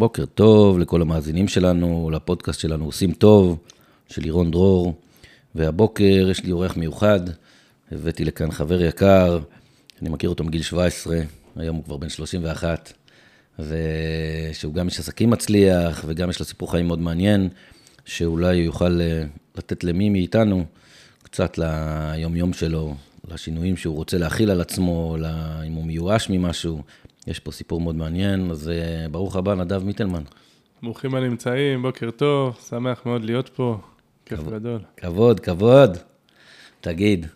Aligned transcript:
בוקר 0.00 0.26
טוב 0.26 0.78
לכל 0.78 1.02
המאזינים 1.02 1.48
שלנו, 1.48 2.10
לפודקאסט 2.12 2.60
שלנו 2.60 2.84
עושים 2.84 3.12
טוב, 3.12 3.58
של 4.08 4.22
לירון 4.22 4.50
דרור, 4.50 4.94
והבוקר 5.54 6.28
יש 6.30 6.44
לי 6.44 6.52
אורח 6.52 6.76
מיוחד, 6.76 7.20
הבאתי 7.92 8.24
לכאן 8.24 8.50
חבר 8.50 8.82
יקר, 8.82 9.38
אני 10.02 10.10
מכיר 10.10 10.30
אותו 10.30 10.44
מגיל 10.44 10.62
17, 10.62 11.20
היום 11.56 11.76
הוא 11.76 11.84
כבר 11.84 11.96
בן 11.96 12.08
31, 12.08 12.92
ושהוא 13.58 14.74
גם 14.74 14.86
איש 14.86 14.98
עסקים 14.98 15.30
מצליח, 15.30 16.04
וגם 16.06 16.30
יש 16.30 16.40
לו 16.40 16.46
סיפור 16.46 16.70
חיים 16.70 16.86
מאוד 16.86 17.00
מעניין, 17.00 17.48
שאולי 18.04 18.56
הוא 18.56 18.64
יוכל 18.64 19.00
אה, 19.00 19.22
לתת 19.56 19.84
למי 19.84 20.08
מאיתנו 20.08 20.64
קצת 21.22 21.58
ליום-יום 21.58 22.52
שלו, 22.52 22.94
לשינויים 23.30 23.76
שהוא 23.76 23.96
רוצה 23.96 24.18
להכיל 24.18 24.50
על 24.50 24.60
עצמו, 24.60 25.16
אם 25.66 25.72
הוא 25.72 25.84
מיואש 25.84 26.30
ממשהו. 26.30 26.82
יש 27.26 27.38
פה 27.38 27.52
סיפור 27.52 27.80
מאוד 27.80 27.96
מעניין, 27.96 28.50
אז 28.50 28.68
אה, 28.68 29.08
ברוך 29.10 29.36
הבא, 29.36 29.54
נדב 29.54 29.84
מיטלמן. 29.84 30.22
ברוכים 30.82 31.14
הנמצאים, 31.14 31.82
בוקר 31.82 32.10
טוב, 32.10 32.58
שמח 32.68 33.06
מאוד 33.06 33.24
להיות 33.24 33.48
פה, 33.48 33.78
כיף. 34.26 34.40
גדול. 34.40 34.80
כבוד, 34.96 35.40
כבוד. 35.40 35.96
תגיד, 36.80 37.26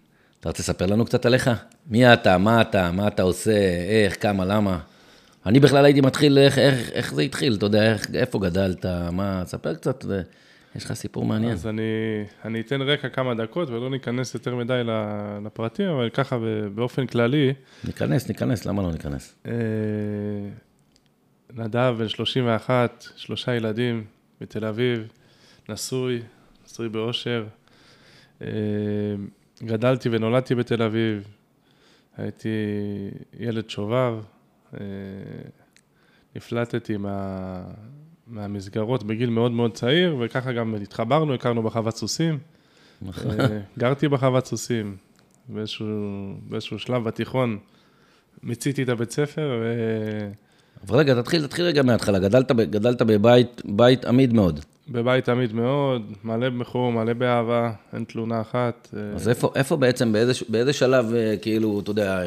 אתה 0.41 0.48
רוצה 0.48 0.62
לספר 0.62 0.87
לנו 0.87 1.05
קצת 1.05 1.27
עליך? 1.27 1.51
מי 1.87 2.12
אתה, 2.12 2.39
מה 2.39 2.61
אתה, 2.61 2.91
מה 2.92 3.09
אתה 3.09 3.23
עושה, 3.23 3.52
איך, 3.89 4.23
כמה, 4.23 4.45
למה? 4.45 4.78
אני 5.47 5.61
בכלל 5.61 5.84
הייתי 5.84 6.01
מתחיל, 6.01 6.39
איך, 6.39 6.59
איך, 6.59 6.91
איך 6.91 7.14
זה 7.14 7.23
התחיל, 7.23 7.55
אתה 7.55 7.66
יודע, 7.66 7.92
איך, 7.92 8.06
איפה 8.14 8.39
גדלת, 8.39 8.87
מה, 9.12 9.42
ספר 9.47 9.75
קצת, 9.75 10.05
ו- 10.09 10.23
יש 10.77 10.84
לך 10.84 10.92
סיפור 10.92 11.24
מעניין. 11.27 11.52
אז 11.52 11.66
אני, 11.66 11.83
אני 12.45 12.60
אתן 12.60 12.83
רקע 12.83 13.09
כמה 13.09 13.34
דקות 13.34 13.70
ולא 13.70 13.91
ניכנס 13.91 14.34
יותר 14.34 14.56
מדי 14.56 14.83
לפרטים, 15.45 15.88
אבל 15.88 16.10
ככה 16.10 16.38
באופן 16.74 17.06
כללי, 17.06 17.52
ניכנס, 17.84 18.28
ניכנס, 18.28 18.66
למה 18.66 18.83
לא 18.83 18.92
ניכנס? 18.92 19.34
אה, 19.47 19.52
נדב 21.55 21.95
בן 21.98 22.09
31, 22.09 23.05
שלושה 23.16 23.55
ילדים 23.55 24.05
בתל 24.41 24.64
אביב, 24.64 25.08
נשוי, 25.69 26.22
נשוי 26.66 26.88
באושר. 26.88 27.47
אה, 28.42 28.48
גדלתי 29.62 30.09
ונולדתי 30.12 30.55
בתל 30.55 30.83
אביב, 30.83 31.28
הייתי 32.16 32.48
ילד 33.38 33.70
שובב, 33.70 34.14
אה, 34.75 34.78
נפלטתי 36.36 36.97
מה, 36.97 37.62
מהמסגרות 38.27 39.03
בגיל 39.03 39.30
מאוד 39.30 39.53
מאוד 39.53 39.75
צעיר, 39.75 40.17
וככה 40.20 40.53
גם 40.53 40.75
התחברנו, 40.83 41.34
הכרנו 41.34 41.62
בחוות 41.62 41.97
סוסים. 41.97 42.39
אה, 43.08 43.61
גרתי 43.78 44.08
בחוות 44.08 44.47
סוסים, 44.47 44.97
באיזשהו, 45.48 45.86
באיזשהו 46.48 46.78
שלב 46.78 47.05
בתיכון 47.05 47.58
מיציתי 48.42 48.83
את 48.83 48.89
הבית 48.89 49.11
ספר, 49.11 49.61
ו... 49.62 49.75
אבל 50.89 50.98
רגע, 50.98 51.22
תתחיל, 51.22 51.47
תתחיל 51.47 51.64
רגע 51.64 51.83
מההתחלה. 51.83 52.19
גדלת, 52.19 52.53
גדלת 52.53 53.03
בבית 53.03 53.62
בית 53.64 54.05
עמיד 54.05 54.33
מאוד. 54.33 54.61
בבית 54.88 55.28
עמיד 55.28 55.53
מאוד, 55.53 56.12
מלא 56.25 56.48
בחור, 56.48 56.92
מלא 56.92 57.12
באהבה, 57.12 57.72
אין 57.92 58.05
תלונה 58.05 58.41
אחת. 58.41 58.88
אה, 58.97 59.00
אז 59.14 59.28
איפה, 59.28 59.53
איפה 59.55 59.77
בעצם, 59.77 60.12
באיזה, 60.12 60.33
באיזה 60.48 60.72
שלב, 60.72 61.14
אה, 61.14 61.34
כאילו, 61.42 61.81
אתה 61.81 61.91
יודע, 61.91 62.22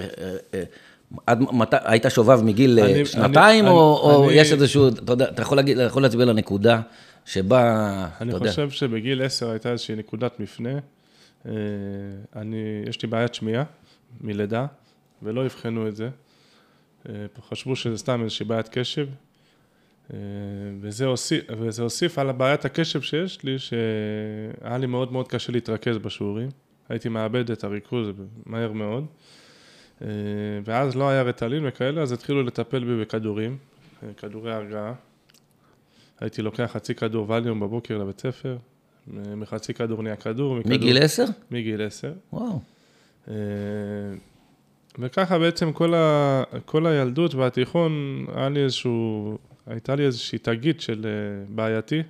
עד 1.27 1.39
מתי, 1.53 1.75
היית 1.83 2.05
שובב 2.09 2.41
מגיל 2.43 2.79
אה, 2.79 2.85
אני- 2.85 3.05
שנתיים, 3.05 3.65
אני- 3.65 3.73
או, 3.73 3.99
או 4.03 4.29
אני- 4.29 4.33
יש 4.33 4.51
איזשהו, 4.51 4.87
אתה 4.87 5.13
יודע, 5.13 5.29
אתה 5.29 5.41
יכול, 5.41 5.57
להגיד, 5.57 5.77
יכול 5.85 6.01
להצביע 6.01 6.25
לנקודה 6.25 6.81
שבה, 7.25 8.07
אני 8.21 8.29
אתה 8.29 8.37
יודע, 8.37 8.49
חושב 8.49 8.69
שבגיל 8.69 9.21
עשר 9.21 9.49
הייתה 9.49 9.71
איזושהי 9.71 9.95
נקודת 9.95 10.39
מפנה. 10.39 10.73
אה, 11.45 11.51
אני, 12.35 12.57
יש 12.89 13.01
לי 13.01 13.07
בעיית 13.07 13.33
שמיעה 13.33 13.63
מלידה, 14.21 14.65
ולא 15.23 15.45
אבחנו 15.45 15.87
את 15.87 15.95
זה. 15.95 16.09
אה, 17.09 17.13
חשבו 17.49 17.75
שזה 17.75 17.97
סתם 17.97 18.21
איזושהי 18.23 18.45
בעיית 18.45 18.67
קשב. 18.69 19.07
וזה 20.81 21.05
הוסיף, 21.05 21.43
וזה 21.59 21.83
הוסיף 21.83 22.19
על 22.19 22.31
בעיית 22.31 22.65
הקשב 22.65 23.01
שיש 23.01 23.43
לי, 23.43 23.59
שהיה 23.59 24.77
לי 24.77 24.85
מאוד 24.87 25.11
מאוד 25.11 25.27
קשה 25.27 25.51
להתרכז 25.51 25.97
בשיעורים. 25.97 26.49
הייתי 26.89 27.09
מאבד 27.09 27.51
את 27.51 27.63
הריכוז 27.63 28.07
מהר 28.45 28.71
מאוד. 28.71 29.05
אה, 30.01 30.07
ואז 30.65 30.95
לא 30.95 31.09
היה 31.09 31.21
רטלין 31.21 31.65
וכאלה, 31.67 32.01
אז 32.01 32.11
התחילו 32.11 32.43
לטפל 32.43 32.83
בי 32.83 33.01
בכדורים, 33.01 33.57
אה, 34.03 34.09
כדורי 34.17 34.53
הרגעה. 34.53 34.93
הייתי 36.19 36.41
לוקח 36.41 36.69
חצי 36.73 36.95
כדור 36.95 37.29
ווליום 37.29 37.59
בבוקר 37.59 37.97
לבית 37.97 38.21
ספר, 38.21 38.57
מחצי 39.37 39.73
כדור 39.73 40.03
נהיה 40.03 40.15
כדור, 40.15 40.55
מכדור, 40.55 40.73
מגיל 40.73 41.03
עשר? 41.03 41.25
מגיל 41.51 41.81
עשר. 41.81 42.13
וואו. 42.33 42.59
אה, 43.27 43.33
וככה 44.99 45.39
בעצם 45.39 45.73
כל, 45.73 45.93
ה, 45.93 46.43
כל 46.65 46.87
הילדות 46.87 47.35
והתיכון, 47.35 48.25
היה 48.35 48.49
לי 48.49 48.63
איזשהו, 48.63 49.37
הייתה 49.67 49.95
לי 49.95 50.05
איזושהי 50.05 50.39
תגית 50.39 50.81
של 50.81 51.05
אה, 51.05 51.45
בעייתי, 51.55 52.03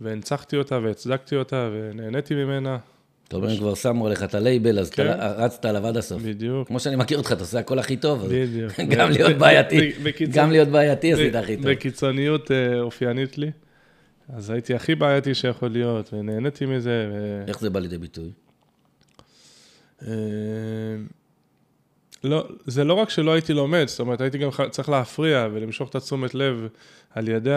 והנצחתי 0.00 0.56
אותה 0.56 0.78
והצדקתי 0.82 1.36
אותה 1.36 1.70
ונהניתי 1.72 2.34
ממנה, 2.34 2.78
אתה 3.28 3.36
אומר, 3.36 3.50
הם 3.50 3.56
כבר 3.56 3.74
שמו 3.74 4.06
עליך 4.06 4.22
את 4.22 4.34
הלייבל, 4.34 4.78
אז 4.78 4.90
כן. 4.90 5.06
רצת 5.20 5.64
עליו 5.64 5.86
עד 5.86 5.96
הסוף. 5.96 6.22
בדיוק. 6.22 6.68
כמו 6.68 6.80
שאני 6.80 6.96
מכיר 6.96 7.18
אותך, 7.18 7.32
אתה 7.32 7.40
עושה 7.40 7.58
הכל 7.58 7.78
הכי 7.78 7.96
טוב. 7.96 8.26
בדיוק. 8.26 8.72
גם 8.96 9.10
להיות 9.10 9.36
בעייתי, 9.36 9.92
גם 10.32 10.50
להיות 10.50 10.68
בעייתי 10.68 11.12
עשית 11.12 11.34
הכי 11.34 11.56
טוב. 11.56 11.68
בקיצוניות 11.68 12.50
אה, 12.50 12.80
אופיינית 12.80 13.38
לי. 13.38 13.50
אז 14.36 14.50
הייתי 14.50 14.74
הכי 14.74 14.94
בעייתי 14.94 15.34
שיכול 15.34 15.70
להיות, 15.70 16.10
ונהניתי 16.12 16.66
מזה. 16.66 17.06
איך 17.48 17.60
זה 17.60 17.70
בא 17.70 17.80
לידי 17.80 17.98
ביטוי? 17.98 18.30
אה, 20.06 20.12
לא, 22.24 22.48
זה 22.66 22.84
לא 22.84 22.94
רק 22.94 23.10
שלא 23.10 23.32
הייתי 23.32 23.52
לומד, 23.52 23.84
זאת 23.88 24.00
אומרת, 24.00 24.20
הייתי 24.20 24.38
גם 24.38 24.50
צריך 24.70 24.88
להפריע 24.88 25.48
ולמשוך 25.52 25.90
את 25.90 25.94
התשומת 25.94 26.34
לב 26.34 26.68
על 27.10 27.28
ידי 27.28 27.54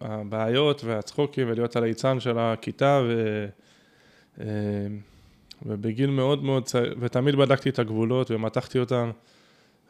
הבעיות 0.00 0.84
והצחוקים 0.84 1.48
ולהיות 1.50 1.76
הליצן 1.76 2.20
של 2.20 2.38
הכיתה, 2.38 3.02
ו, 3.08 3.46
ובגיל 5.66 6.10
מאוד 6.10 6.44
מאוד 6.44 6.64
צעיר, 6.64 6.94
ותמיד 7.00 7.36
בדקתי 7.36 7.68
את 7.68 7.78
הגבולות 7.78 8.30
ומתחתי 8.30 8.78
אותם. 8.78 9.10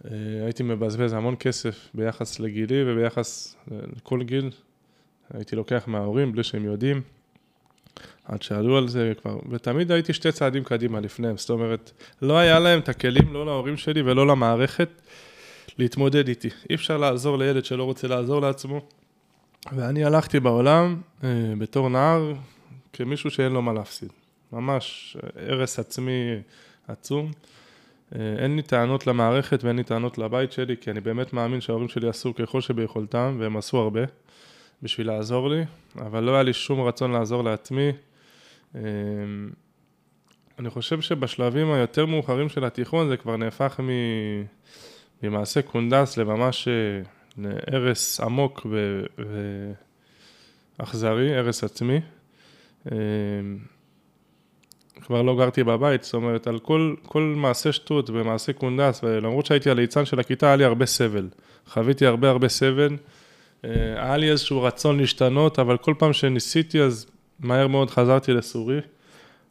אה, 0.04 0.10
הייתי 0.44 0.62
מבזבז 0.62 1.12
המון 1.12 1.34
כסף 1.40 1.88
ביחס 1.94 2.40
לגילי 2.40 2.82
וביחס 2.86 3.56
לכל 3.96 4.22
גיל. 4.22 4.50
הייתי 5.34 5.56
לוקח 5.56 5.84
מההורים 5.86 6.32
בלי 6.32 6.44
שהם 6.44 6.64
יודעים. 6.64 7.02
עד 8.24 8.42
שעלו 8.42 8.76
על 8.76 8.88
זה 8.88 9.12
כבר, 9.22 9.38
ותמיד 9.50 9.92
הייתי 9.92 10.12
שתי 10.12 10.32
צעדים 10.32 10.64
קדימה 10.64 11.00
לפניהם, 11.00 11.36
זאת 11.36 11.50
אומרת, 11.50 11.90
לא 12.22 12.38
היה 12.38 12.58
להם 12.58 12.78
את 12.78 12.88
הכלים, 12.88 13.32
לא 13.32 13.46
להורים 13.46 13.76
שלי 13.76 14.02
ולא 14.02 14.26
למערכת, 14.26 14.88
להתמודד 15.78 16.28
איתי. 16.28 16.48
אי 16.70 16.74
אפשר 16.74 16.98
לעזור 16.98 17.38
לילד 17.38 17.64
שלא 17.64 17.84
רוצה 17.84 18.08
לעזור 18.08 18.40
לעצמו. 18.40 18.80
ואני 19.72 20.04
הלכתי 20.04 20.40
בעולם 20.40 21.00
אה, 21.24 21.28
בתור 21.58 21.88
נער 21.88 22.34
כמישהו 22.92 23.30
שאין 23.30 23.52
לו 23.52 23.62
מה 23.62 23.72
להפסיד. 23.72 24.08
ממש 24.52 25.16
אה, 25.22 25.52
הרס 25.52 25.78
עצמי 25.78 26.40
עצום. 26.88 27.30
אה, 28.14 28.34
אין 28.38 28.56
לי 28.56 28.62
טענות 28.62 29.06
למערכת 29.06 29.64
ואין 29.64 29.76
לי 29.76 29.84
טענות 29.84 30.18
לבית 30.18 30.52
שלי, 30.52 30.76
כי 30.80 30.90
אני 30.90 31.00
באמת 31.00 31.32
מאמין 31.32 31.60
שההורים 31.60 31.88
שלי 31.88 32.08
עשו 32.08 32.34
ככל 32.34 32.60
שביכולתם, 32.60 33.36
והם 33.38 33.56
עשו 33.56 33.78
הרבה 33.78 34.00
בשביל 34.82 35.06
לעזור 35.06 35.50
לי, 35.50 35.64
אבל 35.96 36.24
לא 36.24 36.34
היה 36.34 36.42
לי 36.42 36.52
שום 36.52 36.80
רצון 36.80 37.12
לעזור 37.12 37.44
לעצמי. 37.44 37.92
אה, 38.74 38.80
אני 40.58 40.70
חושב 40.70 41.00
שבשלבים 41.00 41.72
היותר 41.72 42.06
מאוחרים 42.06 42.48
של 42.48 42.64
התיכון 42.64 43.08
זה 43.08 43.16
כבר 43.16 43.36
נהפך. 43.36 43.80
ממעשה 45.22 45.62
קונדס 45.62 46.16
לממש 46.16 46.68
אה, 46.68 46.72
להרס 47.38 48.20
עמוק. 48.20 48.66
ואכזרי, 50.78 51.36
הרס 51.36 51.64
עצמי. 51.64 52.00
כבר 55.00 55.22
לא 55.22 55.36
גרתי 55.36 55.64
בבית, 55.64 56.02
זאת 56.02 56.14
אומרת, 56.14 56.46
על 56.46 56.58
כל, 56.58 56.94
כל 57.06 57.34
מעשה 57.36 57.72
שטות 57.72 58.10
ומעשה 58.10 58.52
קונדס, 58.52 59.00
ולמרות 59.04 59.46
שהייתי 59.46 59.70
הליצן 59.70 60.04
של 60.04 60.20
הכיתה, 60.20 60.46
היה 60.46 60.56
לי 60.56 60.64
הרבה 60.64 60.86
סבל. 60.86 61.28
חוויתי 61.66 62.06
הרבה 62.06 62.30
הרבה 62.30 62.48
סבל. 62.48 62.96
אה, 63.64 63.70
היה 63.96 64.16
לי 64.16 64.30
איזשהו 64.30 64.62
רצון 64.62 64.98
להשתנות, 64.98 65.58
אבל 65.58 65.76
כל 65.76 65.94
פעם 65.98 66.12
שניסיתי, 66.12 66.80
אז 66.80 67.06
מהר 67.40 67.66
מאוד 67.66 67.90
חזרתי 67.90 68.32
לסורי. 68.32 68.78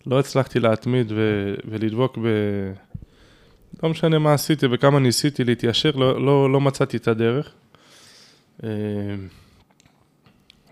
לא 0.07 0.19
הצלחתי 0.19 0.59
להתמיד 0.59 1.11
ו- 1.15 1.55
ולדבוק 1.65 2.17
ב... 2.17 2.27
לא 3.83 3.89
משנה 3.89 4.19
מה 4.19 4.33
עשיתי 4.33 4.65
וכמה 4.71 4.99
ניסיתי 4.99 5.43
להתיישר, 5.43 5.91
לא, 5.91 6.25
לא, 6.25 6.51
לא 6.51 6.61
מצאתי 6.61 6.97
את 6.97 7.07
הדרך. 7.07 7.51
אה, 8.63 8.69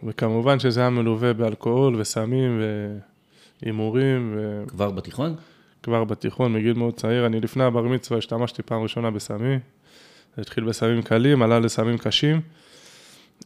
וכמובן 0.04 0.60
שזה 0.60 0.80
היה 0.80 0.89
מלווה 0.89 1.33
באלכוהול 1.33 1.95
וסמים 1.95 2.62
והימורים, 3.64 4.38
כבר 4.68 4.92
בתיכון? 4.92 5.36
וכבר 5.82 6.04
בתיכון, 6.04 6.54
מגיל 6.54 6.74
מאוד 6.74 6.94
צעיר. 6.94 7.26
אני 7.26 7.40
לפני 7.40 7.64
הבר 7.64 7.82
מצווה 7.82 8.18
השתמשתי 8.18 8.64
פעם 8.64 8.84
ראשונה 8.84 9.12
בסמים. 9.12 9.60
זה 10.36 10.42
התחיל 10.42 10.64
בסמים 10.64 11.02
קלים, 11.02 11.42
עלה 11.42 11.60
לסמים 11.60 11.98
קשים. 11.98 12.42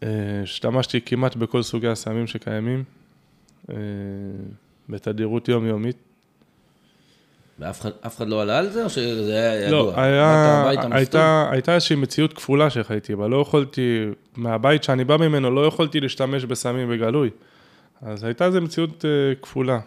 אה, 0.04 0.10
השתמשתי 0.44 1.02
כמעט 1.02 1.36
בכל 1.36 1.64
סוגי 1.64 1.88
הסמים 1.88 2.28
שקיימים, 2.28 2.84
אה, 3.70 3.76
בתדירות 4.90 5.48
יומיומית. 5.50 5.98
ואף 7.60 7.82
אחד, 7.82 7.90
אחד 8.02 8.28
לא 8.28 8.42
עלה 8.42 8.58
על 8.58 8.70
זה, 8.70 8.84
או 8.84 8.90
שזה 8.90 9.32
היה 9.32 9.68
ידוע? 9.68 9.80
לא, 9.80 10.02
היה? 10.02 10.70
הייתה, 10.92 11.50
הייתה 11.52 11.76
איזושהי 11.76 11.96
מציאות 11.96 12.34
כפולה 12.34 12.70
שחייתי 12.70 13.16
בה, 13.16 13.28
לא 13.28 13.42
יכולתי, 13.42 14.06
מהבית 14.36 14.84
שאני 14.84 15.04
בא 15.04 15.18
ממנו, 15.18 15.52
לא 15.52 15.66
יכולתי 15.66 16.00
להשתמש 16.00 16.46
בסמים 16.46 16.90
בגלוי. 16.90 17.30
אז 18.02 18.24
הייתה 18.24 18.46
איזו 18.46 18.62
מציאות 18.62 19.06
אה, 19.06 19.36
כפולה. 19.42 19.80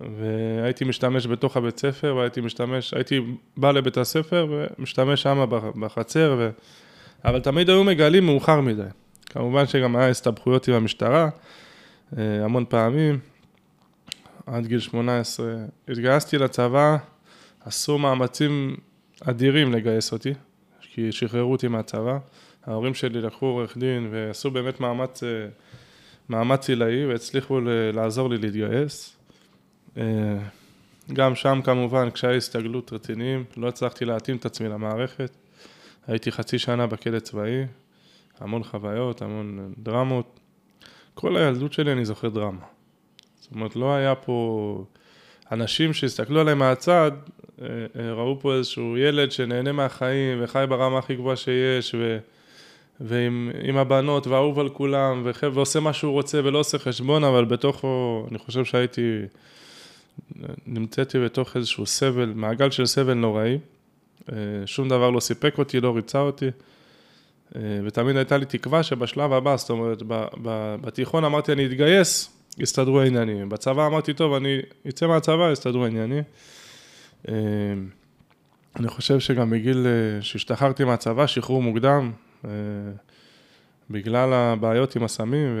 והייתי 0.00 0.84
משתמש 0.84 1.26
בתוך 1.26 1.56
הבית 1.56 1.78
ספר, 1.78 2.16
והייתי 2.16 2.40
משתמש, 2.40 2.94
הייתי 2.94 3.20
בא 3.56 3.70
לבית 3.70 3.96
הספר 3.96 4.46
ומשתמש 4.50 5.22
שם 5.22 5.46
בחצר, 5.80 6.36
ו... 6.38 6.50
אבל 7.24 7.40
תמיד 7.40 7.70
היו 7.70 7.84
מגלים 7.84 8.26
מאוחר 8.26 8.60
מדי. 8.60 8.82
כמובן 9.26 9.66
שגם 9.66 9.96
היה 9.96 10.08
הסתבכויות 10.08 10.68
עם 10.68 10.74
המשטרה, 10.74 11.28
אה, 12.18 12.44
המון 12.44 12.64
פעמים. 12.68 13.18
עד 14.46 14.66
גיל 14.66 14.80
18 14.80 15.54
התגייסתי 15.88 16.38
לצבא, 16.38 16.96
עשו 17.64 17.98
מאמצים 17.98 18.76
אדירים 19.20 19.72
לגייס 19.72 20.12
אותי, 20.12 20.34
כי 20.80 21.12
שחררו 21.12 21.52
אותי 21.52 21.68
מהצבא. 21.68 22.18
ההורים 22.66 22.94
שלי 22.94 23.20
לקחו 23.20 23.46
עורך 23.46 23.76
דין 23.76 24.08
ועשו 24.10 24.50
באמת 24.50 24.80
מאמץ, 24.80 25.22
אה, 25.22 25.28
מאמץ 26.28 26.68
עילאי 26.68 27.06
והצליחו 27.06 27.60
לעזור 27.92 28.30
לי 28.30 28.38
להתגייס. 28.38 29.15
אה, 29.98 30.02
גם 31.12 31.34
שם 31.34 31.60
כמובן 31.64 32.10
קשיי 32.10 32.36
הסתגלות 32.36 32.92
רציניים, 32.92 33.44
לא 33.56 33.68
הצלחתי 33.68 34.04
להתאים 34.04 34.36
את 34.36 34.46
עצמי 34.46 34.68
למערכת. 34.68 35.30
הייתי 36.06 36.32
חצי 36.32 36.58
שנה 36.58 36.86
בכלא 36.86 37.18
צבאי, 37.18 37.64
המון 38.40 38.64
חוויות, 38.64 39.22
המון 39.22 39.72
דרמות. 39.78 40.40
כל 41.14 41.36
הילדות 41.36 41.72
שלי 41.72 41.92
אני 41.92 42.04
זוכר 42.04 42.28
דרמה. 42.28 42.66
זאת 43.40 43.52
אומרת, 43.52 43.76
לא 43.76 43.94
היה 43.94 44.14
פה... 44.14 44.84
אנשים 45.52 45.92
שהסתכלו 45.92 46.40
עליי 46.40 46.54
מהצד, 46.54 47.10
אה, 47.62 47.66
אה, 47.98 48.12
ראו 48.12 48.40
פה 48.40 48.54
איזשהו 48.54 48.96
ילד 48.96 49.32
שנהנה 49.32 49.72
מהחיים 49.72 50.38
וחי 50.42 50.64
ברמה 50.68 50.98
הכי 50.98 51.14
גבוהה 51.14 51.36
שיש, 51.36 51.94
ו... 51.98 52.18
ועם 53.00 53.76
הבנות 53.76 54.26
ואהוב 54.26 54.58
על 54.58 54.68
כולם, 54.68 55.22
וח... 55.24 55.42
ועושה 55.52 55.80
מה 55.80 55.92
שהוא 55.92 56.12
רוצה 56.12 56.40
ולא 56.44 56.58
עושה 56.58 56.78
חשבון, 56.78 57.24
אבל 57.24 57.44
בתוכו, 57.44 58.26
אני 58.30 58.38
חושב 58.38 58.64
שהייתי, 58.64 59.20
נמצאתי 60.66 61.18
בתוך 61.18 61.56
איזשהו 61.56 61.86
סבל, 61.86 62.32
מעגל 62.34 62.70
של 62.70 62.86
סבל 62.86 63.14
נוראי. 63.14 63.58
אה, 64.32 64.36
שום 64.66 64.88
דבר 64.88 65.10
לא 65.10 65.20
סיפק 65.20 65.58
אותי, 65.58 65.80
לא 65.80 65.96
ריצה 65.96 66.18
אותי. 66.20 66.50
ותמיד 67.84 68.16
הייתה 68.16 68.36
לי 68.36 68.44
תקווה 68.46 68.82
שבשלב 68.82 69.32
הבא, 69.32 69.56
זאת 69.56 69.70
אומרת, 69.70 70.02
בתיכון 70.80 71.24
אמרתי 71.24 71.52
אני 71.52 71.66
אתגייס, 71.66 72.36
יסתדרו 72.58 73.00
העניינים. 73.00 73.48
בצבא 73.48 73.86
אמרתי, 73.86 74.14
טוב, 74.14 74.34
אני 74.34 74.58
אצא 74.88 75.06
מהצבא, 75.06 75.52
יסתדרו 75.52 75.84
העניינים. 75.84 76.22
אה, 77.28 77.34
אני 78.76 78.88
חושב 78.88 79.20
שגם 79.20 79.50
בגיל 79.50 79.86
אה, 79.86 80.22
שהשתחררתי 80.22 80.84
מהצבא, 80.84 81.26
שחרור 81.26 81.62
מוקדם, 81.62 82.12
אה, 82.44 82.50
בגלל 83.90 84.32
הבעיות 84.32 84.96
עם 84.96 85.04
הסמים, 85.04 85.58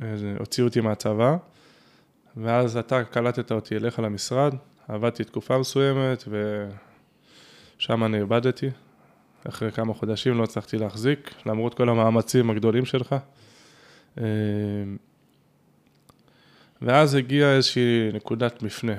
והוציאו 0.00 0.66
אותי 0.66 0.80
מהצבא, 0.80 1.36
ואז 2.36 2.76
אתה 2.76 3.04
קלטת 3.04 3.52
אותי 3.52 3.76
אליך 3.76 3.98
למשרד, 3.98 4.54
עבדתי 4.88 5.24
תקופה 5.24 5.58
מסוימת, 5.58 6.24
ושם 7.78 8.04
אני 8.04 8.18
איבדתי. 8.18 8.70
אחרי 9.48 9.72
כמה 9.72 9.94
חודשים 9.94 10.38
לא 10.38 10.44
הצלחתי 10.44 10.78
להחזיק, 10.78 11.34
למרות 11.46 11.74
כל 11.74 11.88
המאמצים 11.88 12.50
הגדולים 12.50 12.84
שלך. 12.84 13.14
ואז 16.82 17.14
הגיעה 17.14 17.56
איזושהי 17.56 18.10
נקודת 18.12 18.62
מפנה 18.62 18.94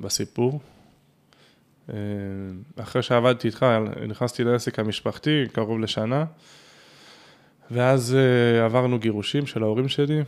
בסיפור. 0.00 0.60
אה, 1.92 1.96
אחרי 2.76 3.02
שעבדתי 3.02 3.48
איתך, 3.48 3.66
נכנסתי 4.08 4.44
לעסק 4.44 4.78
המשפחתי, 4.78 5.44
קרוב 5.52 5.80
לשנה, 5.80 6.24
ואז 7.70 8.14
אה, 8.14 8.64
עברנו 8.64 8.98
גירושים 8.98 9.46
של 9.46 9.62
ההורים 9.62 9.88
שלי. 9.88 10.22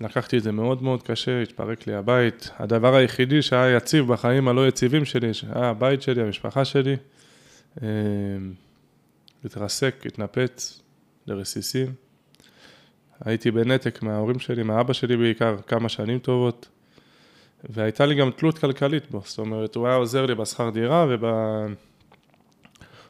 לקחתי 0.00 0.38
את 0.38 0.42
זה 0.42 0.52
מאוד 0.52 0.82
מאוד 0.82 1.02
קשה, 1.02 1.42
התפרק 1.42 1.86
לי 1.86 1.94
הבית. 1.94 2.50
הדבר 2.58 2.94
היחידי 2.94 3.42
שהיה 3.42 3.76
יציב 3.76 4.06
בחיים 4.12 4.48
הלא 4.48 4.68
יציבים 4.68 5.04
שלי, 5.04 5.30
היה 5.52 5.70
הבית 5.70 6.02
שלי, 6.02 6.22
המשפחה 6.22 6.64
שלי. 6.64 6.96
אה, 7.82 7.88
התרסק, 9.44 10.06
התנפץ 10.06 10.82
לרסיסים. 11.26 11.92
הייתי 13.24 13.50
בנתק 13.50 14.02
מההורים 14.02 14.38
שלי, 14.38 14.62
מהאבא 14.62 14.92
שלי 14.92 15.16
בעיקר, 15.16 15.56
כמה 15.66 15.88
שנים 15.88 16.18
טובות, 16.18 16.68
והייתה 17.70 18.06
לי 18.06 18.14
גם 18.14 18.30
תלות 18.30 18.58
כלכלית 18.58 19.10
בו, 19.10 19.22
זאת 19.24 19.38
אומרת, 19.38 19.74
הוא 19.74 19.86
היה 19.86 19.96
עוזר 19.96 20.26
לי 20.26 20.34
בשכר 20.34 20.70
דירה 20.70 21.06
וב... 21.08 21.24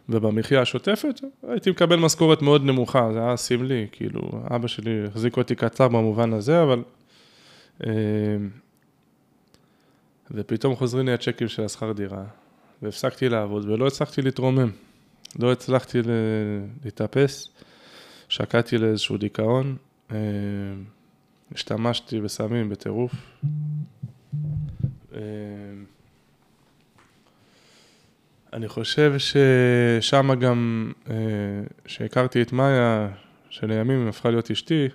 ובמחיה 0.08 0.60
השוטפת, 0.60 1.20
הייתי 1.49 1.70
מקבל 1.70 1.96
משכורת 1.96 2.43
מאוד 2.43 2.64
נמוכה, 2.64 3.12
זה 3.12 3.19
היה 3.19 3.37
סמלי, 3.37 3.87
כאילו, 3.93 4.20
אבא 4.50 4.69
שלי 4.69 5.04
החזיק 5.06 5.37
אותי 5.37 5.54
קצר 5.54 5.88
במובן 5.88 6.32
הזה, 6.32 6.62
אבל... 6.62 6.82
אה, 7.87 7.93
ופתאום 10.31 10.76
חוזרים 10.76 11.06
לי 11.06 11.12
הצ'קים 11.12 11.49
של 11.49 11.64
השכר 11.64 11.93
דירה, 11.93 12.25
והפסקתי 12.82 13.28
לעבוד 13.28 13.69
ולא 13.69 13.87
הצלחתי 13.87 14.22
להתרומם, 14.22 14.70
לא 15.38 15.52
הצלחתי 15.52 15.99
להתאפס, 16.84 17.49
שקעתי 18.28 18.78
לאיזשהו 18.78 19.16
דיכאון, 19.16 19.76
אה, 20.12 20.16
השתמשתי 21.54 22.20
בסמים 22.20 22.69
בטירוף. 22.69 23.14
אה, 28.52 28.56
אני 28.56 28.69
חושב 28.69 29.14
ששם 29.19 30.31
גם, 30.40 30.93
אה, 31.10 32.43
את 32.43 32.52
מאיה, 32.52 33.08
שלימים 33.50 34.08
הפכה 34.08 34.31
להיות 34.31 34.50
אשתי, 34.50 34.88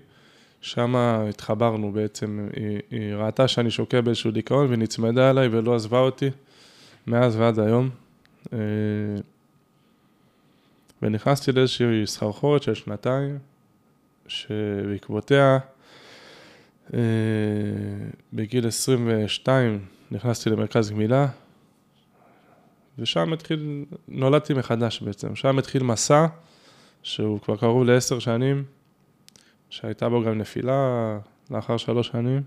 שם 0.62 0.96
התחברנו 0.96 1.92
בעצם, 1.92 2.50
היא, 2.56 2.80
היא 2.92 3.14
ראתה 3.14 3.48
שאני 3.48 3.72
שוקע 3.72 4.02
באיזשהו 4.02 4.32
דיכאון 4.32 4.68
ונצמדה 4.70 5.30
אליי 5.30 5.48
ולא 5.48 5.76
עזבה 5.76 6.00
אותי 6.00 6.30
מאז 7.08 7.36
ועד 7.36 7.60
היום. 7.60 7.90
ונכנסתי 11.02 11.52
לאיזושהי 11.52 12.08
סחרחורת 12.08 12.64
של 12.64 12.74
שנתיים, 12.74 13.38
שבעקבותיה 14.28 15.58
אה, 16.94 17.00
בגיל 18.34 18.68
22 18.68 19.80
נכנסתי 20.12 20.50
למרכז 20.50 20.92
גמילה, 20.92 21.28
ושם 23.00 23.34
התחיל, 23.34 23.86
נולדתי 24.08 24.54
מחדש 24.54 25.02
בעצם. 25.02 25.36
שם 25.36 25.60
התחיל 25.60 25.84
מסע 25.84 26.26
שהוא 27.04 27.40
כבר 27.40 27.58
קרוב 27.58 27.84
לעשר 27.84 28.20
שנים, 28.20 28.64
שהייתה 29.70 30.10
בו 30.10 30.24
גם 30.24 30.38
נפילה 30.38 31.20
לאחר 31.52 31.78
שלוש 31.78 32.08
שנים, 32.08 32.42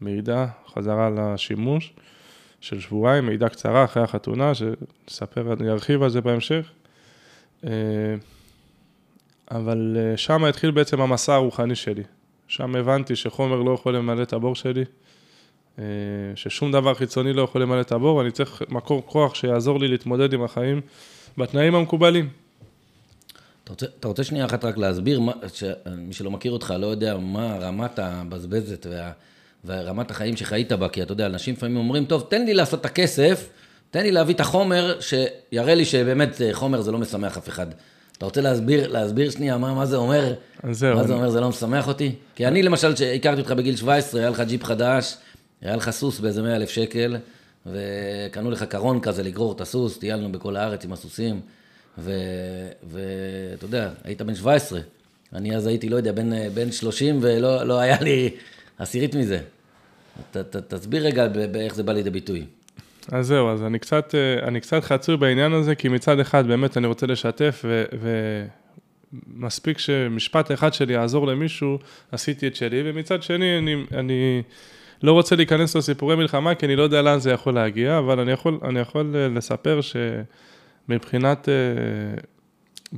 מעידה, 0.00 0.46
חזרה 0.74 1.10
לשימוש 1.10 1.92
של 2.60 2.80
שבועיים, 2.80 3.26
מעידה 3.26 3.48
קצרה 3.48 3.84
אחרי 3.84 4.02
החתונה, 4.02 4.52
שנספר, 4.54 5.52
אני 5.52 5.70
ארחיב 5.70 6.02
על 6.02 6.10
זה 6.10 6.20
בהמשך. 6.20 6.70
אה, 7.64 7.70
אבל 9.50 9.96
אה, 9.98 10.16
שם 10.16 10.44
התחיל 10.44 10.70
בעצם 10.70 11.00
המסע 11.00 11.34
הרוחני 11.34 11.74
שלי. 11.74 12.02
שם 12.48 12.76
הבנתי 12.76 13.16
שחומר 13.16 13.56
לא 13.62 13.70
יכול 13.70 13.96
למלא 13.96 14.22
את 14.22 14.32
הבור 14.32 14.54
שלי, 14.54 14.84
ששום 16.34 16.72
דבר 16.72 16.94
חיצוני 16.94 17.32
לא 17.32 17.42
יכול 17.42 17.62
למלא 17.62 17.80
את 17.80 17.92
הבור, 17.92 18.22
אני 18.22 18.30
צריך 18.30 18.62
מקור 18.68 19.02
כוח 19.06 19.34
שיעזור 19.34 19.80
לי 19.80 19.88
להתמודד 19.88 20.32
עם 20.32 20.44
החיים 20.44 20.80
בתנאים 21.38 21.74
המקובלים. 21.74 22.28
אתה 23.64 23.72
רוצה, 23.72 23.86
אתה 24.00 24.08
רוצה 24.08 24.24
שנייה 24.24 24.44
אחת 24.44 24.64
רק 24.64 24.78
להסביר, 24.78 25.20
מה, 25.20 25.32
שמי 25.54 26.12
שלא 26.12 26.30
מכיר 26.30 26.52
אותך 26.52 26.74
לא 26.78 26.86
יודע 26.86 27.16
מה 27.16 27.56
רמת 27.60 27.98
הבזבזת 27.98 28.86
וה, 28.90 29.10
ורמת 29.64 30.10
החיים 30.10 30.36
שחיית 30.36 30.72
בה, 30.72 30.88
כי 30.88 31.02
אתה 31.02 31.12
יודע, 31.12 31.26
אנשים 31.26 31.54
לפעמים 31.54 31.76
אומרים, 31.76 32.04
טוב, 32.04 32.26
תן 32.28 32.44
לי 32.44 32.54
לעשות 32.54 32.80
את 32.80 32.84
הכסף, 32.84 33.48
תן 33.90 34.02
לי 34.02 34.10
להביא 34.10 34.34
את 34.34 34.40
החומר 34.40 34.96
שיראה 35.00 35.74
לי 35.74 35.84
שבאמת 35.84 36.42
אה, 36.42 36.48
חומר 36.52 36.80
זה 36.80 36.92
לא 36.92 36.98
משמח 36.98 37.36
אף 37.36 37.48
אחד. 37.48 37.66
אתה 38.18 38.24
רוצה 38.24 38.40
להסביר, 38.40 38.92
להסביר 38.92 39.30
שנייה 39.30 39.58
מה, 39.58 39.74
מה 39.74 39.86
זה 39.86 39.96
אומר? 39.96 40.34
זהו. 40.70 40.96
מה 40.96 41.04
זה 41.06 41.12
אומר, 41.12 41.30
זה 41.30 41.40
לא 41.40 41.48
משמח 41.48 41.88
אותי? 41.88 42.12
כי 42.36 42.46
אני 42.46 42.62
למשל, 42.62 42.94
כשהכרתי 42.94 43.40
אותך 43.40 43.50
בגיל 43.52 43.76
17, 43.76 44.20
היה 44.20 44.30
לך 44.30 44.40
ג'יפ 44.40 44.64
חדש, 44.64 45.16
היה 45.62 45.76
לך 45.76 45.90
סוס 45.90 46.20
באיזה 46.20 46.42
100 46.42 46.56
אלף 46.56 46.70
שקל, 46.70 47.16
וקנו 47.66 48.50
לך 48.50 48.62
קרון 48.62 49.00
כזה 49.00 49.22
לגרור 49.22 49.52
את 49.52 49.60
הסוס, 49.60 49.98
טיילנו 49.98 50.32
בכל 50.32 50.56
הארץ 50.56 50.84
עם 50.84 50.92
הסוסים, 50.92 51.40
ואתה 51.98 53.64
יודע, 53.64 53.90
היית 54.04 54.22
בן 54.22 54.34
17. 54.34 54.80
אני 55.32 55.56
אז 55.56 55.66
הייתי, 55.66 55.88
לא 55.88 55.96
יודע, 55.96 56.12
בן, 56.12 56.48
בן 56.54 56.72
30, 56.72 57.18
ולא 57.22 57.64
לא 57.64 57.80
היה 57.80 58.00
לי 58.00 58.30
עשירית 58.78 59.14
מזה. 59.14 59.40
ת, 60.30 60.36
ת, 60.36 60.56
תסביר 60.74 61.06
רגע 61.06 61.28
באיך 61.28 61.74
זה 61.74 61.82
בא 61.82 61.92
לידי 61.92 62.10
ביטוי. 62.10 62.44
אז 63.12 63.26
זהו, 63.26 63.48
אז 63.48 63.62
אני 63.62 63.78
קצת, 63.78 64.14
אה, 64.14 64.48
אני 64.48 64.60
קצת 64.60 64.84
חצוי 64.84 65.16
בעניין 65.16 65.52
הזה, 65.52 65.74
כי 65.74 65.88
מצד 65.88 66.20
אחד 66.20 66.46
באמת 66.46 66.76
אני 66.76 66.86
רוצה 66.86 67.06
לשתף, 67.06 67.64
ומספיק 69.12 69.78
שמשפט 69.78 70.52
אחד 70.52 70.74
שלי 70.74 70.92
יעזור 70.92 71.26
למישהו, 71.26 71.78
עשיתי 72.12 72.46
את 72.46 72.56
שלי, 72.56 72.82
ומצד 72.84 73.22
שני 73.22 73.58
אני, 73.58 73.84
אני, 73.92 74.42
לא 75.02 75.12
רוצה 75.12 75.36
להיכנס 75.36 75.76
לסיפורי 75.76 76.16
מלחמה, 76.16 76.54
כי 76.54 76.66
אני 76.66 76.76
לא 76.76 76.82
יודע 76.82 77.02
לאן 77.02 77.18
זה 77.18 77.30
יכול 77.30 77.54
להגיע, 77.54 77.98
אבל 77.98 78.20
אני 78.20 78.32
יכול, 78.32 78.58
אני 78.64 78.80
יכול 78.80 79.14
אה, 79.16 79.28
לספר 79.28 79.80
שמבחינת 80.88 81.48
אה, 81.48 81.54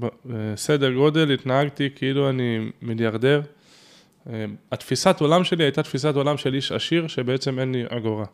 אה, 0.05 0.57
סדר 0.57 0.93
גודל, 0.93 1.33
התנהגתי 1.33 1.89
כאילו 1.95 2.31
אני 2.31 2.59
מיליארדר. 2.83 3.41
התפיסת 4.73 5.17
עולם 5.21 5.45
שלי 5.45 5.65
הייתה 5.65 5.83
תפיסת 5.83 6.15
עולם 6.15 6.37
של 6.37 6.55
איש 6.55 6.73
עשיר, 6.73 7.07
שבעצם 7.07 7.59
אין 7.59 7.73
לי 7.73 7.85
אגורה. 7.89 8.25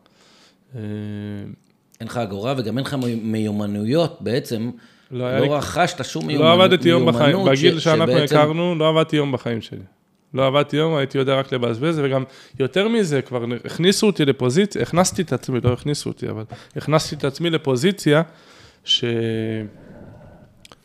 אין 0.75 2.06
לך 2.06 2.16
אגורה 2.16 2.54
וגם 2.56 2.78
אין 2.78 2.87
לך 2.87 2.96
מיומנויות 3.23 4.18
בעצם. 4.20 4.70
לא, 5.11 5.38
לא 5.38 5.56
רכשת 5.56 6.04
שום 6.04 6.26
מיומנות. 6.26 6.58
לא 6.58 6.64
עבדתי 6.64 6.88
יום 6.88 7.06
בחיים, 7.06 7.44
בגיל 7.44 7.78
שאנחנו 7.78 8.12
שבעצם... 8.12 8.37
הכרנו, 8.37 8.75
לא 8.75 8.88
עבדתי 8.88 9.16
יום 9.16 9.32
בחיים 9.32 9.61
שלי. 9.61 9.78
לא 10.37 10.47
עבדתי 10.47 10.76
יום, 10.76 10.95
הייתי 10.95 11.19
יודע 11.19 11.35
רק 11.35 11.52
לבזבז, 11.52 12.00
וגם 12.02 12.25
יותר 12.59 12.88
מזה, 12.88 13.23
כבר 13.23 13.45
הכניסו 13.64 14.07
אותי 14.07 14.25
לפוזיציה, 14.25 14.83
הכנסתי 14.83 15.23
את 15.23 15.33
עצמי, 15.33 15.61
לא 15.61 15.73
הכניסו 15.73 16.11
אותי, 16.11 16.31
אבל 16.31 16.45
הכנסתי 16.76 17.14
את 17.14 17.25
עצמי 17.25 17.50
לפוזיציה 17.50 18.23
ש... 18.85 19.05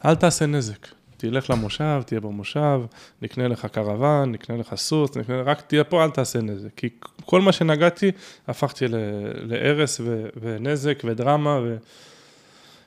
אל 0.05 0.15
תעשה 0.15 0.46
נזק. 0.46 0.88
תלך 1.17 1.50
למושב, 1.50 2.01
תהיה 2.05 2.20
במושב, 2.20 2.81
נקנה 3.22 3.48
לך 3.48 3.65
קרוון, 3.65 4.31
נקנה 4.31 4.58
לך 4.58 4.75
סוס, 4.75 5.17
נקנה... 5.17 5.41
רק 5.41 5.62
תהיה 5.62 5.84
פה, 5.84 6.03
אל 6.03 6.10
תעשה 6.10 6.41
נזק. 6.41 6.70
כי 6.75 6.89
כל 7.25 7.41
מה 7.41 7.51
שנגעתי, 7.51 8.12
הפכתי 8.48 8.86
להרס 9.41 10.01
ו... 10.03 10.25
ונזק 10.41 11.01
ודרמה. 11.05 11.60
ו... 11.63 11.75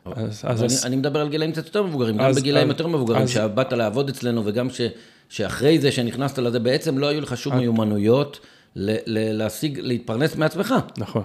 אז, 0.04 0.44
אז, 0.44 0.64
אז... 0.64 0.84
אני, 0.84 0.88
אני 0.88 0.96
מדבר 0.96 1.20
על 1.20 1.28
גילאים 1.28 1.52
קצת 1.52 1.66
יותר 1.66 1.82
מבוגרים, 1.82 2.20
אז, 2.20 2.37
גם 2.37 2.42
בגילאים 2.42 2.66
אז, 2.66 2.73
יותר 2.73 2.87
מבוגרים, 2.87 3.28
שבאת 3.28 3.73
לעבוד 3.73 4.08
אצלנו 4.08 4.42
וגם 4.44 4.70
ש... 4.70 4.80
שאחרי 5.28 5.78
זה 5.78 5.92
שנכנסת 5.92 6.38
לזה, 6.38 6.58
בעצם 6.58 6.99
לא 6.99 7.06
היו 7.06 7.20
לך 7.20 7.37
שום 7.37 7.56
מיומנויות 7.56 8.40
להשיג, 8.76 9.80
להתפרנס 9.82 10.37
מעצמך. 10.37 10.75
נכון. 10.99 11.23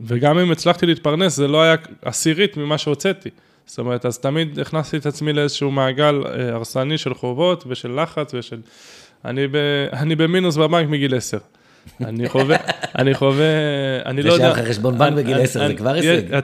וגם 0.00 0.38
אם 0.38 0.52
הצלחתי 0.52 0.86
להתפרנס, 0.86 1.36
זה 1.36 1.48
לא 1.48 1.62
היה 1.62 1.74
עשירית 2.02 2.56
ממה 2.56 2.78
שהוצאתי. 2.78 3.30
זאת 3.66 3.78
אומרת, 3.78 4.06
אז 4.06 4.18
תמיד 4.18 4.58
הכנסתי 4.58 4.96
את 4.96 5.06
עצמי 5.06 5.32
לאיזשהו 5.32 5.70
מעגל 5.70 6.22
אה, 6.26 6.54
הרסני 6.54 6.98
של 6.98 7.14
חובות 7.14 7.64
ושל 7.66 8.00
לחץ 8.02 8.34
ושל... 8.34 8.60
אני, 9.24 9.46
ב... 9.46 9.56
אני 10.02 10.16
במינוס 10.16 10.56
בבנק 10.56 10.88
מגיל 10.88 11.14
עשר. 11.14 11.38
אני 12.00 12.28
חווה, 12.28 12.56
אני 12.98 13.14
חווה, 13.14 13.44
אני 14.06 14.22
לא 14.22 14.32
יודע... 14.32 14.52
שהיה 14.52 14.62
לך 14.62 14.68
חשבון 14.68 14.98
בנק 14.98 15.14
בגיל 15.14 15.40
10, 15.40 15.68
זה 15.68 15.74
כבר 15.74 15.90
הישג. 15.90 16.40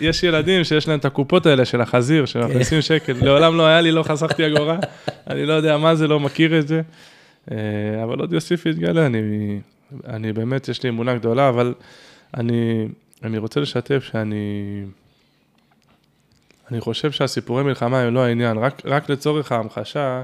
יש 0.00 0.22
ילדים 0.22 0.64
שיש 0.64 0.88
להם 0.88 0.98
את 0.98 1.04
הקופות 1.04 1.46
האלה 1.46 1.64
של 1.64 1.80
החזיר, 1.80 2.26
של 2.26 2.40
20 2.60 2.82
שקל, 2.82 3.12
לעולם 3.22 3.56
לא 3.56 3.66
היה 3.66 3.80
לי, 3.80 3.92
לא 3.92 4.02
חסכתי 4.02 4.46
אגורה, 4.46 4.78
אני 5.30 5.46
לא 5.46 5.52
יודע 5.52 5.76
מה 5.76 5.94
זה, 5.94 6.08
לא 6.08 6.20
מכיר 6.20 6.58
את 6.58 6.68
זה. 6.68 6.82
אה, 7.50 7.56
אבל 8.04 8.18
עוד 8.18 8.32
יוסיף 8.32 8.66
יתגלה, 8.66 9.06
אני 10.06 10.32
באמת, 10.32 10.68
יש 10.68 10.82
לי 10.82 10.88
אמונה 10.88 11.14
גדולה, 11.14 11.48
אבל 11.48 11.74
אני 13.24 13.38
רוצה 13.38 13.60
לשתף 13.60 14.04
שאני... 14.12 14.84
אני 16.70 16.80
חושב 16.80 17.10
שהסיפורי 17.10 17.62
מלחמה 17.62 18.00
הם 18.00 18.14
לא 18.14 18.24
העניין, 18.24 18.58
רק 18.84 19.10
לצורך 19.10 19.52
ההמחשה, 19.52 20.22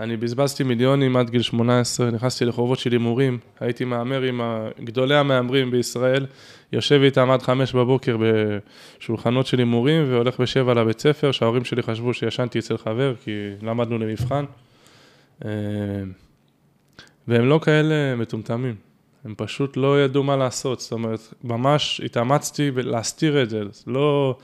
אני 0.00 0.16
בזבזתי 0.16 0.64
מיליונים 0.64 1.16
עד 1.16 1.30
גיל 1.30 1.42
18, 1.42 2.10
נכנסתי 2.10 2.44
לחובות 2.44 2.78
של 2.78 2.92
הימורים, 2.92 3.38
הייתי 3.60 3.84
מהמר 3.84 4.22
עם 4.22 4.40
גדולי 4.84 5.14
המהמרים 5.14 5.70
בישראל, 5.70 6.26
יושב 6.72 7.00
איתם 7.04 7.30
עד 7.30 7.42
חמש 7.42 7.72
בבוקר 7.72 8.16
בשולחנות 8.98 9.46
של 9.46 9.58
הימורים 9.58 10.12
והולך 10.12 10.40
בשבע 10.40 10.74
לבית 10.74 11.00
ספר, 11.00 11.32
שההורים 11.32 11.64
שלי 11.64 11.82
חשבו 11.82 12.14
שישנתי 12.14 12.58
אצל 12.58 12.78
חבר, 12.78 13.14
כי 13.24 13.30
למדנו 13.62 13.98
למבחן. 13.98 14.44
אה, 15.44 15.50
והם 17.28 17.48
לא 17.48 17.60
כאלה 17.62 18.16
מטומטמים, 18.16 18.74
הם 19.24 19.34
פשוט 19.36 19.76
לא 19.76 20.04
ידעו 20.04 20.22
מה 20.22 20.36
לעשות, 20.36 20.80
זאת 20.80 20.92
אומרת, 20.92 21.20
ממש 21.44 22.00
התאמצתי 22.04 22.70
להסתיר 22.76 23.42
את 23.42 23.50
זה, 23.50 23.62
לא, 23.86 24.36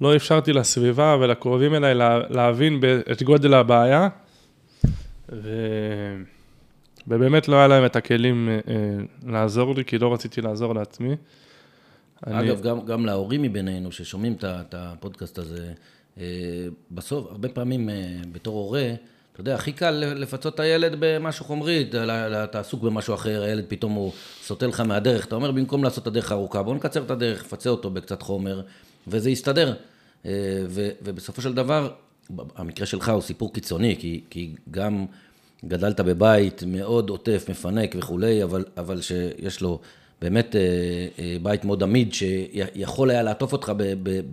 לא 0.00 0.16
אפשרתי 0.16 0.52
לסביבה 0.52 1.16
ולקרובים 1.20 1.74
אליי 1.74 1.94
להבין 2.30 2.80
את 3.12 3.22
גודל 3.22 3.54
הבעיה. 3.54 4.08
ו... 5.32 5.50
ובאמת 7.08 7.48
לא 7.48 7.56
היה 7.56 7.68
להם 7.68 7.84
את 7.84 7.96
הכלים 7.96 8.48
אה, 8.48 8.74
לעזור 9.26 9.74
לי, 9.74 9.84
כי 9.84 9.98
לא 9.98 10.14
רציתי 10.14 10.40
לעזור 10.40 10.74
לעצמי. 10.74 11.16
אגב, 12.26 12.36
אני... 12.36 12.62
גם, 12.62 12.84
גם 12.86 13.06
להורים 13.06 13.42
מבינינו 13.42 13.92
ששומעים 13.92 14.36
את 14.42 14.74
הפודקאסט 14.74 15.38
הזה, 15.38 15.72
אה, 16.18 16.24
בסוף, 16.90 17.26
הרבה 17.30 17.48
פעמים 17.48 17.90
אה, 17.90 17.94
בתור 18.32 18.54
הורה, 18.54 18.92
אתה 19.32 19.40
יודע, 19.40 19.54
הכי 19.54 19.72
קל 19.72 19.90
לפצות 19.90 20.54
את 20.54 20.60
הילד 20.60 20.96
במשהו 20.98 21.44
חומרי, 21.44 21.90
אתה 22.44 22.60
עסוק 22.60 22.82
במשהו 22.82 23.14
אחר, 23.14 23.42
הילד 23.42 23.64
פתאום 23.68 23.92
הוא 23.92 24.12
סוטה 24.42 24.66
לך 24.66 24.80
מהדרך, 24.80 25.26
אתה 25.26 25.34
אומר, 25.34 25.50
במקום 25.50 25.84
לעשות 25.84 26.02
את 26.02 26.06
הדרך 26.06 26.32
הארוכה, 26.32 26.62
בוא 26.62 26.74
נקצר 26.74 27.02
את 27.02 27.10
הדרך, 27.10 27.44
נפצה 27.44 27.70
אותו 27.70 27.90
בקצת 27.90 28.22
חומר, 28.22 28.62
וזה 29.08 29.30
יסתדר. 29.30 29.74
ובסופו 31.02 31.42
של 31.42 31.54
דבר, 31.54 31.90
המקרה 32.56 32.86
שלך 32.86 33.08
הוא 33.08 33.22
סיפור 33.22 33.52
קיצוני, 33.52 33.96
כי, 33.98 34.20
כי 34.30 34.50
גם 34.70 35.06
גדלת 35.64 36.00
בבית 36.00 36.62
מאוד 36.66 37.10
עוטף, 37.10 37.46
מפנק 37.48 37.94
וכולי, 37.98 38.42
אבל, 38.42 38.64
אבל 38.76 39.00
שיש 39.00 39.60
לו 39.60 39.80
באמת 40.22 40.56
אה, 40.56 40.60
אה, 41.18 41.36
בית 41.42 41.64
מאוד 41.64 41.82
עמיד, 41.82 42.14
שיכול 42.14 43.10
היה 43.10 43.22
לעטוף 43.22 43.52
אותך 43.52 43.72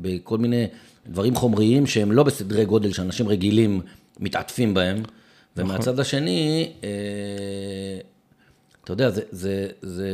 בכל 0.02 0.38
מיני 0.38 0.68
דברים 1.08 1.36
חומריים 1.36 1.88
שהם 1.88 2.12
לא 2.12 2.24
בסדרי 2.24 2.66
גודל 2.66 2.94
שאנשים 2.94 3.28
רגילים 3.28 3.82
מתעטפים 4.20 4.74
בהם. 4.74 4.98
נכון. 4.98 5.10
ומהצד 5.58 6.00
השני, 6.00 6.72
אה, 6.84 6.90
אתה 8.84 8.94
יודע, 8.94 9.10
זה, 9.10 9.22
זה, 9.32 9.68
זה 9.82 10.10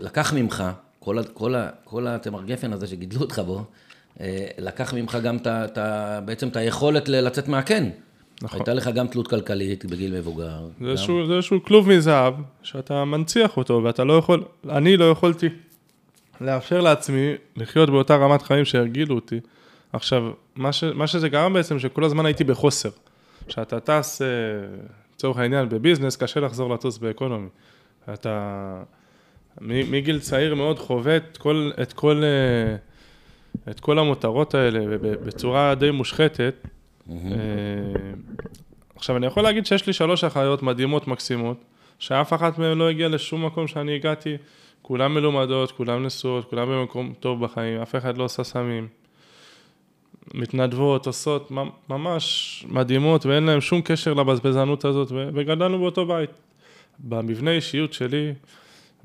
לקח 0.00 0.32
ממך, 0.32 0.64
כל, 0.98 1.22
כל, 1.34 1.54
כל 1.84 2.06
התמר 2.06 2.44
גפן 2.44 2.72
הזה 2.72 2.86
שגידלו 2.86 3.20
אותך 3.20 3.38
בו, 3.38 3.64
לקח 4.58 4.94
ממך 4.94 5.18
גם 5.22 5.36
את 5.46 5.78
ה, 5.78 6.20
בעצם 6.24 6.48
את 6.48 6.56
היכולת 6.56 7.08
לצאת 7.08 7.48
מהקן. 7.48 7.88
נכון. 8.42 8.60
הייתה 8.60 8.74
לך 8.74 8.88
גם 8.88 9.06
תלות 9.06 9.28
כלכלית 9.28 9.84
בגיל 9.84 10.18
מבוגר. 10.18 10.66
זה 10.80 10.90
איזשהו, 10.90 11.24
גם... 11.26 11.32
איזשהו 11.32 11.62
כלוב 11.62 11.88
מזהב, 11.88 12.34
שאתה 12.62 13.04
מנציח 13.04 13.56
אותו, 13.56 13.80
ואתה 13.84 14.04
לא 14.04 14.12
יכול, 14.12 14.44
אני 14.68 14.96
לא 14.96 15.10
יכולתי 15.10 15.48
לאפשר 16.40 16.80
לעצמי 16.80 17.34
לחיות 17.56 17.90
באותה 17.90 18.16
רמת 18.16 18.42
חיים 18.42 18.64
שהרגילו 18.64 19.14
אותי. 19.14 19.40
עכשיו, 19.92 20.30
מה, 20.56 20.72
ש, 20.72 20.84
מה 20.84 21.06
שזה 21.06 21.28
גרם 21.28 21.52
בעצם, 21.52 21.78
שכל 21.78 22.04
הזמן 22.04 22.26
הייתי 22.26 22.44
בחוסר. 22.44 22.90
כשאתה 23.46 23.80
טס, 23.80 24.22
אה, 24.22 24.26
לצורך 25.14 25.38
העניין, 25.38 25.68
בביזנס, 25.68 26.16
קשה 26.16 26.40
לחזור 26.40 26.74
לטוס 26.74 26.98
באקונומי. 26.98 27.48
אתה 28.12 28.82
מגיל 29.60 30.20
צעיר 30.20 30.54
מאוד 30.54 30.78
חווה 30.78 31.16
את 31.16 31.36
כל, 31.36 31.70
את 31.82 31.92
כל 31.92 32.22
אה, 32.24 32.76
את 33.70 33.80
כל 33.80 33.98
המותרות 33.98 34.54
האלה 34.54 34.98
בצורה 35.00 35.74
די 35.74 35.90
מושחתת. 35.90 36.54
אה, 37.10 37.16
עכשיו, 38.96 39.16
אני 39.16 39.26
יכול 39.26 39.42
להגיד 39.42 39.66
שיש 39.66 39.86
לי 39.86 39.92
שלוש 39.92 40.24
אחיות 40.24 40.62
מדהימות, 40.62 41.08
מקסימות, 41.08 41.56
שאף 41.98 42.32
אחת 42.32 42.58
מהן 42.58 42.78
לא 42.78 42.88
הגיעה 42.88 43.08
לשום 43.08 43.46
מקום 43.46 43.66
שאני 43.66 43.94
הגעתי. 43.94 44.36
כולן 44.82 45.12
מלומדות, 45.12 45.72
כולן 45.72 46.04
נשואות, 46.04 46.50
כולן 46.50 46.68
במקום 46.68 47.14
טוב 47.20 47.44
בחיים, 47.44 47.80
אף 47.80 47.94
אחד 47.94 48.18
לא 48.18 48.24
עושה 48.24 48.44
סמים. 48.44 48.88
מתנדבות, 50.34 51.06
עושות, 51.06 51.50
ממש 51.90 52.64
מדהימות, 52.68 53.26
ואין 53.26 53.44
להן 53.44 53.60
שום 53.60 53.80
קשר 53.82 54.14
לבזבזנות 54.14 54.84
הזאת, 54.84 55.08
וגדלנו 55.12 55.78
באותו 55.78 56.06
בית. 56.06 56.30
במבנה 56.98 57.50
אישיות 57.50 57.92
שלי, 57.92 58.32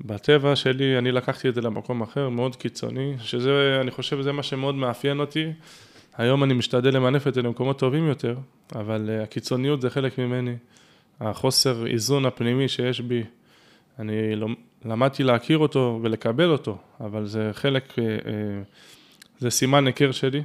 בטבע 0.04 0.56
שלי, 0.56 0.98
אני 0.98 1.12
לקחתי 1.12 1.48
את 1.48 1.54
זה 1.54 1.60
למקום 1.60 2.02
אחר, 2.02 2.28
מאוד 2.28 2.56
קיצוני, 2.56 3.14
שזה, 3.18 3.78
אני 3.80 3.90
חושב, 3.90 4.20
זה 4.20 4.32
מה 4.32 4.42
שמאוד 4.42 4.74
מאפיין 4.74 5.20
אותי. 5.20 5.52
היום 6.16 6.44
אני 6.44 6.54
משתדל 6.54 6.94
למנף 6.94 7.26
את 7.26 7.34
זה 7.34 7.42
למקומות 7.42 7.78
טובים 7.78 8.08
יותר, 8.08 8.36
אבל 8.74 9.10
uh, 9.10 9.22
הקיצוניות 9.22 9.80
זה 9.80 9.90
חלק 9.90 10.18
ממני. 10.18 10.56
החוסר 11.20 11.86
איזון 11.86 12.26
הפנימי 12.26 12.68
שיש 12.68 13.00
בי, 13.00 13.22
אני 13.98 14.12
למדתי 14.84 15.22
להכיר 15.22 15.58
אותו 15.58 16.00
ולקבל 16.02 16.50
אותו, 16.50 16.78
אבל 17.00 17.26
זה 17.26 17.50
חלק, 17.52 17.92
uh, 17.92 17.94
uh, 17.94 18.00
זה 19.38 19.50
סימן 19.50 19.86
היכר 19.86 20.12
שלי. 20.12 20.42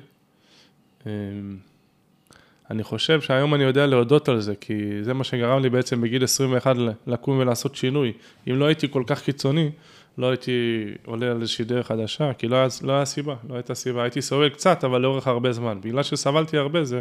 אני 2.71 2.83
חושב 2.83 3.21
שהיום 3.21 3.55
אני 3.55 3.63
יודע 3.63 3.85
להודות 3.85 4.29
על 4.29 4.41
זה, 4.41 4.53
כי 4.61 4.73
זה 5.01 5.13
מה 5.13 5.23
שגרם 5.23 5.61
לי 5.61 5.69
בעצם 5.69 6.01
בגיל 6.01 6.23
21 6.23 6.75
לקום 7.07 7.39
ולעשות 7.39 7.75
שינוי. 7.75 8.13
אם 8.47 8.59
לא 8.59 8.65
הייתי 8.65 8.87
כל 8.91 9.03
כך 9.07 9.21
קיצוני, 9.21 9.69
לא 10.17 10.29
הייתי 10.29 10.85
עולה 11.05 11.31
על 11.31 11.41
איזושהי 11.41 11.65
דרך 11.65 11.87
חדשה, 11.87 12.33
כי 12.33 12.47
לא 12.47 12.55
היה, 12.55 12.67
לא 12.81 12.93
היה 12.93 13.05
סיבה, 13.05 13.35
לא 13.49 13.55
הייתה 13.55 13.75
סיבה. 13.75 14.01
הייתי 14.03 14.21
סובל 14.21 14.49
קצת, 14.49 14.83
אבל 14.83 15.01
לאורך 15.01 15.27
הרבה 15.27 15.51
זמן. 15.51 15.77
בגלל 15.81 16.03
שסבלתי 16.03 16.57
הרבה, 16.57 16.83
זה 16.83 16.99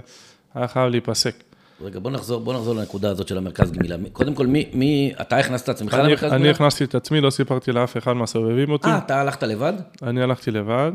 היה 0.54 0.68
חייב 0.68 0.88
להיפסק. 0.88 1.34
רגע, 1.80 2.00
בוא 2.00 2.10
נחזור, 2.10 2.40
בוא 2.40 2.54
נחזור 2.54 2.74
לנקודה 2.74 3.10
הזאת 3.10 3.28
של 3.28 3.38
המרכז 3.38 3.72
גמילה. 3.72 3.96
קודם 4.12 4.34
כל, 4.34 4.46
מי, 4.46 4.64
מי 4.72 5.12
אתה 5.20 5.36
הכנסת 5.36 5.64
את 5.64 5.68
עצמך 5.68 5.94
למרכז 5.94 6.20
גמילה? 6.20 6.36
אני 6.36 6.50
הכנסתי 6.50 6.84
את 6.84 6.94
עצמי, 6.94 7.20
לא 7.20 7.30
סיפרתי 7.30 7.72
לאף 7.72 7.96
אחד 7.96 8.12
מהסובבים 8.12 8.70
אותי. 8.70 8.88
אה, 8.88 8.98
אתה 8.98 9.20
הלכת 9.20 9.42
לבד? 9.42 9.72
אני 10.02 10.22
הלכתי 10.22 10.50
לבד, 10.50 10.92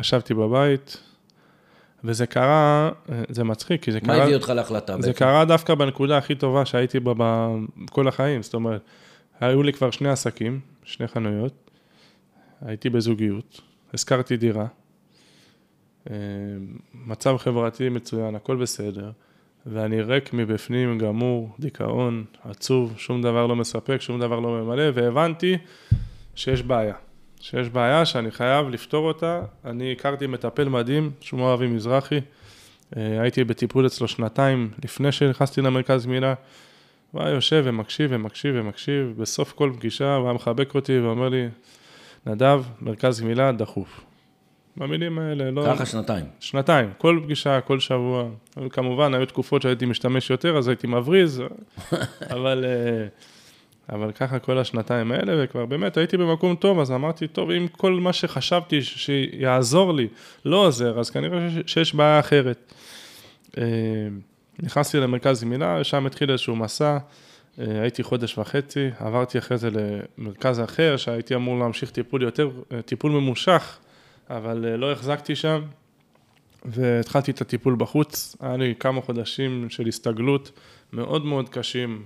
ישבתי 0.00 0.34
בבית, 0.34 0.96
וזה 2.04 2.26
קרה, 2.26 2.90
זה 3.28 3.44
מצחיק, 3.44 3.82
כי 3.82 3.92
זה 3.92 3.98
מה 4.02 4.06
קרה... 4.06 4.16
מה 4.16 4.22
הביא 4.22 4.34
אותך 4.34 4.48
להחלטה 4.48 4.92
זה 4.92 5.08
בעצם? 5.08 5.18
קרה 5.18 5.44
דווקא 5.44 5.74
בנקודה 5.74 6.18
הכי 6.18 6.34
טובה 6.34 6.66
שהייתי 6.66 7.00
בה 7.00 7.12
בכל 7.76 8.08
החיים, 8.08 8.42
זאת 8.42 8.54
אומרת, 8.54 8.80
היו 9.40 9.62
לי 9.62 9.72
כבר 9.72 9.90
שני 9.90 10.08
עסקים, 10.08 10.60
שני 10.84 11.08
חנויות, 11.08 11.70
הייתי 12.62 12.90
בזוגיות, 12.90 13.60
הזכרתי 13.94 14.36
דירה, 14.36 14.66
אה, 16.10 16.16
מצב 16.94 17.36
חברתי 17.36 17.88
מצוין, 17.88 18.34
הכל 18.34 18.56
בסדר, 18.56 19.10
ואני 19.66 20.02
ריק 20.02 20.32
מבפנים, 20.32 20.98
גמור, 20.98 21.50
דיכאון, 21.58 22.24
עצוב, 22.44 22.94
שום 22.96 23.22
דבר 23.22 23.46
לא 23.46 23.56
מספק, 23.56 24.00
שום 24.00 24.20
דבר 24.20 24.40
לא 24.40 24.48
ממלא, 24.48 24.84
והבנתי 24.94 25.58
שיש 26.34 26.62
בעיה. 26.62 26.94
שיש 27.40 27.68
בעיה 27.68 28.06
שאני 28.06 28.30
חייב 28.30 28.68
לפתור 28.68 29.08
אותה. 29.08 29.42
אני 29.64 29.92
הכרתי 29.92 30.26
מטפל 30.26 30.68
מדהים, 30.68 31.10
שמו 31.20 31.54
אבי 31.54 31.66
מזרחי. 31.66 32.20
אה, 32.96 33.20
הייתי 33.22 33.44
בטיפול 33.44 33.86
אצלו 33.86 34.08
שנתיים 34.08 34.70
לפני 34.84 35.12
שנכנסתי 35.12 35.60
למרכז 35.60 36.06
גמילה. 36.06 36.34
הוא 37.12 37.22
היה 37.22 37.34
יושב 37.34 37.62
ומקשיב 37.66 38.10
ומקשיב 38.14 38.54
ומקשיב, 38.58 39.14
בסוף 39.16 39.52
כל 39.52 39.72
פגישה 39.76 40.14
הוא 40.14 40.24
היה 40.24 40.32
מחבק 40.32 40.74
אותי 40.74 40.98
ואומר 40.98 41.28
לי, 41.28 41.48
נדב, 42.26 42.62
מרכז 42.80 43.20
גמילה 43.20 43.52
דחוף. 43.52 44.00
במילים 44.76 45.18
האלה, 45.18 45.50
לא... 45.50 45.64
ככה 45.66 45.86
שנתיים. 45.86 46.24
שנתיים, 46.40 46.90
כל 46.98 47.20
פגישה, 47.24 47.60
כל 47.60 47.80
שבוע. 47.80 48.28
כמובן, 48.70 49.14
היו 49.14 49.26
תקופות 49.26 49.62
שהייתי 49.62 49.86
משתמש 49.86 50.30
יותר, 50.30 50.58
אז 50.58 50.68
הייתי 50.68 50.86
מבריז, 50.86 51.42
אבל, 52.34 52.64
אה, 52.64 53.06
אבל 53.92 54.12
ככה 54.12 54.38
כל 54.38 54.58
השנתיים 54.58 55.12
האלה, 55.12 55.44
וכבר 55.44 55.66
באמת 55.66 55.96
הייתי 55.96 56.16
במקום 56.16 56.54
טוב, 56.56 56.80
אז 56.80 56.92
אמרתי, 56.92 57.28
טוב, 57.28 57.50
אם 57.50 57.68
כל 57.68 57.92
מה 57.92 58.12
שחשבתי 58.12 58.82
שיעזור 58.82 59.94
לי 59.94 60.08
לא 60.44 60.66
עוזר, 60.66 61.00
אז 61.00 61.10
כנראה 61.10 61.48
שיש 61.66 61.94
בעיה 61.94 62.20
אחרת. 62.20 62.74
אה, 63.58 63.64
נכנסתי 64.58 64.98
למרכז 65.00 65.44
גמילה, 65.44 65.84
שם 65.84 66.06
התחיל 66.06 66.30
איזשהו 66.30 66.56
מסע, 66.56 66.98
אה, 67.58 67.80
הייתי 67.82 68.02
חודש 68.02 68.38
וחצי, 68.38 68.90
עברתי 68.98 69.38
אחרי 69.38 69.58
זה 69.58 69.68
למרכז 69.70 70.60
אחר, 70.60 70.96
שהייתי 70.96 71.34
אמור 71.34 71.58
להמשיך 71.58 71.90
טיפול 71.90 72.22
יותר, 72.22 72.50
טיפול 72.86 73.12
ממושך. 73.12 73.78
אבל 74.30 74.64
אה, 74.68 74.76
לא 74.76 74.92
החזקתי 74.92 75.36
שם, 75.36 75.62
והתחלתי 76.64 77.30
את 77.30 77.40
הטיפול 77.40 77.74
בחוץ. 77.78 78.36
היה 78.40 78.56
לי 78.56 78.74
כמה 78.80 79.00
חודשים 79.00 79.70
של 79.70 79.86
הסתגלות 79.86 80.50
מאוד 80.92 81.24
מאוד 81.24 81.48
קשים. 81.48 82.02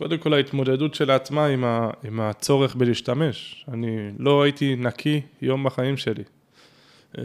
קודם 0.00 0.18
כל 0.18 0.34
ההתמודדות 0.34 0.94
של 0.94 1.10
עצמה 1.10 1.46
עם, 1.46 1.64
ה, 1.64 1.90
עם 2.04 2.20
הצורך 2.20 2.74
בלהשתמש. 2.74 3.64
אני 3.72 4.10
לא 4.18 4.42
הייתי 4.42 4.76
נקי 4.76 5.20
יום 5.42 5.64
בחיים 5.64 5.96
שלי. 5.96 6.22
אה, 7.18 7.24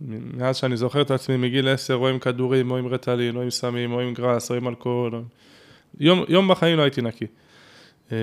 מאז 0.00 0.56
שאני 0.56 0.76
זוכר 0.76 1.02
את 1.02 1.10
עצמי 1.10 1.36
מגיל 1.36 1.68
עשר, 1.68 1.94
או 1.94 2.08
עם 2.08 2.18
כדורים, 2.18 2.70
או 2.70 2.76
עם 2.76 2.86
רטלין, 2.86 3.36
או 3.36 3.42
עם 3.42 3.50
סמים, 3.50 3.92
או 3.92 4.00
עם 4.00 4.14
גראס, 4.14 4.50
או 4.50 4.56
עם 4.56 4.68
אלכוהול. 4.68 5.22
יום, 6.00 6.24
יום 6.28 6.48
בחיים 6.48 6.76
לא 6.76 6.82
הייתי 6.82 7.02
נקי. 7.02 7.26
אה, 8.12 8.18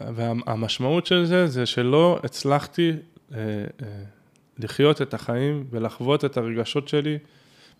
והמשמעות 0.00 1.06
של 1.06 1.24
זה, 1.24 1.46
זה 1.46 1.66
שלא 1.66 2.18
הצלחתי 2.22 2.92
אה, 3.34 3.38
לחיות 4.58 5.02
את 5.02 5.14
החיים 5.14 5.64
ולחוות 5.70 6.24
את 6.24 6.36
הרגשות 6.36 6.88
שלי 6.88 7.18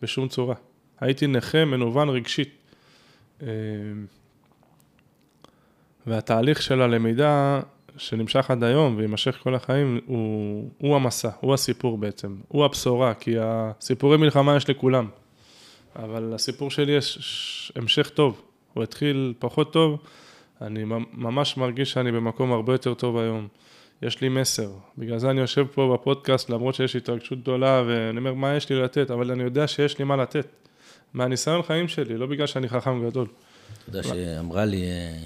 בשום 0.02 0.28
צורה. 0.28 0.54
הייתי 1.00 1.26
נכה, 1.26 1.64
מנוון 1.64 2.08
רגשית. 2.08 2.65
אה, 3.42 3.48
והתהליך 6.06 6.62
של 6.62 6.82
הלמידה 6.82 7.60
שנמשך 7.96 8.50
עד 8.50 8.64
היום 8.64 8.96
ויימשך 8.96 9.38
כל 9.42 9.54
החיים, 9.54 10.00
הוא, 10.06 10.70
הוא 10.78 10.96
המסע, 10.96 11.30
הוא 11.40 11.54
הסיפור 11.54 11.98
בעצם, 11.98 12.36
הוא 12.48 12.64
הבשורה, 12.64 13.14
כי 13.14 13.34
הסיפורי 13.40 14.16
מלחמה 14.16 14.56
יש 14.56 14.70
לכולם, 14.70 15.08
אבל 15.96 16.32
הסיפור 16.34 16.70
שלי 16.70 16.92
יש 16.92 17.72
המשך 17.76 18.08
טוב, 18.08 18.42
הוא 18.74 18.82
התחיל 18.82 19.34
פחות 19.38 19.72
טוב, 19.72 19.98
אני 20.60 20.84
ממש 21.12 21.56
מרגיש 21.56 21.92
שאני 21.92 22.12
במקום 22.12 22.52
הרבה 22.52 22.74
יותר 22.74 22.94
טוב 22.94 23.18
היום. 23.18 23.48
יש 24.02 24.20
לי 24.20 24.28
מסר. 24.28 24.70
בגלל 24.98 25.18
זה 25.18 25.30
אני 25.30 25.40
יושב 25.40 25.66
פה 25.74 25.94
בפודקאסט, 25.94 26.50
למרות 26.50 26.74
שיש 26.74 26.96
התרגשות 26.96 27.38
גדולה, 27.40 27.82
ואני 27.86 28.18
אומר, 28.18 28.34
מה 28.34 28.56
יש 28.56 28.70
לי 28.70 28.82
לתת? 28.82 29.10
אבל 29.10 29.30
אני 29.30 29.42
יודע 29.42 29.66
שיש 29.66 29.98
לי 29.98 30.04
מה 30.04 30.16
לתת. 30.16 30.46
מהניסיון 31.14 31.62
חיים 31.62 31.88
שלי, 31.88 32.18
לא 32.18 32.26
בגלל 32.26 32.46
שאני 32.46 32.68
חכם 32.68 33.08
גדול. 33.08 33.26
אתה 33.88 33.98
יודע 33.98 34.08
שאמרה 34.08 34.64
לי, 34.64 34.82
אה, 34.82 35.18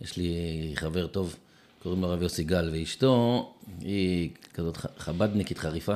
יש 0.00 0.16
לי 0.16 0.72
חבר 0.74 1.06
טוב, 1.06 1.36
קוראים 1.82 2.02
לו 2.02 2.08
הרב 2.08 2.22
יוסי 2.22 2.44
גל, 2.44 2.70
ואשתו, 2.72 3.52
היא 3.80 4.30
כזאת 4.54 4.76
חבדניקית 4.98 5.58
חריפה. 5.58 5.94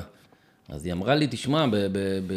אז 0.68 0.84
היא 0.84 0.92
אמרה 0.92 1.14
לי, 1.14 1.26
תשמע, 1.30 1.66
ב, 1.66 1.76
ב, 1.76 1.98
ב, 2.26 2.34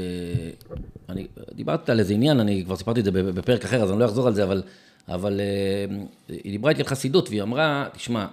אני 1.10 1.28
דיברתי 1.54 1.91
על 1.91 2.00
איזה 2.00 2.13
עניין, 2.13 2.39
אני 2.39 2.63
כבר 2.65 2.76
סיפרתי 2.76 3.00
את 3.00 3.06
זה 3.06 3.12
בפרק 3.12 3.65
אחר, 3.65 3.84
אז 3.84 3.91
אני 3.91 4.00
לא 4.00 4.06
אחזור 4.06 4.28
על 4.28 4.34
זה, 4.34 4.43
אבל 4.43 4.63
אבל 5.10 5.39
אה, 5.39 5.97
היא 6.28 6.52
דיברה 6.52 6.69
איתי 6.71 6.82
על 6.82 6.88
חסידות, 6.88 7.30
והיא 7.30 7.41
אמרה, 7.41 7.88
תשמע, 7.93 8.26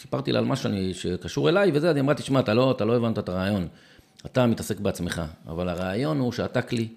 סיפרתי 0.00 0.32
לה 0.32 0.38
על 0.38 0.44
משהו 0.44 0.70
שקשור 0.92 1.48
אליי 1.48 1.70
וזה, 1.74 1.90
אז 1.90 1.96
היא 1.96 2.02
אמרה, 2.02 2.14
תשמע, 2.14 2.40
אתה 2.40 2.54
לא, 2.54 2.70
אתה 2.70 2.84
לא 2.84 2.96
הבנת 2.96 3.18
את 3.18 3.28
הרעיון, 3.28 3.68
אתה 4.26 4.46
מתעסק 4.46 4.80
בעצמך, 4.80 5.22
אבל 5.48 5.68
הרעיון 5.68 6.18
הוא 6.18 6.32
שאתה 6.32 6.62
כלי, 6.62 6.88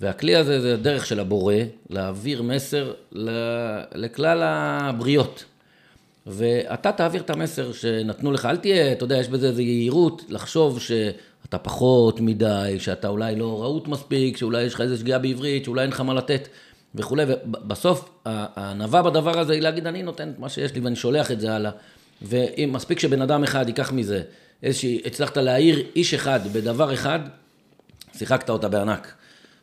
והכלי 0.00 0.36
הזה 0.36 0.60
זה 0.60 0.76
דרך 0.76 1.06
של 1.06 1.20
הבורא 1.20 1.54
להעביר 1.90 2.42
מסר 2.42 2.92
לכלל 3.94 4.42
הבריות. 4.42 5.44
ואתה 6.26 6.92
תעביר 6.92 7.20
את 7.20 7.30
המסר 7.30 7.72
שנתנו 7.72 8.32
לך, 8.32 8.46
אל 8.46 8.56
תהיה, 8.56 8.92
אתה 8.92 9.04
יודע, 9.04 9.16
יש 9.16 9.28
בזה 9.28 9.48
איזו 9.48 9.60
יהירות, 9.62 10.22
לחשוב 10.28 10.80
שאתה 10.80 11.58
פחות 11.58 12.20
מדי, 12.20 12.76
שאתה 12.78 13.08
אולי 13.08 13.36
לא 13.36 13.62
רהוט 13.62 13.88
מספיק, 13.88 14.36
שאולי 14.36 14.62
יש 14.62 14.74
לך 14.74 14.80
איזו 14.80 14.96
שגיאה 14.96 15.18
בעברית, 15.18 15.64
שאולי 15.64 15.82
אין 15.82 15.90
לך 15.90 16.00
מה 16.00 16.14
לתת. 16.14 16.48
וכולי, 16.94 17.24
ובסוף 17.28 18.10
הענווה 18.24 19.02
בדבר 19.02 19.38
הזה 19.38 19.52
היא 19.52 19.62
להגיד, 19.62 19.86
אני 19.86 20.02
נותן 20.02 20.30
את 20.30 20.38
מה 20.38 20.48
שיש 20.48 20.74
לי 20.74 20.80
ואני 20.80 20.96
שולח 20.96 21.30
את 21.30 21.40
זה 21.40 21.54
הלאה. 21.54 21.70
ואם 22.22 22.70
מספיק 22.72 22.98
שבן 22.98 23.22
אדם 23.22 23.42
אחד 23.42 23.68
ייקח 23.68 23.92
מזה 23.92 24.22
איזושהי, 24.62 25.02
הצלחת 25.04 25.36
להעיר 25.36 25.86
איש 25.96 26.14
אחד 26.14 26.40
בדבר 26.52 26.94
אחד, 26.94 27.20
שיחקת 28.18 28.50
אותה 28.50 28.68
בענק. 28.68 29.14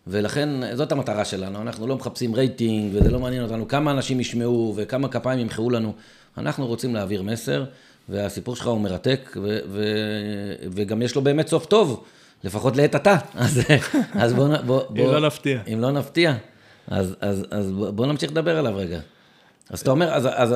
ולכן 0.08 0.76
זאת 0.76 0.92
המטרה 0.92 1.26
שלנו, 1.26 1.62
אנחנו 1.62 1.88
לא 1.88 1.96
מחפשים 1.96 2.36
רייטינג 2.36 2.96
וזה 2.96 3.12
לא 3.12 3.20
מעניין 3.20 3.44
אותנו 3.44 3.68
כמה 3.68 3.92
אנשים 3.92 4.20
ישמעו 4.20 4.74
וכמה 4.76 5.08
כפיים 5.08 5.40
ימחאו 5.40 5.70
לנו, 5.70 5.94
אנחנו 6.38 6.68
רוצים 6.68 6.96
להעביר 6.96 7.22
מסר 7.24 7.66
והסיפור 8.10 8.56
שלך 8.56 8.68
הוא 8.68 8.82
מרתק 8.82 9.38
ו- 9.42 9.60
ו- 9.70 10.56
וגם 10.72 11.02
יש 11.02 11.16
לו 11.16 11.22
באמת 11.22 11.48
סוף 11.48 11.66
טוב, 11.66 12.04
לפחות 12.44 12.78
לעת 12.78 12.96
עתה, 12.96 13.18
אז, 13.36 13.62
אז 14.14 14.34
בוא, 14.34 14.58
בוא, 14.58 14.84
בוא... 14.90 15.06
אם 15.06 15.12
לא 15.12 15.28
נפתיע. 15.28 15.62
אם 15.74 15.82
לא 15.82 15.92
נפתיע. 15.92 16.34
אז, 16.88 17.16
אז, 17.22 17.46
אז 17.52 17.72
בוא 17.72 18.06
נמשיך 18.06 18.32
לדבר 18.32 18.58
עליו 18.58 18.76
רגע. 18.76 19.00
אז 19.70 19.80
אתה 19.80 19.92
אומר, 19.92 20.14
אז, 20.14 20.28
אז 20.36 20.56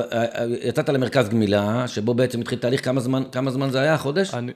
יצאת 0.62 0.88
למרכז 0.88 1.28
גמילה, 1.28 1.88
שבו 1.88 2.14
בעצם 2.14 2.40
התחיל 2.40 2.58
תהליך, 2.58 2.84
כמה 2.84 3.00
זמן, 3.00 3.22
כמה 3.32 3.50
זמן 3.50 3.70
זה 3.70 3.80
היה, 3.80 3.98
חודש? 3.98 4.34
אני, 4.34 4.52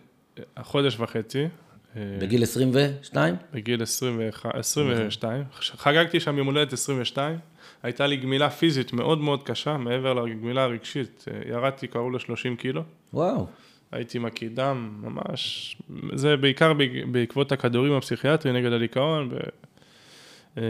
חודש 0.62 1.00
וחצי. 1.00 1.48
בגיל 1.96 2.42
22? 2.42 3.34
בגיל 3.52 3.82
21, 3.82 4.54
22. 4.54 5.44
חגגתי 5.60 6.20
שם 6.20 6.38
יום 6.38 6.46
הולדת 6.46 6.72
22. 6.72 7.38
הייתה 7.82 8.06
לי 8.06 8.16
גמילה 8.16 8.50
פיזית 8.50 8.92
מאוד 8.92 9.18
מאוד 9.18 9.42
קשה, 9.42 9.76
מעבר 9.76 10.14
לגמילה 10.14 10.62
הרגשית. 10.62 11.24
ירדתי 11.46 11.86
קרוב 11.86 12.12
ל-30 12.12 12.56
קילו. 12.58 12.82
וואו. 13.12 13.46
הייתי 13.92 14.18
מקיא 14.18 14.48
דם, 14.54 14.90
ממש. 15.02 15.76
זה 16.14 16.36
בעיקר 16.36 16.72
בעקבות 17.10 17.52
הכדורים 17.52 17.92
הפסיכיאטריים 17.92 18.56
נגד 18.56 18.72
הדיכאון. 18.72 19.30
ו... 19.32 20.64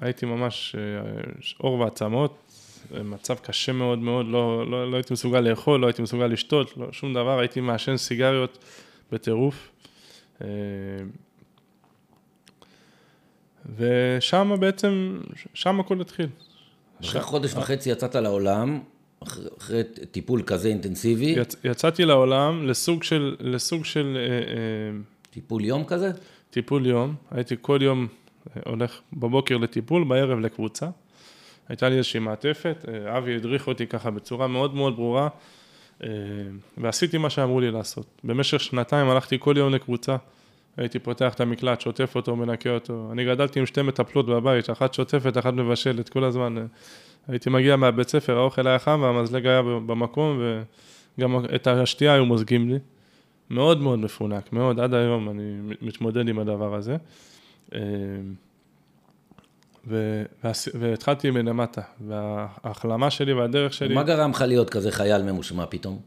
והייתי 0.00 0.26
ממש 0.26 0.76
עור 1.58 1.80
אה, 1.80 1.84
ועצמות, 1.84 2.45
מצב 3.04 3.34
קשה 3.34 3.72
מאוד 3.72 3.98
מאוד, 3.98 4.26
לא, 4.28 4.70
לא, 4.70 4.90
לא 4.90 4.96
הייתי 4.96 5.12
מסוגל 5.12 5.40
לאכול, 5.40 5.80
לא 5.80 5.86
הייתי 5.86 6.02
מסוגל 6.02 6.26
לשתות, 6.26 6.76
לא, 6.76 6.86
שום 6.92 7.14
דבר, 7.14 7.38
הייתי 7.38 7.60
מעשן 7.60 7.96
סיגריות 7.96 8.64
בטירוף. 9.12 9.68
אה, 10.42 10.48
ושם 13.76 14.56
בעצם, 14.60 15.20
שם 15.54 15.80
הכל 15.80 16.00
התחיל. 16.00 16.28
אחרי 17.00 17.20
חודש 17.20 17.54
וחצי 17.54 17.90
יצאת 17.90 18.14
לעולם, 18.14 18.80
אחרי, 19.58 19.82
טיפול 20.10 20.42
כזה 20.42 20.68
אינטנסיבי. 20.68 21.34
יצ, 21.36 21.56
יצאתי 21.64 22.04
לעולם 22.04 22.66
לסוג 22.66 23.02
של, 23.02 23.36
לסוג 23.40 23.84
של... 23.84 24.18
אה, 24.20 24.98
טיפול 25.30 25.64
יום 25.64 25.84
כזה? 25.84 26.10
טיפול 26.50 26.86
יום, 26.86 27.14
הייתי 27.30 27.56
כל 27.60 27.78
יום 27.82 28.06
הולך 28.66 29.00
בבוקר 29.12 29.56
לטיפול, 29.56 30.04
בערב 30.04 30.38
לקבוצה. 30.38 30.86
הייתה 31.68 31.88
לי 31.88 31.96
איזושהי 31.96 32.20
מעטפת, 32.20 32.84
אה, 32.88 33.18
אבי 33.18 33.36
הדריך 33.36 33.68
אותי 33.68 33.86
ככה 33.86 34.10
בצורה 34.10 34.46
מאוד 34.46 34.74
מאוד 34.74 34.96
ברורה, 34.96 35.28
אה, 36.04 36.08
ועשיתי 36.78 37.18
מה 37.18 37.30
שאמרו 37.30 37.60
לי 37.60 37.70
לעשות. 37.70 38.06
במשך 38.24 38.60
שנתיים 38.60 39.08
הלכתי 39.08 39.36
כל 39.40 39.54
יום 39.56 39.74
לקבוצה, 39.74 40.16
הייתי 40.76 40.98
פותח 40.98 41.34
את 41.34 41.40
המקלט, 41.40 41.80
שוטף 41.80 42.12
אותו, 42.14 42.36
מנקה 42.36 42.70
אותו. 42.70 43.08
אני 43.12 43.24
גדלתי 43.24 43.60
עם 43.60 43.66
שתי 43.66 43.82
מטפלות 43.82 44.26
בבית, 44.26 44.70
אחת 44.70 44.94
שוטפת, 44.94 45.38
אחת 45.38 45.52
מבשלת, 45.52 46.08
כל 46.08 46.24
הזמן. 46.24 46.58
אה, 46.58 46.62
הייתי 47.28 47.50
מגיע 47.50 47.76
מהבית 47.76 48.08
ספר, 48.08 48.38
האוכל 48.38 48.66
היה 48.66 48.78
חם 48.78 49.00
והמזלג 49.02 49.46
היה 49.46 49.62
במקום, 49.62 50.40
וגם 51.18 51.44
את 51.54 51.66
השתייה 51.66 52.14
היו 52.14 52.26
מוזגים 52.26 52.68
לי. 52.68 52.78
מאוד 53.50 53.80
מאוד 53.80 53.98
מפונק, 53.98 54.52
מאוד, 54.52 54.80
עד 54.80 54.94
היום 54.94 55.28
אני 55.28 55.74
מתמודד 55.82 56.28
עם 56.28 56.38
הדבר 56.38 56.74
הזה. 56.74 56.96
ו- 59.86 60.22
והתחלתי 60.74 61.30
מלמטה, 61.30 61.80
וההחלמה 62.06 63.10
שלי 63.10 63.32
והדרך 63.32 63.72
שלי, 63.72 63.94
מה 63.94 64.02
גרם 64.02 64.30
לך 64.30 64.40
להיות 64.40 64.70
כזה 64.70 64.90
חייל 64.90 65.22
ממושמע 65.22 65.64
פתאום? 65.66 65.98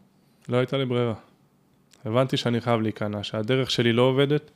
לא 0.50 0.58
הייתה 0.58 0.78
לי 0.78 0.86
ברירה. 0.86 1.14
הבנתי 2.06 2.38
שאני 2.38 2.62
חייב 2.62 2.82
להיכנע, 2.82 3.24
שהדרך 3.24 3.72
שלי 3.72 3.94
לא 3.94 4.02
עובדת, 4.02 4.52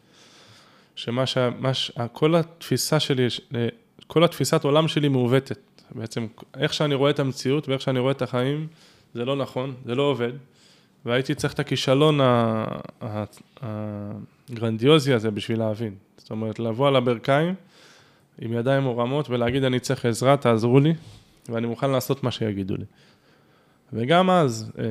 שמה 0.96 1.26
ש... 1.26 1.38
ש... 1.74 1.92
כל 2.12 2.36
התפיסה 2.36 3.00
שלי, 3.00 3.30
ש- 3.30 3.42
כל 4.08 4.24
התפיסת 4.24 4.64
עולם 4.64 4.88
שלי 4.88 5.08
מעוותת. 5.08 5.60
בעצם, 5.96 6.28
איך 6.58 6.74
שאני 6.74 6.96
רואה 6.96 7.12
את 7.12 7.20
המציאות 7.20 7.70
ואיך 7.70 7.82
שאני 7.82 8.00
רואה 8.00 8.12
את 8.12 8.22
החיים, 8.22 8.68
זה 9.14 9.26
לא 9.26 9.36
נכון, 9.36 9.74
זה 9.86 9.96
לא 9.96 10.04
עובד. 10.04 10.32
והייתי 11.06 11.36
צריך 11.36 11.54
את 11.54 11.60
הכישלון 11.60 12.20
הגרנדיוזי 13.62 15.14
הזה 15.14 15.32
בשביל 15.32 15.60
להבין. 15.60 15.96
זאת 16.18 16.32
אומרת, 16.32 16.60
לבוא 16.60 16.88
על 16.88 16.96
הברכיים 16.96 17.56
עם 18.41 18.54
ידיים 18.54 18.84
מורמות 18.84 19.30
ולהגיד, 19.30 19.63
אני 19.63 19.80
צריך 19.80 20.06
עזרה, 20.06 20.38
תעזרו 20.38 20.80
לי, 20.80 20.93
ואני 21.50 21.67
מוכן 21.67 21.89
לעשות 21.89 22.24
מה 22.24 22.32
שיגידו 22.32 22.76
לי. 22.76 22.86
וגם 23.93 24.30
אז, 24.30 24.72
אה, 24.80 24.84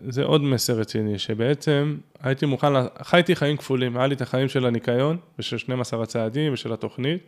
זה 0.00 0.24
עוד 0.24 0.42
מסר 0.42 0.74
רציני, 0.74 1.18
שבעצם 1.18 1.96
הייתי 2.22 2.46
מוכן, 2.46 2.68
חייתי 3.02 3.36
חיים 3.36 3.56
כפולים, 3.56 3.96
היה 3.96 4.06
לי 4.06 4.14
את 4.14 4.20
החיים 4.20 4.48
של 4.48 4.66
הניקיון, 4.66 5.16
ושל 5.38 5.58
12 5.58 6.02
הצעדים, 6.02 6.52
ושל 6.52 6.72
התוכנית, 6.72 7.22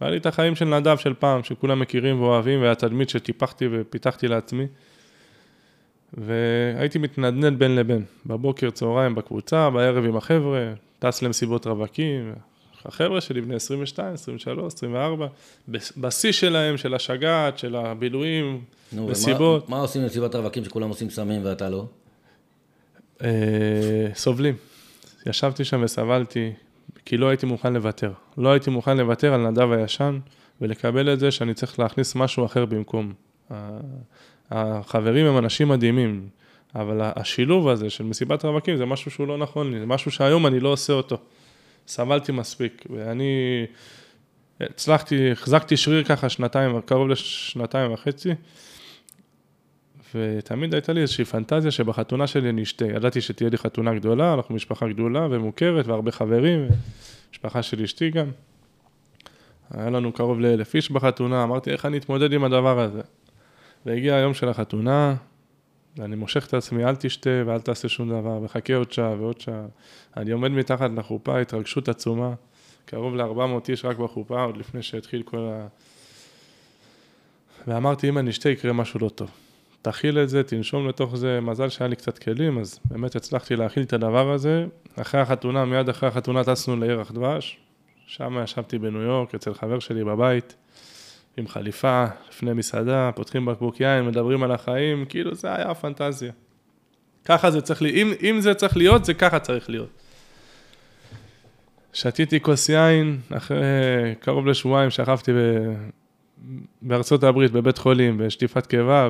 והיה 0.00 0.10
לי 0.10 0.16
את 0.16 0.26
החיים 0.26 0.54
של 0.54 0.64
נדב 0.64 0.96
של 0.96 1.14
פעם, 1.14 1.42
שכולם 1.42 1.80
מכירים 1.80 2.20
ואוהבים, 2.20 2.62
והתדמית 2.62 3.08
שטיפחתי 3.08 3.68
ופיתחתי 3.70 4.28
לעצמי. 4.28 4.66
והייתי 6.12 6.98
מתנדנד 6.98 7.58
בין 7.58 7.76
לבין, 7.76 8.04
בבוקר, 8.26 8.70
צהריים 8.70 9.14
בקבוצה, 9.14 9.70
בערב 9.70 10.04
עם 10.04 10.16
החבר'ה, 10.16 10.72
טס 10.98 11.22
למסיבות 11.22 11.66
רווקים, 11.66 12.32
החבר'ה 12.86 13.20
שלי 13.20 13.40
בני 13.40 13.54
22, 13.54 14.14
23, 14.14 14.74
24, 14.74 15.26
בש- 15.68 15.92
בשיא 15.96 16.32
שלהם, 16.32 16.76
של 16.76 16.94
השגעת, 16.94 17.58
של 17.58 17.76
הבילויים, 17.76 18.60
נו, 18.92 19.06
מסיבות. 19.08 19.64
ומה, 19.68 19.76
מה 19.76 19.82
עושים 19.82 20.02
במסיבת 20.02 20.34
רווקים 20.34 20.64
שכולם 20.64 20.88
עושים 20.88 21.10
סמים 21.10 21.40
ואתה 21.44 21.70
לא? 21.70 21.84
אה, 23.24 23.28
סובלים. 24.14 24.54
ישבתי 25.26 25.64
שם 25.64 25.80
וסבלתי, 25.84 26.52
כי 27.04 27.16
לא 27.16 27.28
הייתי 27.28 27.46
מוכן 27.46 27.72
לוותר. 27.72 28.12
לא 28.38 28.48
הייתי 28.52 28.70
מוכן 28.70 28.96
לוותר 28.96 29.34
על 29.34 29.50
נדב 29.50 29.72
הישן, 29.72 30.18
ולקבל 30.60 31.12
את 31.12 31.18
זה 31.20 31.30
שאני 31.30 31.54
צריך 31.54 31.78
להכניס 31.78 32.14
משהו 32.14 32.46
אחר 32.46 32.64
במקום. 32.64 33.12
החברים 34.50 35.26
הם 35.26 35.38
אנשים 35.38 35.68
מדהימים, 35.68 36.28
אבל 36.74 36.98
השילוב 37.02 37.68
הזה 37.68 37.90
של 37.90 38.04
מסיבת 38.04 38.44
רווקים 38.44 38.76
זה 38.76 38.84
משהו 38.86 39.10
שהוא 39.10 39.28
לא 39.28 39.38
נכון 39.38 39.72
לי, 39.72 39.78
זה 39.80 39.86
משהו 39.86 40.10
שהיום 40.10 40.46
אני 40.46 40.60
לא 40.60 40.68
עושה 40.68 40.92
אותו. 40.92 41.16
סבלתי 41.86 42.32
מספיק, 42.32 42.86
ואני 42.90 43.64
הצלחתי, 44.60 45.30
החזקתי 45.30 45.76
שריר 45.76 46.04
ככה 46.04 46.28
שנתיים, 46.28 46.80
קרוב 46.80 47.08
לשנתיים 47.08 47.92
וחצי, 47.92 48.30
ותמיד 50.14 50.74
הייתה 50.74 50.92
לי 50.92 51.00
איזושהי 51.00 51.24
פנטזיה 51.24 51.70
שבחתונה 51.70 52.26
שלי 52.26 52.48
אני 52.48 52.62
אשתה. 52.62 52.84
ידעתי 52.84 53.20
שתהיה 53.20 53.50
לי 53.50 53.58
חתונה 53.58 53.94
גדולה, 53.94 54.34
אנחנו 54.34 54.54
משפחה 54.54 54.88
גדולה 54.88 55.26
ומוכרת 55.30 55.86
והרבה 55.86 56.12
חברים, 56.12 56.68
משפחה 57.32 57.62
של 57.62 57.82
אשתי 57.82 58.10
גם. 58.10 58.30
היה 59.70 59.90
לנו 59.90 60.12
קרוב 60.12 60.40
לאלף 60.40 60.74
איש 60.74 60.90
בחתונה, 60.90 61.42
אמרתי 61.42 61.70
איך 61.70 61.86
אני 61.86 61.98
אתמודד 61.98 62.32
עם 62.32 62.44
הדבר 62.44 62.80
הזה. 62.80 63.00
והגיע 63.86 64.14
היום 64.14 64.34
של 64.34 64.48
החתונה, 64.48 65.14
ואני 65.96 66.16
מושך 66.16 66.46
את 66.46 66.54
עצמי, 66.54 66.84
אל 66.84 66.96
תשתה 66.96 67.30
ואל 67.46 67.60
תעשה 67.60 67.88
שום 67.88 68.08
דבר, 68.08 68.40
וחכה 68.42 68.74
עוד 68.74 68.92
שעה 68.92 69.14
ועוד 69.18 69.40
שעה. 69.40 69.64
אני 70.16 70.30
עומד 70.30 70.50
מתחת 70.50 70.90
לחופה, 70.96 71.40
התרגשות 71.40 71.88
עצומה, 71.88 72.34
קרוב 72.84 73.16
ל-400 73.16 73.68
איש 73.68 73.84
רק 73.84 73.96
בחופה, 73.96 74.42
עוד 74.42 74.56
לפני 74.56 74.82
שהתחיל 74.82 75.22
כל 75.22 75.38
ה... 75.38 75.66
ואמרתי, 77.66 78.08
אם 78.08 78.18
אני 78.18 78.30
אשתה 78.30 78.48
יקרה 78.48 78.72
משהו 78.72 79.00
לא 79.00 79.08
טוב. 79.08 79.30
תכיל 79.82 80.18
את 80.18 80.28
זה, 80.28 80.42
תנשום 80.42 80.88
לתוך 80.88 81.16
זה, 81.16 81.40
מזל 81.40 81.68
שהיה 81.68 81.88
לי 81.88 81.96
קצת 81.96 82.18
כלים, 82.18 82.58
אז 82.58 82.80
באמת 82.84 83.16
הצלחתי 83.16 83.56
להכיל 83.56 83.82
את 83.82 83.92
הדבר 83.92 84.32
הזה. 84.32 84.66
אחרי 85.00 85.20
החתונה, 85.20 85.64
מיד 85.64 85.88
אחרי 85.88 86.08
החתונה 86.08 86.44
טסנו 86.44 86.76
לירח 86.76 87.12
דבש, 87.12 87.58
שם 88.06 88.38
ישבתי 88.44 88.78
בניו 88.78 89.00
יורק, 89.00 89.34
אצל 89.34 89.54
חבר 89.54 89.78
שלי 89.78 90.04
בבית, 90.04 90.56
עם 91.36 91.48
חליפה, 91.48 92.04
לפני 92.28 92.52
מסעדה, 92.52 93.10
פותחים 93.14 93.46
בקבוק 93.46 93.80
יין, 93.80 94.06
מדברים 94.06 94.42
על 94.42 94.52
החיים, 94.52 95.04
כאילו 95.04 95.34
זה 95.34 95.54
היה 95.54 95.70
הפנטזיה. 95.70 96.32
ככה 97.24 97.50
זה 97.50 97.60
צריך 97.60 97.82
להיות, 97.82 97.96
אם, 97.96 98.12
אם 98.30 98.40
זה 98.40 98.54
צריך 98.54 98.76
להיות, 98.76 99.04
זה 99.04 99.14
ככה 99.14 99.38
צריך 99.38 99.70
להיות. 99.70 99.88
שתיתי 101.92 102.40
כוס 102.40 102.68
יין, 102.68 103.20
אחרי 103.30 104.14
קרוב 104.20 104.46
לשבועיים 104.46 104.90
שכבתי 104.90 105.32
ב... 105.32 105.36
בארצות 106.82 107.24
הברית, 107.24 107.50
בבית 107.50 107.78
חולים, 107.78 108.18
בשטיפת 108.18 108.66
קיבה, 108.66 109.08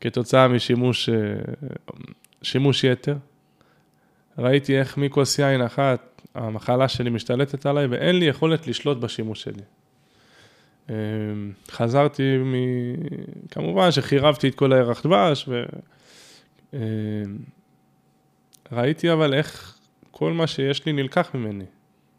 וכתוצאה 0.00 0.48
משימוש 0.48 1.08
אה, 1.08 1.14
שימוש 2.42 2.84
יתר. 2.84 3.16
ראיתי 4.38 4.78
איך 4.78 4.98
מכוס 4.98 5.38
יין 5.38 5.62
אחת, 5.62 6.22
המחלה 6.34 6.88
שלי 6.88 7.10
משתלטת 7.10 7.66
עליי, 7.66 7.86
ואין 7.86 8.18
לי 8.18 8.24
יכולת 8.24 8.66
לשלוט 8.66 8.98
בשימוש 8.98 9.42
שלי. 9.42 9.62
אה, 10.90 10.94
חזרתי 11.70 12.36
מ... 12.38 12.54
כמובן 13.50 13.92
שחירבתי 13.92 14.48
את 14.48 14.54
כל 14.54 14.72
הירח 14.72 15.02
דבש, 15.06 15.44
ו... 15.48 15.62
אה, 16.74 16.78
ראיתי 18.72 19.12
אבל 19.12 19.34
איך 19.34 19.78
כל 20.10 20.32
מה 20.32 20.46
שיש 20.46 20.86
לי 20.86 20.92
נלקח 20.92 21.30
ממני, 21.34 21.64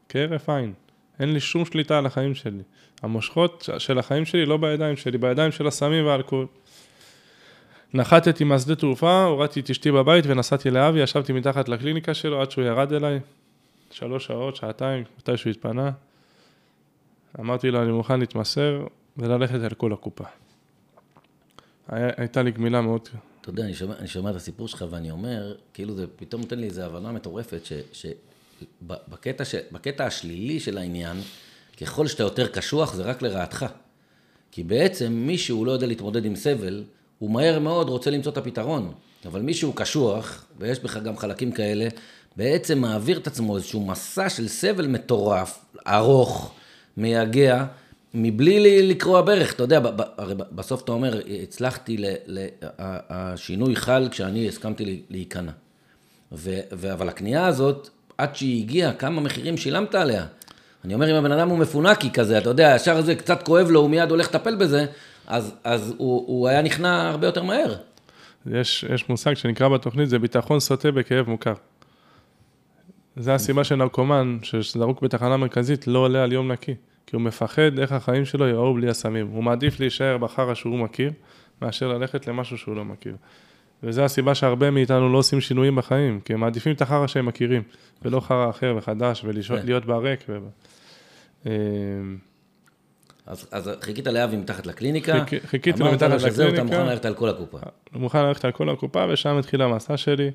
כהרף 0.10 0.50
עין. 0.50 0.74
אין 1.20 1.34
לי 1.34 1.40
שום 1.40 1.66
שליטה 1.66 1.98
על 1.98 2.06
החיים 2.06 2.36
שלי. 2.36 2.64
המושכות 3.02 3.70
של 3.78 4.00
החיים 4.00 4.26
שלי 4.26 4.46
לא 4.46 4.58
בידיים 4.58 4.98
שלי, 4.98 5.18
בידיים 5.18 5.52
של 5.52 5.68
הסמים 5.68 6.06
והאלכוהול. 6.06 6.48
נחתתי 7.94 8.44
מהשדה 8.44 8.76
תעופה, 8.76 9.24
הורדתי 9.24 9.60
את 9.60 9.70
אשתי 9.70 9.92
בבית 9.92 10.26
ונסעתי 10.28 10.70
לאבי, 10.70 11.00
ישבתי 11.00 11.34
מתחת 11.34 11.70
לקליניקה 11.70 12.14
שלו 12.14 12.42
עד 12.42 12.52
שהוא 12.52 12.64
ירד 12.64 12.94
אליי, 12.94 13.20
שלוש 13.92 14.26
שעות, 14.26 14.56
שעתיים, 14.56 15.04
מתי 15.18 15.38
שהוא 15.38 15.52
התפנה. 15.52 15.92
אמרתי 17.40 17.72
לו, 17.72 17.82
אני 17.84 17.92
מוכן 17.92 18.20
להתמסר 18.20 18.88
וללכת 19.18 19.60
על 19.64 19.74
כל 19.74 19.94
הקופה. 19.94 20.24
היה, 21.88 22.10
הייתה 22.18 22.44
לי 22.44 22.52
גמילה 22.52 22.82
מאוד... 22.82 23.02
אתה 23.42 23.50
יודע, 23.50 23.64
אני 23.64 23.74
שומע, 23.74 23.94
אני 24.00 24.08
שומע 24.08 24.30
את 24.30 24.36
הסיפור 24.36 24.68
שלך 24.68 24.86
ואני 24.90 25.12
אומר, 25.12 25.56
כאילו 25.74 25.96
זה 25.96 26.06
פתאום 26.16 26.42
נותן 26.42 26.60
לי 26.60 26.66
איזו 26.66 26.82
הבנה 26.82 27.12
מטורפת, 27.12 27.62
שבקטע 27.94 29.46
ש, 29.46 29.56
בקטע 29.72 30.06
השלילי 30.06 30.60
של 30.60 30.78
העניין, 30.78 31.18
ככל 31.82 32.08
שאתה 32.08 32.24
יותר 32.24 32.48
קשוח 32.48 32.94
זה 32.94 33.04
רק 33.04 33.22
לרעתך. 33.22 33.66
כי 34.52 34.64
בעצם 34.64 35.14
מי 35.14 35.38
שהוא 35.38 35.66
לא 35.66 35.72
יודע 35.72 35.88
להתמודד 35.88 36.26
עם 36.26 36.36
סבל, 36.36 36.84
הוא 37.20 37.32
מהר 37.32 37.60
מאוד 37.60 37.90
רוצה 37.90 38.12
למצוא 38.12 38.32
את 38.32 38.38
הפתרון. 38.38 38.94
אבל 39.26 39.42
מי 39.42 39.54
שהוא 39.54 39.76
קשוח, 39.76 40.46
ויש 40.60 40.80
בך 40.80 40.98
גם 40.98 41.18
חלקים 41.18 41.52
כאלה, 41.52 41.88
בעצם 42.36 42.80
מעביר 42.80 43.18
את 43.18 43.28
עצמו 43.28 43.56
איזשהו 43.56 43.86
מסע 43.86 44.30
של 44.30 44.48
סבל 44.48 44.88
מטורף, 44.88 45.66
ארוך, 45.88 46.54
מייגע, 46.98 47.66
מבלי 48.14 48.88
לקרוע 48.88 49.22
ברך, 49.22 49.54
אתה 49.54 49.64
יודע, 49.64 49.80
הרי 50.18 50.36
בסוף 50.52 50.82
אתה 50.84 50.92
אומר, 50.92 51.20
הצלחתי, 51.44 51.98
ל, 51.98 52.06
ל, 52.26 52.46
השינוי 53.10 53.76
חל 53.76 54.08
כשאני 54.12 54.48
הסכמתי 54.48 55.02
להיכנע. 55.10 55.52
אבל 56.94 57.10
הקנייה 57.10 57.48
הזאת, 57.48 57.90
עד 58.18 58.36
שהיא 58.36 58.64
הגיעה, 58.64 58.94
כמה 58.94 59.22
מחירים 59.22 59.58
שילמת 59.58 59.96
עליה? 59.96 60.26
אני 60.86 60.94
אומר, 60.94 61.12
אם 61.12 61.16
הבן 61.16 61.32
אדם 61.32 61.50
הוא 61.50 61.58
מפונקי 61.58 62.12
כזה, 62.12 62.38
אתה 62.38 62.50
יודע, 62.50 62.74
ישר 62.76 63.02
זה 63.02 63.16
קצת 63.16 63.44
כואב 63.44 63.70
לו, 63.70 63.80
הוא 63.80 63.90
מיד 63.90 64.10
הולך 64.10 64.28
לטפל 64.28 64.56
בזה, 64.56 64.86
אז, 65.28 65.54
אז 65.64 65.94
הוא, 65.98 66.24
הוא 66.28 66.48
היה 66.48 66.62
נכנע 66.62 67.10
הרבה 67.10 67.28
יותר 67.28 67.44
מהר. 67.44 67.76
יש, 68.52 68.86
יש 68.94 69.10
מושג 69.10 69.34
שנקרא 69.34 69.68
בתוכנית, 69.68 70.10
זה 70.10 70.20
ביטחון 70.20 70.60
סוטה 70.60 70.92
בכאב 70.92 71.30
מוכר. 71.30 71.54
זה 73.18 73.34
הסיבה 73.34 73.64
שנרקומן 73.64 74.38
שזרוק 74.42 75.02
בתחנה 75.02 75.38
מרכזית 75.38 75.88
לא 75.88 76.00
עולה 76.00 76.24
על 76.24 76.32
יום 76.32 76.52
נקי. 76.52 76.76
כי 77.08 77.16
הוא 77.16 77.22
מפחד 77.22 77.80
איך 77.80 77.92
החיים 77.92 78.26
שלו 78.26 78.48
יראו 78.48 78.74
בלי 78.74 78.90
הסמים. 78.90 79.28
הוא 79.28 79.44
מעדיף 79.44 79.80
להישאר 79.80 80.18
בחרא 80.18 80.54
שהוא 80.54 80.80
מכיר, 80.80 81.12
מאשר 81.62 81.88
ללכת 81.88 82.28
למשהו 82.28 82.58
שהוא 82.58 82.76
לא 82.76 82.86
מכיר. 82.86 83.16
וזו 83.84 84.02
הסיבה 84.02 84.36
שהרבה 84.36 84.72
מאיתנו 84.72 85.14
לא 85.14 85.18
עושים 85.18 85.42
שינויים 85.42 85.76
בחיים, 85.76 86.20
כי 86.26 86.34
הם 86.34 86.40
מעדיפים 86.40 86.74
את 86.74 86.82
החרא 86.82 87.08
שהם 87.08 87.26
מכירים, 87.26 87.64
ולא 88.02 88.20
חרא 88.20 88.50
אחר 88.50 88.74
וחדש, 88.78 89.24
ולהיות 89.24 89.86
ברק. 89.86 90.20
ו... 90.30 90.38
אה, 91.46 91.52
אז, 93.26 93.48
אז 93.52 93.70
חיכית 93.82 94.08
לאבי 94.08 94.38
מתחת 94.38 94.66
לקליניקה, 94.68 95.14
חיכ- 95.26 95.48
חיכיתי 95.48 95.80
לו 95.80 95.86
אמרת 95.86 96.04
מתחת 96.04 96.12
לו 96.12 96.20
שזהו, 96.20 96.48
אתה 96.48 96.54
לקליניקה. 96.54 96.78
מוכן 96.78 96.90
ללכת 96.92 97.06
על 97.06 97.14
כל 97.14 97.30
הקופה. 97.30 97.58
מוכן 97.94 98.26
ללכת 98.26 98.46
על 98.46 98.52
כל 98.52 98.70
הקופה, 98.70 99.06
ושם 99.10 99.38
התחיל 99.38 99.62
המסע 99.62 99.98
שלי. 99.98 100.32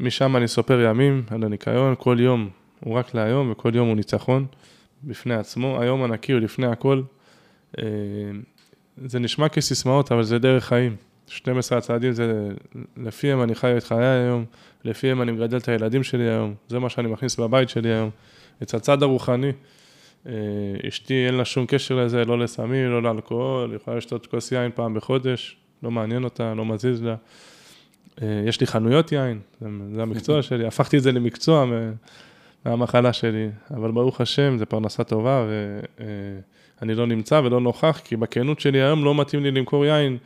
משם 0.00 0.36
אני 0.36 0.48
סופר 0.48 0.80
ימים 0.80 1.22
על 1.30 1.44
הניקיון, 1.44 1.94
כל 1.98 2.16
יום 2.20 2.48
הוא 2.84 2.94
רק 2.94 3.14
להיום, 3.14 3.50
וכל 3.50 3.74
יום 3.74 3.88
הוא 3.88 3.96
ניצחון 3.96 4.46
בפני 5.04 5.34
עצמו. 5.34 5.80
היום 5.80 6.02
הנקי 6.02 6.32
הוא 6.32 6.40
לפני 6.40 6.66
הכל. 6.66 7.02
אה, 7.78 7.84
זה 9.06 9.18
נשמע 9.18 9.48
כסיסמאות, 9.48 10.12
אבל 10.12 10.22
זה 10.22 10.38
דרך 10.38 10.64
חיים. 10.64 10.96
12 11.26 11.78
הצעדים 11.78 12.12
זה, 12.12 12.48
לפיהם 12.96 13.42
אני 13.42 13.54
חי 13.54 13.76
את 13.76 13.84
חיי 13.84 14.06
היום, 14.06 14.44
לפיהם 14.84 15.22
אני 15.22 15.32
מגדל 15.32 15.56
את 15.56 15.68
הילדים 15.68 16.02
שלי 16.02 16.28
היום, 16.28 16.54
זה 16.68 16.78
מה 16.78 16.90
שאני 16.90 17.08
מכניס 17.08 17.36
בבית 17.36 17.68
שלי 17.68 17.88
היום. 17.88 18.10
את 18.62 18.74
הצד 18.74 19.02
הרוחני, 19.02 19.52
אה, 20.26 20.32
אשתי 20.88 21.26
אין 21.26 21.34
לה 21.34 21.44
שום 21.44 21.66
קשר 21.66 21.94
לזה, 21.94 22.24
לא 22.24 22.38
לסמים, 22.38 22.90
לא 22.90 23.02
לאלכוהול, 23.02 23.70
היא 23.70 23.76
יכולה 23.76 23.96
לשתות 23.96 24.26
כוס 24.26 24.52
יין 24.52 24.70
פעם 24.74 24.94
בחודש, 24.94 25.56
לא 25.82 25.90
מעניין 25.90 26.24
אותה, 26.24 26.54
לא 26.54 26.64
מזיז 26.64 27.02
לה. 27.02 27.14
אה, 28.22 28.42
יש 28.46 28.60
לי 28.60 28.66
חנויות 28.66 29.12
יין, 29.12 29.40
זה, 29.94 30.02
המקצוע 30.02 30.42
שלי, 30.48 30.66
הפכתי 30.66 30.98
את 30.98 31.02
זה 31.02 31.12
למקצוע 31.12 31.66
מהמחלה 32.64 33.12
שלי, 33.12 33.48
אבל 33.70 33.90
ברוך 33.90 34.20
השם, 34.20 34.58
זו 34.58 34.66
פרנסה 34.66 35.04
טובה, 35.04 35.46
ואני 36.80 36.94
לא 36.94 37.06
נמצא 37.06 37.40
ולא 37.44 37.60
נוכח, 37.60 38.00
כי 38.04 38.16
בכנות 38.16 38.60
שלי 38.60 38.82
היום 38.82 39.04
לא 39.04 39.14
מתאים 39.14 39.42
לי 39.42 39.50
למכור 39.50 39.86
יין, 39.86 40.16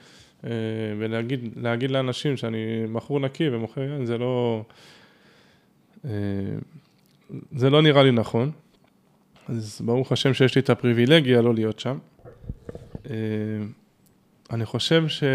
ולהגיד 0.99 1.91
לאנשים 1.91 2.37
שאני 2.37 2.85
מכור 2.89 3.21
נקי 3.21 3.49
ומוכר 3.49 3.81
יין, 3.81 4.07
זה 4.07 4.19
לא... 4.19 4.63
זה 7.57 7.71
לא 7.71 7.83
נראה 7.83 8.03
לי 8.03 8.13
נכון. 8.13 8.51
אז 9.49 9.81
ברוך 9.85 10.13
השם 10.13 10.35
שיש 10.35 10.55
לי 10.55 10.61
את 10.61 10.71
הפריבילגיה 10.71 11.43
לא 11.43 11.55
להיות 11.55 11.79
שם. 11.79 11.99
אה, 13.11 13.17
אני 14.51 14.65
חושב 14.65 15.05
שבשנה 15.09 15.35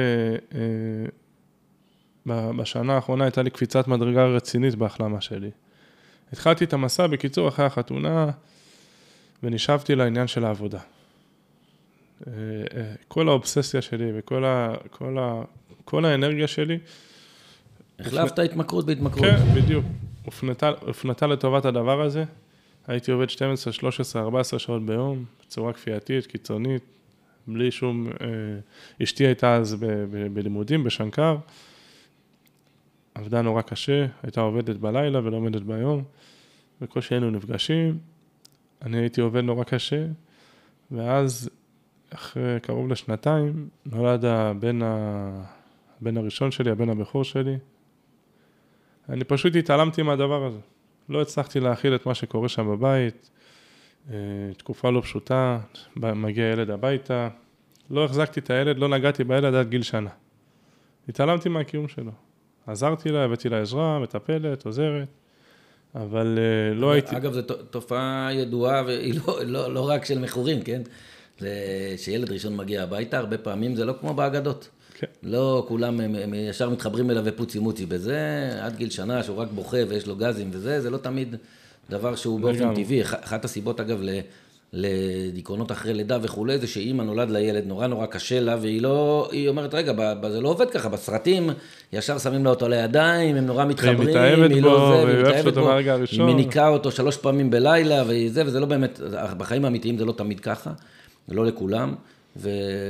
אה, 2.31 2.95
האחרונה 2.95 3.23
הייתה 3.23 3.41
לי 3.41 3.49
קפיצת 3.49 3.87
מדרגה 3.87 4.25
רצינית 4.25 4.75
בהחלמה 4.75 5.21
שלי. 5.21 5.49
התחלתי 6.33 6.65
את 6.65 6.73
המסע, 6.73 7.07
בקיצור, 7.07 7.47
אחרי 7.47 7.65
החתונה, 7.65 8.29
ונשאבתי 9.43 9.95
לעניין 9.95 10.27
של 10.27 10.45
העבודה. 10.45 10.79
אה, 12.27 12.33
כל 13.07 13.29
האובססיה 13.29 13.81
שלי 13.81 14.11
וכל 14.15 14.45
ה, 14.45 14.73
כל 14.91 15.17
ה, 15.19 15.41
כל 15.85 16.05
האנרגיה 16.05 16.47
שלי... 16.47 16.77
החלפת 17.99 18.39
התמכרות 18.39 18.85
בהתמכרות. 18.85 19.25
כן, 19.25 19.53
בדיוק. 19.55 19.85
הופנתה, 20.25 20.71
הופנתה 20.81 21.27
לטובת 21.27 21.65
הדבר 21.65 22.01
הזה. 22.01 22.23
הייתי 22.87 23.11
עובד 23.11 23.29
12, 23.29 23.73
13, 23.73 24.21
14 24.21 24.59
שעות 24.59 24.85
ביום, 24.85 25.25
בצורה 25.41 25.73
כפייתית, 25.73 26.25
קיצונית, 26.25 26.83
בלי 27.47 27.71
שום... 27.71 28.07
אה, 28.21 28.27
אשתי 29.03 29.25
הייתה 29.25 29.55
אז 29.55 29.75
ב, 29.75 29.85
ב, 29.85 30.33
בלימודים, 30.33 30.83
בשנקר, 30.83 31.35
עבדה 33.19 33.41
נורא 33.41 33.61
קשה, 33.61 34.05
הייתה 34.23 34.41
עובדת 34.41 34.75
בלילה 34.75 35.19
ולא 35.23 35.37
עומדת 35.37 35.61
ביום, 35.61 36.03
בקושי 36.81 37.13
היינו 37.13 37.31
נפגשים, 37.31 37.97
אני 38.81 38.97
הייתי 38.97 39.21
עובד 39.21 39.41
נורא 39.41 39.63
קשה, 39.63 40.05
ואז 40.91 41.49
אחרי 42.09 42.59
קרוב 42.61 42.87
לשנתיים 42.87 43.69
נולד 43.85 44.25
הבן, 44.25 44.81
ה... 44.81 45.43
הבן 46.01 46.17
הראשון 46.17 46.51
שלי, 46.51 46.71
הבן 46.71 46.89
הבכור 46.89 47.23
שלי, 47.23 47.57
אני 49.09 49.23
פשוט 49.23 49.55
התעלמתי 49.55 50.01
מהדבר 50.01 50.45
הזה. 50.45 50.59
לא 51.09 51.21
הצלחתי 51.21 51.59
להכיל 51.59 51.95
את 51.95 52.05
מה 52.05 52.15
שקורה 52.15 52.49
שם 52.49 52.67
בבית, 52.67 53.29
אה, 54.11 54.15
תקופה 54.57 54.89
לא 54.89 55.01
פשוטה, 55.01 55.59
מגיע 55.95 56.45
ילד 56.45 56.69
הביתה, 56.69 57.29
לא 57.89 58.05
החזקתי 58.05 58.39
את 58.39 58.49
הילד, 58.49 58.77
לא 58.77 58.87
נגעתי 58.87 59.23
בילד 59.23 59.53
עד 59.53 59.69
גיל 59.69 59.81
שנה. 59.81 60.09
התעלמתי 61.09 61.49
מהקיום 61.49 61.87
שלו. 61.87 62.11
עזרתי 62.71 63.09
לה, 63.09 63.23
הבאתי 63.23 63.49
לה 63.49 63.61
עזרה, 63.61 63.99
מטפלת, 63.99 64.65
עוזרת, 64.65 65.07
אבל 65.95 66.39
אה, 66.39 66.75
לא 66.75 66.91
הייתי... 66.91 67.17
אגב, 67.17 67.33
זו 67.33 67.41
תופעה 67.69 68.29
ידועה, 68.33 68.83
והיא 68.85 69.19
לא, 69.27 69.39
לא, 69.45 69.73
לא 69.73 69.89
רק 69.89 70.05
של 70.05 70.19
מכורים, 70.19 70.61
כן? 70.61 70.81
זה 71.39 71.49
שילד 71.97 72.31
ראשון 72.31 72.57
מגיע 72.57 72.83
הביתה, 72.83 73.17
הרבה 73.17 73.37
פעמים 73.37 73.75
זה 73.75 73.85
לא 73.85 73.93
כמו 73.99 74.13
באגדות. 74.13 74.69
כן. 74.93 75.07
לא 75.23 75.65
כולם 75.67 75.99
הם, 75.99 76.15
הם 76.15 76.33
ישר 76.33 76.69
מתחברים 76.69 77.11
אליו 77.11 77.23
ופוצי 77.25 77.59
מוצי 77.59 77.85
בזה, 77.85 78.49
עד 78.61 78.75
גיל 78.75 78.89
שנה 78.89 79.23
שהוא 79.23 79.37
רק 79.37 79.47
בוכה 79.55 79.77
ויש 79.87 80.07
לו 80.07 80.15
גזים 80.15 80.49
וזה, 80.51 80.81
זה 80.81 80.89
לא 80.89 80.97
תמיד 80.97 81.35
דבר 81.89 82.15
שהוא 82.15 82.39
באופן 82.39 82.75
טבעי. 82.75 83.01
אחת 83.03 83.45
הסיבות 83.45 83.79
אגב. 83.79 84.01
לדיכאונות 84.73 85.71
אחרי 85.71 85.93
לידה 85.93 86.17
וכולי, 86.21 86.57
זה 86.57 86.67
שאימא 86.67 87.03
נולד 87.03 87.29
לילד 87.31 87.67
נורא 87.67 87.87
נורא 87.87 88.05
קשה 88.05 88.39
לה, 88.39 88.57
והיא 88.61 88.81
לא, 88.81 89.29
היא 89.31 89.49
אומרת, 89.49 89.73
רגע, 89.73 89.93
זה 90.29 90.41
לא 90.41 90.49
עובד 90.49 90.69
ככה, 90.69 90.89
בסרטים 90.89 91.49
ישר 91.93 92.17
שמים 92.17 92.43
לה 92.43 92.49
אותו 92.49 92.67
לידיים, 92.67 93.35
הם 93.35 93.45
נורא 93.45 93.65
מתחברים, 93.65 93.99
היא 93.99 94.09
מתאהבת 94.09 94.51
בו, 94.51 94.57
לא 94.59 95.03
והיא 95.05 95.25
אוהבת 95.25 95.45
אותו 95.45 95.65
מהרגע 95.65 95.93
הראשון. 95.93 96.27
היא 96.27 96.35
מניקה 96.35 96.67
אותו 96.67 96.91
שלוש 96.91 97.17
פעמים 97.17 97.49
בלילה, 97.49 98.03
וזה, 98.07 98.43
וזה 98.45 98.59
לא 98.59 98.65
באמת, 98.65 98.99
בחיים 99.37 99.65
האמיתיים 99.65 99.97
זה 99.97 100.05
לא 100.05 100.11
תמיד 100.11 100.39
ככה, 100.39 100.71
לא 101.29 101.45
לכולם. 101.45 101.95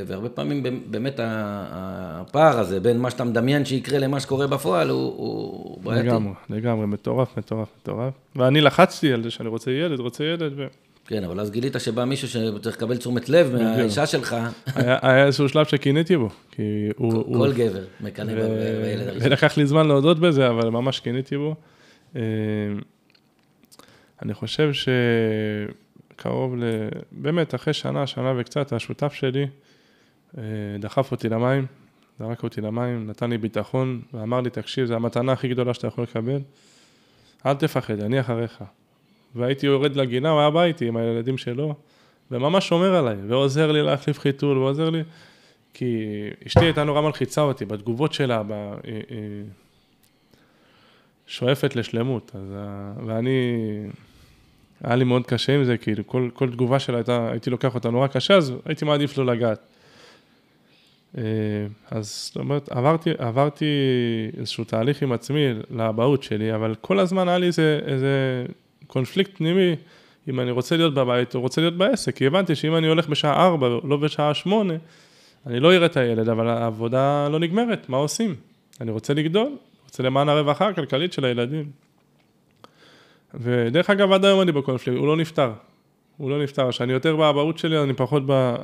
והרבה 0.06 0.30
פעמים 0.30 0.64
באמת 0.86 1.20
הפער 1.24 2.60
הזה 2.60 2.80
בין 2.80 2.98
מה 2.98 3.10
שאתה 3.10 3.24
מדמיין 3.24 3.66
שיקרה 3.66 4.00
למה 4.00 4.20
שקורה 4.20 4.48
בפועל 4.48 4.90
הוא, 4.90 5.14
הוא 5.18 5.84
בעייתי. 5.84 6.08
לגמרי, 6.08 6.34
לגמרי, 6.50 6.88
מטורף, 6.88 7.38
מטורף, 7.38 7.68
מטורף. 7.82 8.14
ואני 8.36 8.62
לחצתי 8.62 9.14
על 9.14 9.24
זה 9.24 9.32
שאני 9.32 9.50
רוצה 9.50 9.72
ילד, 9.72 10.00
רוצה 10.00 10.24
ילד. 10.24 10.54
ו... 10.58 10.68
כן, 11.10 11.24
אבל 11.24 11.40
אז 11.40 11.52
גילית 11.52 11.76
שבא 11.80 12.06
מישהו 12.06 12.28
שצריך 12.28 12.78
לקבל 12.78 12.98
תשומת 12.98 13.30
לב 13.30 13.56
מהאישה 13.56 14.06
שלך. 14.06 14.36
היה, 14.76 15.26
איזשהו 15.26 15.50
שלב 15.50 15.66
שקינאתי 15.66 16.18
בו, 16.18 16.30
כי 16.52 16.90
הוא... 16.98 17.38
כל. 17.38 17.54
גבר 17.54 17.84
מקנא 18.02 18.34
בילד 18.34 19.08
הראשון. 19.08 19.28
ולקח 19.28 19.58
לי 19.58 19.66
זמן 19.66 19.88
להודות 19.88 20.20
בזה, 20.20 20.48
אבל 20.48 20.70
ממש 20.70 21.00
קינאתי 21.00 21.38
בו. 21.38 21.56
אה, 22.16 22.22
אני 24.22 24.34
חושב 24.34 24.74
ש... 24.74 24.90
קרוב 26.16 26.56
ל... 26.56 26.64
באמת, 27.12 27.56
אחרי 27.56 27.74
שנה, 27.74 28.08
שנה 28.08 28.34
וקצת, 28.38 28.74
השותף 28.74 29.14
שלי 29.14 29.48
אה, 30.38 30.44
דחף 30.80 31.12
אותי 31.12 31.30
למים, 31.30 31.66
זרק 32.20 32.44
אותי 32.44 32.62
למים, 32.62 33.08
נתן 33.08 33.30
לי 33.30 33.38
ביטחון, 33.38 34.02
ואמר 34.14 34.42
לי, 34.42 34.50
תקשיב, 34.50 34.86
זו 34.86 34.94
המתנה 34.96 35.32
הכי 35.32 35.48
גדולה 35.48 35.74
שאתה 35.74 35.88
יכול 35.88 36.04
לקבל, 36.04 36.42
אל 37.46 37.54
תפחד, 37.54 38.00
אני 38.00 38.20
אחריך. 38.20 38.64
והייתי 39.36 39.66
יורד 39.66 39.96
לגינה, 39.96 40.30
הוא 40.30 40.40
היה 40.40 40.50
בא 40.50 40.64
איתי 40.64 40.88
עם 40.88 40.98
הילדים 40.98 41.38
שלו, 41.38 41.76
וממש 42.32 42.68
שומר 42.68 42.96
עליי, 42.96 43.18
ועוזר 43.28 43.72
לי 43.72 43.82
להחליף 43.82 44.20
חיתול, 44.20 44.58
ועוזר 44.58 44.90
לי, 44.90 45.04
כי 45.74 46.06
אשתי 46.48 46.66
הייתה 46.66 46.84
נורא 46.84 47.02
מלחיצה 47.02 47.42
אותי 47.42 47.66
בתגובות 47.66 48.14
שלה, 48.14 48.44
ב... 48.48 48.52
היא... 48.84 48.94
היא... 49.10 49.44
שואפת 51.28 51.76
לשלמות, 51.76 52.32
אז... 52.36 52.54
ואני 53.06 53.60
היה 54.84 54.96
לי 54.96 55.04
מאוד 55.04 55.28
קשה 55.28 55.56
עם 55.56 55.64
זה, 55.64 55.78
כאילו, 55.78 56.08
כל, 56.08 56.30
כל 56.34 56.52
תגובה 56.52 56.80
שלה 56.80 56.98
הייתה, 56.98 57.30
הייתי 57.32 57.50
לוקח 57.50 57.76
אותה 57.76 57.90
נורא 57.90 58.08
קשה, 58.08 58.38
אז 58.38 58.54
הייתי 58.66 58.86
מעדיף 58.86 59.18
לא 59.18 59.26
לגעת. 59.26 59.60
אה, 61.18 61.24
אז 61.92 62.26
זאת 62.26 62.36
אומרת, 62.36 62.70
עברתי, 62.70 63.10
עברתי 63.18 63.66
איזשהו 64.38 64.64
תהליך 64.64 65.04
עם 65.04 65.12
עצמי 65.12 65.54
לאבהות 65.70 66.24
שלי, 66.24 66.56
אבל 66.56 66.76
כל 66.82 67.00
הזמן 67.00 67.28
היה 67.28 67.38
לי 67.38 67.48
איזה, 67.48 67.80
איזה 67.86 68.46
קונפליקט 68.90 69.38
פנימי, 69.38 69.76
אם 70.30 70.40
אני 70.40 70.52
רוצה 70.52 70.78
להיות 70.78 70.94
בבית 70.94 71.36
או 71.36 71.42
רוצה 71.42 71.62
להיות 71.62 71.78
בעסק, 71.78 72.16
כי 72.16 72.28
הבנתי 72.28 72.56
שאם 72.56 72.76
אני 72.76 72.88
הולך 72.88 73.08
בשעה 73.08 73.48
4, 73.48 73.68
לא 73.84 73.98
בשעה 73.98 74.34
8, 74.34 74.74
אני 75.48 75.60
לא 75.60 75.74
אראה 75.74 75.86
את 75.86 75.98
הילד, 75.98 76.30
אבל 76.30 76.48
העבודה 76.48 77.28
לא 77.30 77.40
נגמרת, 77.40 77.90
מה 77.90 77.98
עושים? 77.98 78.36
אני 78.82 78.92
רוצה 78.92 79.14
לגדול, 79.14 79.52
רוצה 79.86 80.04
למען 80.04 80.30
הרווחה 80.30 80.68
הכלכלית 80.68 81.14
של 81.14 81.26
הילדים. 81.26 81.72
ודרך 83.34 83.90
אגב, 83.90 84.12
עד 84.12 84.26
היום 84.26 84.42
אני 84.42 84.52
בקונפליקט, 84.52 85.00
הוא 85.00 85.08
לא 85.08 85.18
נפתר. 85.18 85.52
הוא 86.18 86.30
לא 86.30 86.44
נפתר. 86.44 86.70
כשאני 86.72 86.94
יותר 86.94 87.16
באבהות 87.16 87.58
שלי, 87.58 87.84
אני 87.84 87.94
פחות 87.94 88.24
ב... 88.26 88.56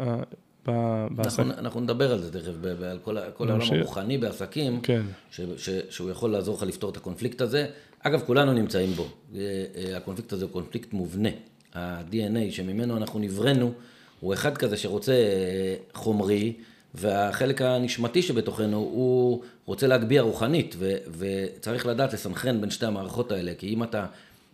בעסק. 1.11 1.39
אנחנו, 1.39 1.59
אנחנו 1.59 1.79
נדבר 1.79 2.11
על 2.11 2.19
זה 2.19 2.39
תכף, 2.39 2.51
על 2.83 2.99
כל, 3.03 3.17
כל 3.33 3.49
העולם 3.49 3.67
הרוחני 3.71 4.17
בעסקים, 4.17 4.81
כן. 4.81 5.01
ש, 5.31 5.41
ש, 5.57 5.69
שהוא 5.89 6.09
יכול 6.09 6.31
לעזור 6.31 6.55
לך 6.55 6.63
לפתור 6.63 6.89
את 6.89 6.97
הקונפליקט 6.97 7.41
הזה. 7.41 7.67
אגב, 8.08 8.22
כולנו 8.26 8.54
נמצאים 8.54 8.94
בו. 8.94 9.08
אה, 9.36 9.39
אה, 9.76 9.98
הקונפליקט 9.98 10.34
הזה 10.34 10.46
הוא 10.46 10.52
קונפליקט 10.52 10.94
מובנה. 10.94 11.30
ה-DNA 11.74 12.52
שממנו 12.52 12.98
אנחנו 12.98 13.20
נבראנו, 13.20 13.72
הוא 14.20 14.34
אחד 14.34 14.58
כזה 14.58 14.78
שרוצה 14.78 15.12
אה, 15.12 15.76
חומרי, 15.94 16.54
והחלק 16.94 17.62
הנשמתי 17.62 18.22
שבתוכנו, 18.22 18.78
הוא 18.78 19.41
רוצה 19.65 19.88
להגביה 19.88 20.22
רוחנית, 20.22 20.76
ו, 20.78 20.96
וצריך 21.18 21.86
לדעת 21.86 22.13
לסנכרן 22.13 22.62
בין 22.62 22.70
שתי 22.70 22.86
המערכות 22.86 23.32
האלה, 23.32 23.54
כי 23.58 23.74
אם 23.74 23.84
אתה 23.84 24.06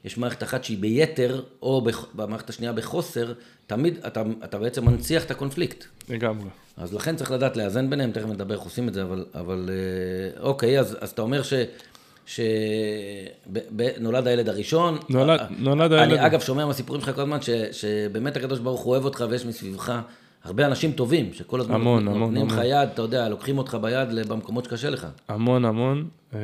יש 0.05 0.17
מערכת 0.17 0.43
אחת 0.43 0.63
שהיא 0.63 0.77
ביתר, 0.77 1.43
או 1.61 1.87
במערכת 2.13 2.49
השנייה 2.49 2.73
בחוסר, 2.73 3.33
תמיד 3.67 3.97
אתה, 4.07 4.23
אתה 4.43 4.59
בעצם 4.59 4.85
מנציח 4.85 5.25
את 5.25 5.31
הקונפליקט. 5.31 5.85
לגמרי. 6.09 6.49
אז 6.77 6.93
לכן 6.93 7.15
צריך 7.15 7.31
לדעת 7.31 7.57
לאזן 7.57 7.89
ביניהם, 7.89 8.11
תכף 8.11 8.25
נדבר 8.25 8.55
איך 8.55 8.63
עושים 8.63 8.87
את 8.87 8.93
זה, 8.93 9.03
אבל, 9.03 9.25
אבל 9.33 9.69
אוקיי, 10.39 10.79
אז, 10.79 10.97
אז 11.01 11.09
אתה 11.09 11.21
אומר 11.21 11.43
ש... 11.43 11.53
שנולד 12.25 14.27
הילד 14.27 14.49
הראשון. 14.49 14.97
נולד, 15.09 15.39
נולד 15.57 15.93
הילד. 15.93 16.11
אני 16.11 16.25
אגב 16.25 16.39
שומע 16.39 16.65
מהסיפורים 16.65 17.01
שלך 17.01 17.15
כל 17.15 17.21
הזמן, 17.21 17.41
ש, 17.41 17.49
שבאמת 17.71 18.37
הקדוש 18.37 18.59
ברוך 18.59 18.81
הוא 18.81 18.91
אוהב 18.91 19.05
אותך 19.05 19.25
ויש 19.29 19.45
מסביבך 19.45 20.01
הרבה 20.43 20.65
אנשים 20.65 20.91
טובים, 20.91 21.33
שכל 21.33 21.59
הזמן 21.59 21.75
המון, 21.75 22.05
נותנים 22.05 22.25
המון, 22.25 22.47
לך 22.47 22.61
יד, 22.65 22.89
אתה 22.93 23.01
יודע, 23.01 23.29
לוקחים 23.29 23.57
אותך 23.57 23.77
ביד 23.81 24.27
במקומות 24.27 24.65
שקשה 24.65 24.89
לך. 24.89 25.07
המון, 25.27 25.65
המון. 25.65 26.07
אה, 26.33 26.39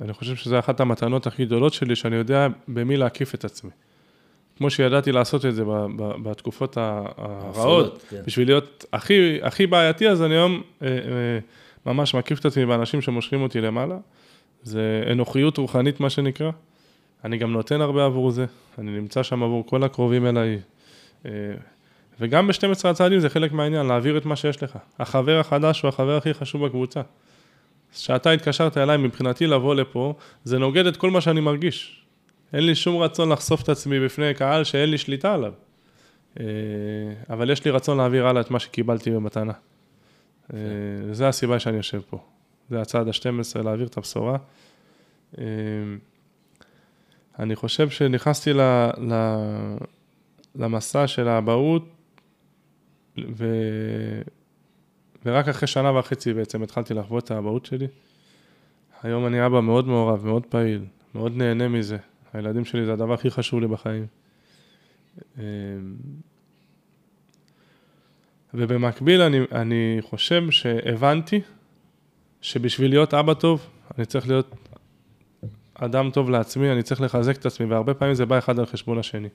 אני 0.00 0.12
חושב 0.12 0.36
שזו 0.36 0.58
אחת 0.58 0.80
המתנות 0.80 1.26
הכי 1.26 1.44
גדולות 1.44 1.72
שלי, 1.72 1.96
שאני 1.96 2.16
יודע 2.16 2.46
במי 2.68 2.96
להקיף 2.96 3.34
את 3.34 3.44
עצמי. 3.44 3.70
כמו 4.58 4.70
שידעתי 4.70 5.12
לעשות 5.12 5.46
את 5.46 5.54
זה 5.54 5.62
בתקופות 6.22 6.76
הרעות, 6.76 8.04
כן. 8.10 8.22
בשביל 8.26 8.48
להיות 8.48 8.84
הכי, 8.92 9.38
הכי 9.42 9.66
בעייתי, 9.66 10.08
אז 10.08 10.22
אני 10.22 10.34
היום 10.34 10.62
אה, 10.82 10.88
אה, 10.88 11.38
ממש 11.86 12.14
מקיף 12.14 12.40
את 12.40 12.44
עצמי 12.44 12.66
באנשים 12.66 13.00
שמושכים 13.00 13.42
אותי 13.42 13.60
למעלה. 13.60 13.96
זה 14.62 15.04
אנוכיות 15.12 15.58
רוחנית, 15.58 16.00
מה 16.00 16.10
שנקרא. 16.10 16.50
אני 17.24 17.38
גם 17.38 17.52
נותן 17.52 17.80
הרבה 17.80 18.04
עבור 18.04 18.30
זה, 18.30 18.46
אני 18.78 18.90
נמצא 18.90 19.22
שם 19.22 19.42
עבור 19.42 19.66
כל 19.66 19.84
הקרובים 19.84 20.26
אליי, 20.26 20.58
אה, 21.26 21.30
וגם 22.20 22.46
ב-12 22.46 22.88
הצעדים 22.88 23.20
זה 23.20 23.28
חלק 23.28 23.52
מהעניין, 23.52 23.86
להעביר 23.86 24.18
את 24.18 24.24
מה 24.24 24.36
שיש 24.36 24.62
לך. 24.62 24.78
החבר 24.98 25.38
החדש 25.38 25.82
הוא 25.82 25.88
החבר 25.88 26.16
הכי 26.16 26.34
חשוב 26.34 26.66
בקבוצה. 26.66 27.00
כשאתה 27.92 28.30
התקשרת 28.30 28.76
אליי, 28.76 28.96
מבחינתי 28.96 29.46
לבוא 29.46 29.74
לפה, 29.74 30.14
זה 30.44 30.58
נוגד 30.58 30.86
את 30.86 30.96
כל 30.96 31.10
מה 31.10 31.20
שאני 31.20 31.40
מרגיש. 31.40 32.02
אין 32.52 32.66
לי 32.66 32.74
שום 32.74 33.02
רצון 33.02 33.32
לחשוף 33.32 33.62
את 33.62 33.68
עצמי 33.68 34.00
בפני 34.00 34.34
קהל 34.34 34.64
שאין 34.64 34.90
לי 34.90 34.98
שליטה 34.98 35.34
עליו. 35.34 35.52
אה, 36.40 36.44
אבל 37.30 37.50
יש 37.50 37.64
לי 37.64 37.70
רצון 37.70 37.98
להעביר 37.98 38.26
הלאה 38.26 38.40
את 38.40 38.50
מה 38.50 38.58
שקיבלתי 38.58 39.10
במתנה. 39.10 39.52
אה, 40.54 40.58
זה 41.12 41.28
הסיבה 41.28 41.58
שאני 41.58 41.76
יושב 41.76 42.00
פה. 42.10 42.18
זה 42.70 42.80
הצעד 42.80 43.08
ה-12, 43.08 43.62
להעביר 43.62 43.86
את 43.86 43.96
הבשורה. 43.96 44.38
אה, 45.38 45.44
אני 47.38 47.56
חושב 47.56 47.90
שנכנסתי 47.90 48.52
ל, 48.52 48.60
ל, 48.98 49.14
למסע 50.54 51.06
של 51.06 51.28
האבהות, 51.28 51.84
ו... 53.18 53.46
ורק 55.24 55.48
אחרי 55.48 55.68
שנה 55.68 55.98
וחצי 55.98 56.34
בעצם 56.34 56.62
התחלתי 56.62 56.94
לחוות 56.94 57.24
את 57.24 57.30
האבהות 57.30 57.66
שלי. 57.66 57.86
היום 59.02 59.26
אני 59.26 59.46
אבא 59.46 59.60
מאוד 59.60 59.86
מעורב, 59.86 60.24
מאוד 60.26 60.46
פעיל, 60.46 60.84
מאוד 61.14 61.36
נהנה 61.36 61.68
מזה. 61.68 61.96
הילדים 62.32 62.64
שלי 62.64 62.84
זה 62.84 62.92
הדבר 62.92 63.14
הכי 63.14 63.30
חשוב 63.30 63.60
לי 63.60 63.66
בחיים. 63.66 64.06
אמ, 65.38 65.42
ובמקביל 68.54 69.20
אני, 69.20 69.40
אני 69.52 69.98
חושב 70.00 70.50
שהבנתי 70.50 71.40
שבשביל 72.42 72.90
להיות 72.90 73.14
אבא 73.14 73.34
טוב, 73.34 73.66
אני 73.98 74.06
צריך 74.06 74.28
להיות 74.28 74.54
אדם 75.74 76.10
טוב 76.10 76.30
לעצמי, 76.30 76.72
אני 76.72 76.82
צריך 76.82 77.00
לחזק 77.00 77.36
את 77.36 77.46
עצמי, 77.46 77.66
והרבה 77.66 77.94
פעמים 77.94 78.14
זה 78.14 78.26
בא 78.26 78.38
אחד 78.38 78.58
על 78.58 78.66
חשבון 78.66 78.98
השני. 78.98 79.28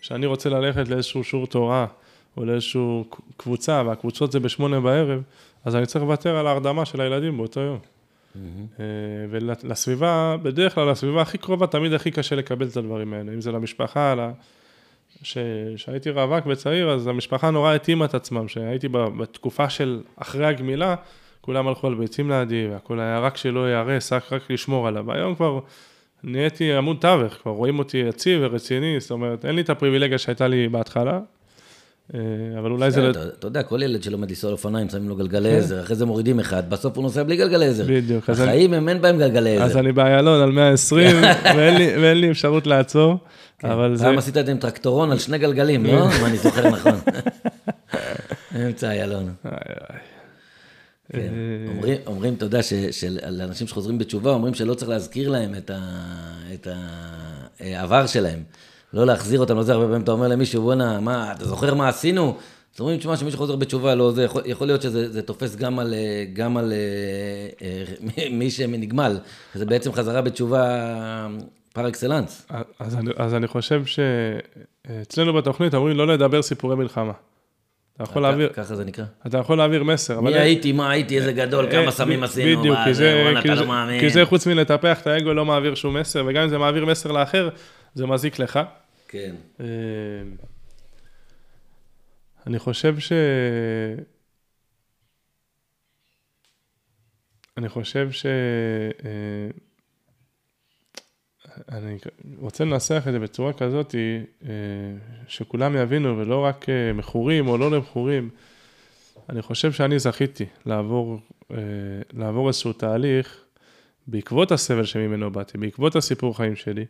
כשאני 0.00 0.26
רוצה 0.26 0.48
ללכת 0.48 0.88
לאיזשהו 0.88 1.24
שיעור 1.24 1.46
תורה, 1.46 1.86
או 2.36 2.44
לאיזושהי 2.44 2.80
קבוצה, 3.36 3.82
והקבוצות 3.86 4.32
זה 4.32 4.40
בשמונה 4.40 4.80
בערב, 4.80 5.22
אז 5.64 5.76
אני 5.76 5.86
צריך 5.86 6.04
לוותר 6.04 6.36
על 6.36 6.46
ההרדמה 6.46 6.84
של 6.84 7.00
הילדים 7.00 7.36
באותו 7.36 7.60
יום. 7.60 7.78
Mm-hmm. 7.78 8.80
ולסביבה, 9.30 10.36
בדרך 10.42 10.74
כלל 10.74 10.90
לסביבה 10.90 11.22
הכי 11.22 11.38
קרובה, 11.38 11.66
תמיד 11.66 11.92
הכי 11.92 12.10
קשה 12.10 12.36
לקבל 12.36 12.66
את 12.66 12.76
הדברים 12.76 13.12
האלה. 13.12 13.32
אם 13.32 13.40
זה 13.40 13.52
למשפחה, 13.52 14.14
כשהייתי 15.22 16.10
רווק 16.10 16.46
וצעיר, 16.46 16.90
אז 16.90 17.06
המשפחה 17.06 17.50
נורא 17.50 17.72
התאימה 17.72 18.04
את 18.04 18.14
עצמם, 18.14 18.48
שהייתי 18.48 18.88
בתקופה 18.88 19.70
של 19.70 20.02
אחרי 20.16 20.46
הגמילה, 20.46 20.94
כולם 21.46 21.68
הלכו 21.68 21.86
על 21.86 21.94
ביצים 21.94 22.30
לידי, 22.30 22.68
והכל 22.72 23.00
היה 23.00 23.18
רק 23.18 23.36
שלא 23.36 23.68
ייהרס, 23.68 24.12
רק, 24.12 24.32
רק 24.32 24.50
לשמור 24.50 24.88
עליו. 24.88 25.12
היום 25.12 25.34
כבר 25.34 25.60
נהייתי 26.24 26.72
עמוד 26.72 26.96
תווך, 27.00 27.32
כבר 27.32 27.52
רואים 27.52 27.78
אותי 27.78 27.98
יציב 27.98 28.40
ורציני, 28.42 29.00
זאת 29.00 29.10
אומרת, 29.10 29.44
אין 29.44 29.54
לי 29.54 29.60
את 29.60 29.70
הפריבילגיה 29.70 30.18
שהייתה 30.18 30.48
לי 30.48 30.68
בהתחלה, 30.68 31.20
אה, 32.14 32.20
אבל 32.58 32.70
אולי 32.70 32.90
זה... 32.90 33.10
אתה 33.10 33.46
יודע, 33.46 33.62
כל 33.62 33.82
ילד 33.82 34.02
שלומד 34.02 34.28
לנסוע 34.30 34.48
על 34.48 34.52
אופניים, 34.52 34.88
שמים 34.88 35.08
לו 35.08 35.16
גלגלי 35.16 35.50
כן. 35.50 35.56
עזר, 35.56 35.82
אחרי 35.82 35.96
זה 35.96 36.06
מורידים 36.06 36.40
אחד, 36.40 36.70
בסוף 36.70 36.96
הוא 36.96 37.02
נוסע 37.02 37.22
בלי 37.22 37.36
גלגלי 37.36 37.66
עזר. 37.66 37.84
בדיוק. 37.88 38.30
החיים 38.30 38.74
הם 38.74 38.88
אין 38.88 39.00
בהם 39.00 39.18
גלגלי 39.18 39.56
עזר. 39.56 39.64
אז 39.64 39.76
אני 39.76 39.92
באיילון 39.92 40.42
על 40.42 40.52
120, 40.52 41.16
ואין 42.00 42.18
לי 42.18 42.30
אפשרות 42.30 42.66
לעצור, 42.66 43.16
כן. 43.58 43.70
אבל 43.70 43.96
זה... 43.96 44.04
פעם 44.04 44.18
עשית 44.18 44.36
את 44.36 44.46
זה 44.46 44.52
עם 44.52 44.58
טרקטורון 44.58 45.10
על 45.10 45.18
שני 45.18 45.38
גלגלים, 45.38 45.86
לא? 45.86 46.08
אם 46.20 46.24
אני 46.24 46.36
זוכר 46.36 46.70
נכון. 46.70 46.92
אמצע 48.66 48.90
איילון. 48.90 49.30
כן. 51.12 51.18
אה, 51.84 51.96
אומרים, 52.06 52.34
אתה 52.34 52.44
יודע, 52.44 52.62
שלאנשים 52.90 53.66
שחוזרים 53.66 53.98
בתשובה, 53.98 54.30
אומרים 54.30 54.54
שלא 54.54 54.74
צריך 54.74 54.88
להזכיר 54.88 55.28
להם 55.28 55.54
את 56.54 56.68
העבר 57.60 58.06
שלהם. 58.06 58.42
לא 58.92 59.06
להחזיר 59.06 59.40
אותם 59.40 59.58
לזה, 59.58 59.72
הרבה 59.72 59.84
פעמים 59.86 60.02
אתה 60.02 60.12
אומר 60.12 60.28
למישהו, 60.28 60.62
בואנה, 60.62 61.00
מה, 61.00 61.32
אתה 61.32 61.44
זוכר 61.44 61.74
מה 61.74 61.88
עשינו? 61.88 62.36
אז 62.74 62.80
אומרים, 62.80 62.98
תשמע, 62.98 63.16
שמישהו 63.16 63.38
חוזר 63.38 63.56
בתשובה, 63.56 63.94
לא, 63.94 64.12
זה 64.12 64.24
יכול, 64.24 64.42
יכול 64.46 64.66
להיות 64.66 64.82
שזה 64.82 65.22
תופס 65.22 65.56
גם 65.56 65.78
על, 65.78 65.94
גם 66.32 66.56
על 66.56 66.72
אה, 66.72 67.86
אה, 68.18 68.28
מי 68.30 68.50
שנגמל. 68.50 69.18
זה 69.54 69.66
בעצם 69.66 69.92
חזרה 69.92 70.22
בתשובה 70.22 71.28
פר 71.72 71.88
אקסלנס. 71.88 72.46
אז, 72.78 72.96
אז 73.16 73.34
אני 73.34 73.46
חושב 73.46 73.82
שאצלנו 73.84 75.32
בתוכנית 75.32 75.74
אומרים 75.74 75.96
לא 75.96 76.06
לדבר 76.06 76.42
סיפורי 76.42 76.76
מלחמה. 76.76 77.12
אתה 77.96 78.04
יכול 78.04 78.22
להעביר... 78.22 78.48
ככה 78.52 78.74
זה 78.74 78.84
נקרא. 78.84 79.04
אתה 79.26 79.38
יכול 79.38 79.58
להעביר 79.58 79.84
מסר. 79.84 80.20
מי 80.20 80.34
הייתי, 80.34 80.72
מה 80.72 80.90
הייתי, 80.90 81.18
איזה 81.18 81.32
גדול, 81.32 81.70
כמה 81.70 81.90
סמים 81.90 82.22
עשינו, 82.22 82.60
בדיוק, 82.60 82.78
כי 84.00 84.10
זה, 84.10 84.24
חוץ 84.24 84.46
מלטפח 84.46 85.00
את 85.00 85.06
האגו, 85.06 85.34
לא 85.34 85.44
מעביר 85.44 85.74
שום 85.74 85.96
מסר, 85.96 86.24
וגם 86.26 86.42
אם 86.42 86.48
זה 86.48 86.58
מעביר 86.58 86.86
מסר 86.86 87.12
לאחר, 87.12 87.48
זה 87.94 88.06
מזיק 88.06 88.38
לך. 88.38 88.60
כן. 89.08 89.34
אה, 89.60 89.66
אני 92.46 92.58
חושב 92.58 92.98
ש... 92.98 93.12
אני 97.56 97.68
חושב 97.68 98.10
ש... 98.10 98.26
אה, 101.72 101.78
אני 101.78 101.98
רוצה 102.38 102.64
לנסח 102.64 103.04
את 103.08 103.12
זה 103.12 103.18
בצורה 103.18 103.52
כזאת, 103.52 103.94
אה, 103.94 104.50
שכולם 105.28 105.76
יבינו, 105.76 106.18
ולא 106.18 106.44
רק 106.44 106.66
מכורים 106.94 107.48
או 107.48 107.58
לא 107.58 107.70
למכורים. 107.70 108.30
אני 109.28 109.42
חושב 109.42 109.72
שאני 109.72 109.98
זכיתי 109.98 110.44
לעבור, 110.66 111.20
לעבור 112.12 112.48
איזשהו 112.48 112.72
תהליך 112.72 113.44
בעקבות 114.06 114.52
הסבל 114.52 114.84
שממנו 114.84 115.30
באתי, 115.30 115.58
בעקבות 115.58 115.96
הסיפור 115.96 116.36
חיים 116.36 116.56
שלי. 116.56 116.84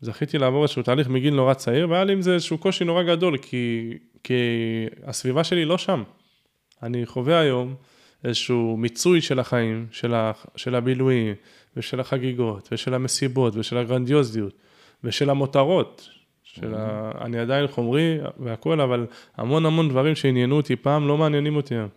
זכיתי 0.00 0.38
לעבור 0.38 0.62
איזשהו 0.62 0.82
תהליך 0.82 1.08
מגיל 1.08 1.34
נורא 1.34 1.54
צעיר, 1.54 1.90
והיה 1.90 2.04
לי 2.04 2.12
עם 2.12 2.22
זה 2.22 2.34
איזשהו 2.34 2.58
קושי 2.58 2.84
נורא 2.84 3.02
גדול, 3.02 3.38
כי, 3.38 3.92
כי 4.24 4.34
הסביבה 5.04 5.44
שלי 5.44 5.64
לא 5.64 5.78
שם. 5.78 6.02
אני 6.82 7.06
חווה 7.06 7.40
היום 7.40 7.74
איזשהו 8.24 8.76
מיצוי 8.76 9.20
של 9.20 9.38
החיים, 9.38 9.86
של, 9.90 10.14
ה, 10.14 10.32
של 10.56 10.74
הבילויים, 10.74 11.34
ושל 11.76 12.00
החגיגות, 12.00 12.68
ושל 12.72 12.94
המסיבות, 12.94 13.56
ושל 13.56 13.78
הגרנדיוזיות, 13.78 14.52
ושל 15.04 15.30
המותרות. 15.30 16.08
של 16.44 16.74
ה... 16.76 17.12
אני 17.20 17.38
עדיין 17.38 17.66
חומרי 17.66 18.18
והכול, 18.38 18.80
אבל 18.80 19.06
המון 19.36 19.66
המון 19.66 19.88
דברים 19.88 20.14
שעניינו 20.14 20.56
אותי 20.56 20.76
פעם 20.76 21.08
לא 21.08 21.18
מעניינים 21.18 21.56
אותי 21.56 21.74
היום. 21.74 21.88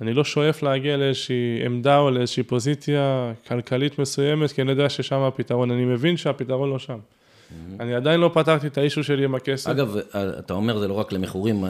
אני 0.00 0.14
לא 0.14 0.24
שואף 0.24 0.62
להגיע 0.62 0.96
לאיזושהי 0.96 1.62
עמדה 1.64 1.98
או 1.98 2.10
לאיזושהי 2.10 2.42
פוזיציה 2.42 3.32
כלכלית 3.48 3.98
מסוימת, 3.98 4.52
כי 4.52 4.62
אני 4.62 4.70
יודע 4.70 4.88
ששם 4.88 5.20
הפתרון, 5.20 5.70
אני 5.70 5.84
מבין 5.84 6.16
שהפתרון 6.16 6.70
לא 6.70 6.78
שם. 6.78 6.98
אני 7.80 7.94
עדיין 7.94 8.20
לא 8.20 8.30
פתרתי 8.34 8.66
את 8.66 8.78
האישו 8.78 9.04
שלי 9.04 9.24
עם 9.24 9.34
הכסף. 9.34 9.70
אגב, 9.70 9.96
אתה 10.38 10.54
אומר 10.54 10.78
זה 10.78 10.88
לא 10.88 10.94
רק 10.94 11.12
למכורים, 11.12 11.64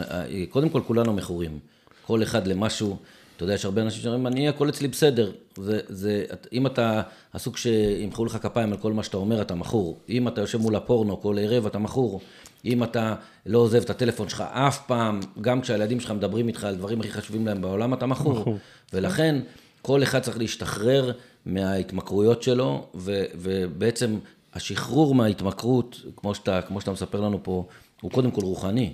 קודם 0.49 0.69
כל 0.69 0.81
כולנו 0.87 1.13
מכורים. 1.13 1.59
כל 2.05 2.23
אחד 2.23 2.47
למשהו, 2.47 2.97
אתה 3.35 3.43
יודע, 3.43 3.53
יש 3.53 3.65
הרבה 3.65 3.81
אנשים 3.81 4.01
שאומרים, 4.01 4.27
אני, 4.27 4.49
הכל 4.49 4.69
אצלי 4.69 4.87
בסדר. 4.87 5.31
זה, 5.57 5.79
זה, 5.87 6.25
אם 6.53 6.67
אתה 6.67 7.01
הסוג 7.33 7.57
שימחאו 7.57 8.25
לך 8.25 8.37
כפיים 8.41 8.71
על 8.71 8.77
כל 8.77 8.93
מה 8.93 9.03
שאתה 9.03 9.17
אומר, 9.17 9.41
אתה 9.41 9.55
מכור. 9.55 9.99
אם 10.09 10.27
אתה 10.27 10.41
יושב 10.41 10.57
מול 10.57 10.75
הפורנו 10.75 11.21
כל 11.21 11.37
ערב, 11.39 11.65
אתה 11.65 11.79
מכור. 11.79 12.21
אם 12.65 12.83
אתה 12.83 13.15
לא 13.45 13.57
עוזב 13.57 13.81
את 13.81 13.89
הטלפון 13.89 14.29
שלך 14.29 14.41
אף 14.41 14.87
פעם, 14.87 15.19
גם 15.41 15.61
כשהילדים 15.61 15.99
שלך 15.99 16.11
מדברים 16.11 16.47
איתך 16.47 16.63
על 16.63 16.75
דברים 16.75 16.99
הכי 16.99 17.11
חשובים 17.11 17.45
להם 17.47 17.61
בעולם, 17.61 17.93
אתה 17.93 18.05
מכור. 18.05 18.57
ולכן, 18.93 19.39
כל 19.81 20.03
אחד 20.03 20.19
צריך 20.19 20.37
להשתחרר 20.37 21.11
מההתמכרויות 21.45 22.43
שלו, 22.43 22.87
ו, 22.95 23.23
ובעצם 23.35 24.17
השחרור 24.53 25.15
מההתמכרות, 25.15 26.01
כמו 26.15 26.35
שאתה, 26.35 26.61
כמו 26.61 26.81
שאתה 26.81 26.91
מספר 26.91 27.21
לנו 27.21 27.43
פה, 27.43 27.65
הוא 28.01 28.11
קודם 28.11 28.31
כל 28.31 28.41
רוחני. 28.41 28.93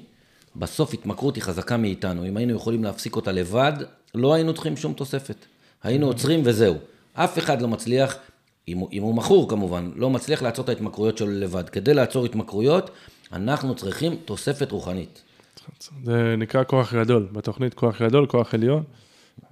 בסוף 0.55 0.93
התמכרות 0.93 1.35
היא 1.35 1.43
חזקה 1.43 1.77
מאיתנו. 1.77 2.27
אם 2.27 2.37
היינו 2.37 2.53
יכולים 2.53 2.83
להפסיק 2.83 3.15
אותה 3.15 3.31
לבד, 3.31 3.73
לא 4.15 4.33
היינו 4.33 4.53
צריכים 4.53 4.77
שום 4.77 4.93
תוספת. 4.93 5.45
היינו 5.83 6.07
עוצרים 6.07 6.41
וזהו. 6.43 6.75
אף 7.13 7.39
אחד 7.39 7.61
לא 7.61 7.67
מצליח, 7.67 8.17
אם, 8.67 8.83
אם 8.91 9.03
הוא 9.03 9.15
מכור 9.15 9.49
כמובן, 9.49 9.91
לא 9.95 10.09
מצליח 10.09 10.41
לעצור 10.41 10.63
את 10.63 10.69
ההתמכרויות 10.69 11.17
שלו 11.17 11.31
לבד. 11.31 11.69
כדי 11.69 11.93
לעצור 11.93 12.25
התמכרויות, 12.25 12.89
אנחנו 13.33 13.75
צריכים 13.75 14.15
תוספת 14.25 14.71
רוחנית. 14.71 15.21
זה 16.03 16.35
נקרא 16.37 16.63
כוח 16.63 16.93
גדול. 16.93 17.27
בתוכנית 17.31 17.73
כוח 17.73 18.01
גדול, 18.01 18.25
כוח 18.25 18.53
עליון. 18.53 18.83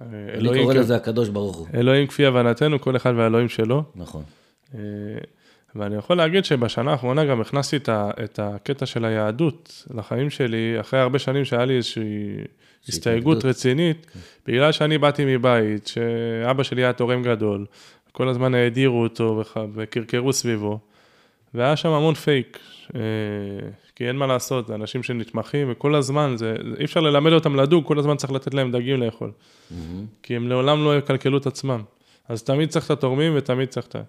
אני 0.00 0.62
קורא 0.62 0.74
לזה 0.74 0.96
הקדוש 0.96 1.28
ברוך 1.28 1.56
הוא. 1.56 1.66
אלוהים 1.74 2.06
כפי 2.06 2.26
הבנתנו, 2.26 2.80
כל 2.80 2.96
אחד 2.96 3.12
והאלוהים 3.16 3.48
שלו. 3.48 3.82
נכון. 3.94 4.22
ואני 5.78 5.96
יכול 5.96 6.16
להגיד 6.16 6.44
שבשנה 6.44 6.90
האחרונה 6.92 7.24
גם 7.24 7.40
הכנסתי 7.40 7.76
את, 7.76 7.88
ה, 7.88 8.10
את 8.24 8.38
הקטע 8.38 8.86
של 8.86 9.04
היהדות 9.04 9.86
לחיים 9.94 10.30
שלי, 10.30 10.76
אחרי 10.80 11.00
הרבה 11.00 11.18
שנים 11.18 11.44
שהיה 11.44 11.64
לי 11.64 11.76
איזושהי 11.76 12.36
הסתייגות 12.88 13.44
רצינית, 13.44 14.06
כן. 14.06 14.20
בגלל 14.46 14.72
שאני 14.72 14.98
באתי 14.98 15.36
מבית, 15.36 15.86
שאבא 15.86 16.62
שלי 16.62 16.82
היה 16.84 16.92
תורם 16.92 17.22
גדול, 17.22 17.66
כל 18.12 18.28
הזמן 18.28 18.54
האדירו 18.54 19.02
אותו 19.02 19.42
וקרקרו 19.74 20.32
סביבו, 20.32 20.78
והיה 21.54 21.76
שם 21.76 21.88
המון 21.88 22.14
פייק, 22.14 22.58
אה, 22.94 23.00
כי 23.94 24.08
אין 24.08 24.16
מה 24.16 24.26
לעשות, 24.26 24.66
זה 24.66 24.74
אנשים 24.74 25.02
שנתמכים, 25.02 25.68
וכל 25.70 25.94
הזמן, 25.94 26.34
זה, 26.36 26.54
אי 26.78 26.84
אפשר 26.84 27.00
ללמד 27.00 27.32
אותם 27.32 27.56
לדוג, 27.56 27.86
כל 27.86 27.98
הזמן 27.98 28.16
צריך 28.16 28.32
לתת 28.32 28.54
להם 28.54 28.72
דגים 28.72 29.00
לאכול, 29.00 29.30
כי 30.22 30.36
הם 30.36 30.48
לעולם 30.48 30.84
לא 30.84 30.98
יקלקלו 30.98 31.38
את 31.38 31.46
עצמם. 31.46 31.82
אז 32.28 32.42
תמיד 32.42 32.68
צריך 32.68 32.86
את 32.86 32.90
התורמים 32.90 33.32
ותמיד 33.36 33.68
צריך 33.68 33.86
את 33.86 33.96
ה... 33.96 34.02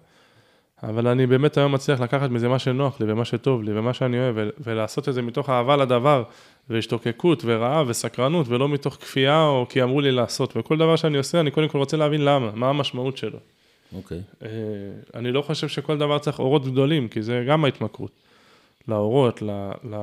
אבל 0.82 1.06
אני 1.08 1.26
באמת 1.26 1.56
היום 1.56 1.74
מצליח 1.74 2.00
לקחת 2.00 2.30
מזה 2.30 2.48
מה 2.48 2.58
שנוח 2.58 3.00
לי 3.00 3.12
ומה 3.12 3.24
שטוב 3.24 3.62
לי 3.62 3.78
ומה 3.78 3.94
שאני 3.94 4.18
אוהב, 4.18 4.36
ולעשות 4.60 5.08
את 5.08 5.14
זה 5.14 5.22
מתוך 5.22 5.50
אהבה 5.50 5.76
לדבר, 5.76 6.22
והשתוקקות 6.70 7.42
ורעב 7.44 7.86
וסקרנות, 7.88 8.48
ולא 8.48 8.68
מתוך 8.68 8.94
כפייה 8.94 9.46
או 9.46 9.66
כי 9.68 9.82
אמרו 9.82 10.00
לי 10.00 10.12
לעשות. 10.12 10.56
וכל 10.56 10.78
דבר 10.78 10.96
שאני 10.96 11.18
עושה, 11.18 11.40
אני 11.40 11.50
קודם 11.50 11.68
כל 11.68 11.78
רוצה 11.78 11.96
להבין 11.96 12.24
למה, 12.24 12.50
מה 12.54 12.68
המשמעות 12.68 13.16
שלו. 13.16 13.38
אוקיי. 13.96 14.20
אה, 14.42 14.48
אני 15.14 15.32
לא 15.32 15.42
חושב 15.42 15.68
שכל 15.68 15.98
דבר 15.98 16.18
צריך 16.18 16.38
אורות 16.38 16.66
גדולים, 16.66 17.08
כי 17.08 17.22
זה 17.22 17.44
גם 17.48 17.64
ההתמכרות. 17.64 18.10
לאורות, 18.88 19.42
ל... 19.42 19.50
ל... 19.90 19.96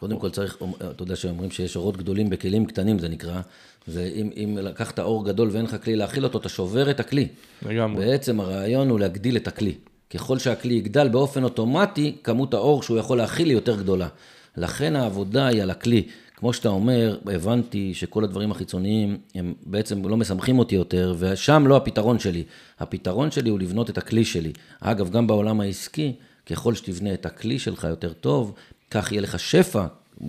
קודם 0.00 0.18
כל 0.18 0.30
צריך, 0.30 0.58
אתה 0.90 1.02
יודע 1.02 1.16
שאומרים 1.16 1.50
שיש 1.50 1.76
אורות 1.76 1.96
גדולים 1.96 2.30
בכלים 2.30 2.66
קטנים, 2.66 2.98
זה 2.98 3.08
נקרא. 3.08 3.40
זה 3.86 4.10
אם, 4.14 4.30
אם 4.36 4.58
לקחת 4.62 4.98
אור 4.98 5.24
גדול 5.24 5.48
ואין 5.52 5.64
לך 5.64 5.84
כלי 5.84 5.96
להכיל 5.96 6.24
אותו, 6.24 6.38
אתה 6.38 6.48
שובר 6.48 6.90
את 6.90 7.00
הכלי. 7.00 7.28
לגמרי. 7.66 8.06
בעצם 8.06 8.40
הרעיון 8.40 8.90
הוא 8.90 9.00
להגדיל 9.00 9.36
את 9.36 9.48
הכלי. 9.48 9.74
ככל 10.14 10.38
שהכלי 10.38 10.74
יגדל, 10.74 11.08
באופן 11.08 11.44
אוטומטי, 11.44 12.16
כמות 12.24 12.54
האור 12.54 12.82
שהוא 12.82 12.98
יכול 12.98 13.18
להכיל 13.18 13.48
היא 13.48 13.56
יותר 13.56 13.76
גדולה. 13.76 14.08
לכן 14.56 14.96
העבודה 14.96 15.46
היא 15.46 15.62
על 15.62 15.70
הכלי. 15.70 16.02
כמו 16.36 16.52
שאתה 16.52 16.68
אומר, 16.68 17.18
הבנתי 17.26 17.94
שכל 17.94 18.24
הדברים 18.24 18.50
החיצוניים, 18.50 19.18
הם 19.34 19.54
בעצם 19.66 20.08
לא 20.08 20.16
משמחים 20.16 20.58
אותי 20.58 20.74
יותר, 20.74 21.14
ושם 21.18 21.64
לא 21.66 21.76
הפתרון 21.76 22.18
שלי. 22.18 22.44
הפתרון 22.80 23.30
שלי 23.30 23.50
הוא 23.50 23.60
לבנות 23.60 23.90
את 23.90 23.98
הכלי 23.98 24.24
שלי. 24.24 24.52
אגב, 24.80 25.10
גם 25.10 25.26
בעולם 25.26 25.60
העסקי, 25.60 26.12
ככל 26.46 26.74
שתבנה 26.74 27.14
את 27.14 27.26
הכלי 27.26 27.58
שלך 27.58 27.86
יותר 27.90 28.12
טוב, 28.12 28.52
כך 28.90 29.12
יהיה 29.12 29.22
לך 29.22 29.38
שפע 29.38 29.86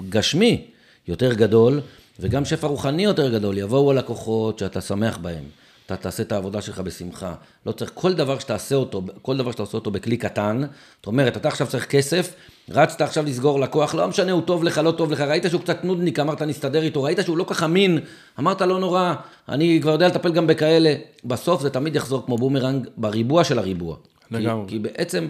גשמי 0.09 0.65
יותר 1.07 1.33
גדול, 1.33 1.81
וגם 2.19 2.45
שפע 2.45 2.67
רוחני 2.67 3.03
יותר 3.03 3.33
גדול. 3.33 3.57
יבואו 3.57 3.91
הלקוחות 3.91 4.59
שאתה 4.59 4.81
שמח 4.81 5.17
בהם. 5.17 5.43
אתה 5.86 5.95
תעשה 5.95 6.23
את 6.23 6.31
העבודה 6.31 6.61
שלך 6.61 6.79
בשמחה. 6.79 7.33
לא 7.65 7.71
צריך, 7.71 7.91
כל 7.93 8.13
דבר 8.13 8.39
שתעשה 8.39 8.75
אותו, 8.75 9.01
כל 9.21 9.38
דבר 9.38 9.51
שאתה 9.51 9.63
עושה 9.63 9.77
אותו 9.77 9.91
בכלי 9.91 10.17
קטן, 10.17 10.61
זאת 10.97 11.07
אומרת, 11.07 11.38
אתה 11.38 11.47
עכשיו 11.47 11.67
צריך 11.67 11.86
כסף, 11.86 12.33
רצת 12.69 13.01
עכשיו 13.01 13.25
לסגור 13.25 13.59
לקוח, 13.59 13.95
לא 13.95 14.07
משנה, 14.07 14.31
הוא 14.31 14.41
טוב 14.41 14.63
לך, 14.63 14.77
לא 14.77 14.91
טוב 14.91 15.11
לך, 15.11 15.19
ראית 15.19 15.43
שהוא 15.49 15.61
קצת 15.61 15.83
נודניק, 15.83 16.19
אמרת 16.19 16.41
נסתדר 16.41 16.83
איתו, 16.83 17.03
ראית 17.03 17.19
שהוא 17.23 17.38
לא 17.38 17.45
כך 17.47 17.63
אמין, 17.63 17.99
אמרת 18.39 18.61
לא 18.61 18.79
נורא, 18.79 19.13
אני 19.49 19.79
כבר 19.81 19.91
יודע 19.91 20.07
לטפל 20.07 20.31
גם 20.31 20.47
בכאלה. 20.47 20.95
בסוף 21.25 21.61
זה 21.61 21.69
תמיד 21.69 21.95
יחזור 21.95 22.25
כמו 22.25 22.38
בומרנג 22.38 22.88
בריבוע 22.97 23.43
של 23.43 23.59
הריבוע. 23.59 23.97
לגמרי. 24.31 24.65
כי, 24.67 24.71
כי 24.71 24.79
בעצם 24.79 25.27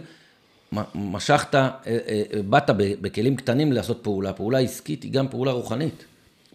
משכת, 0.96 1.56
אה, 1.56 1.70
אה, 1.88 2.24
באת 2.50 2.70
בכלים 2.76 3.36
קטנים 3.36 3.72
לעשות 3.72 4.00
פעולה, 4.04 4.34
פעולה 4.34 4.60
עסקית 4.60 5.04
היא 5.04 5.12
גם 5.12 5.28
פעולה 5.28 5.52
רוחנית. 5.52 6.06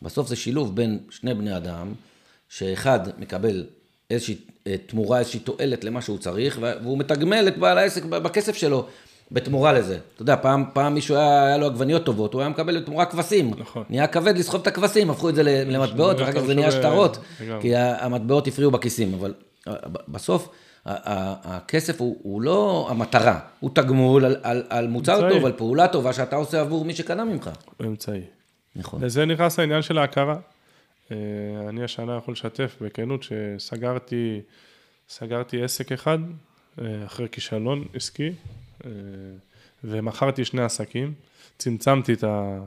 בסוף 0.03 0.29
זה 0.29 0.37
שילוב 0.37 0.77
בין 0.77 0.99
שני 1.11 1.35
בני 1.35 1.57
אדם, 1.57 1.93
שאחד 2.49 3.01
מקבל 3.19 3.65
איזושהי 4.11 4.37
אה, 4.67 4.75
תמורה, 4.87 5.19
איזושהי 5.19 5.41
תועלת 5.41 5.85
למה 5.85 6.03
שהוא 6.03 6.19
צריך, 6.19 6.59
והוא 6.63 6.99
מתגמל 6.99 7.49
את 7.49 7.59
בעל 7.59 7.79
העסק 7.79 8.05
בכסף 8.05 8.57
שלו 8.57 8.87
בתמורה 9.33 9.73
לזה. 9.73 9.99
אתה 10.15 10.23
יודע, 10.23 10.37
פעם, 10.37 10.65
פעם 10.73 10.95
מישהו 10.95 11.17
היה, 11.17 11.47
היה 11.47 11.59
לו 11.59 11.67
עגבניות 11.67 12.05
טובות, 12.05 12.35
הוא 12.35 12.41
היה 12.41 12.49
מקבל 12.49 12.81
בתמורה 12.81 13.05
כבשים. 13.05 13.51
נכון. 13.59 13.85
נהיה 13.91 14.07
כבד 14.07 14.39
לסחוב 14.39 14.61
את 14.61 14.67
הכבשים, 14.67 15.11
הפכו 15.11 15.29
את 15.29 15.35
זה 15.35 15.43
למטבעות, 15.43 16.21
ואחר 16.21 16.33
כך 16.33 16.41
זה 16.41 16.55
נהיה 16.55 16.71
שטרות, 16.71 17.19
כי 17.61 17.77
המטבעות 17.77 18.47
הפריעו 18.47 18.71
בכיסים. 18.71 19.15
אבל 19.15 19.35
אה, 19.69 19.75
בסוף, 20.09 20.49
הכסף 20.87 22.01
הוא, 22.01 22.17
הוא 22.23 22.43
לא 22.43 22.87
המטרה, 22.91 23.39
הוא 23.61 23.71
תגמול 23.75 24.25
על, 24.25 24.37
על, 24.43 24.63
על 24.69 24.89
מוצר 24.89 25.15
אמצעי. 25.15 25.31
טוב, 25.31 25.47
על 25.47 25.53
פעולה 25.53 25.89
טובה 25.89 26.13
שאתה 26.13 26.37
עושה 26.37 26.61
עבור 26.61 26.85
מי 26.85 26.95
שקנה 26.95 27.25
ממך. 27.25 27.51
אמצעי. 27.83 28.21
נכון. 28.77 29.05
לזה 29.05 29.27
נכנס 29.27 29.59
העניין 29.59 29.83
של 29.83 29.99
ההכרה. 29.99 30.37
אה, 31.11 31.17
אני 31.69 31.85
השנה 31.85 32.17
יכול 32.17 32.33
לשתף 32.33 32.77
בכנות 32.81 33.23
שסגרתי 33.23 34.41
סגרתי 35.09 35.63
עסק 35.63 35.93
אחד 35.93 36.19
אה, 36.81 37.05
אחרי 37.07 37.29
כישלון 37.33 37.85
עסקי 37.95 38.33
אה, 38.85 38.91
ומכרתי 39.85 40.45
שני 40.45 40.63
עסקים, 40.63 41.15
צמצמתי 41.59 42.13
את 42.13 42.25
ה... 42.25 42.61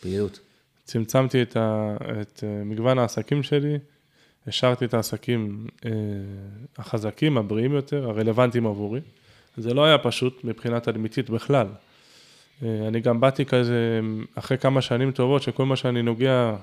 פעילות. 0.00 0.40
צמצמתי 0.84 1.42
את, 1.42 1.56
ה... 1.56 1.96
את 2.20 2.44
מגוון 2.64 2.98
העסקים 2.98 3.42
שלי, 3.42 3.78
השארתי 4.46 4.84
את 4.84 4.94
העסקים 4.94 5.66
החזקים, 6.78 7.38
הבריאים 7.38 7.72
יותר, 7.72 8.10
הרלוונטיים 8.10 8.66
עבורי. 8.66 9.00
זה 9.56 9.74
לא 9.74 9.84
היה 9.84 9.98
פשוט 9.98 10.44
מבחינה 10.44 10.80
תדמיתית 10.80 11.30
בכלל. 11.30 11.66
אני 12.62 13.00
גם 13.00 13.20
באתי 13.20 13.44
כזה, 13.44 14.00
אחרי 14.34 14.58
כמה 14.58 14.82
שנים 14.82 15.12
טובות, 15.12 15.42
שכל 15.42 15.66
מה 15.66 15.76
שאני 15.76 16.02
נוגע 16.02 16.56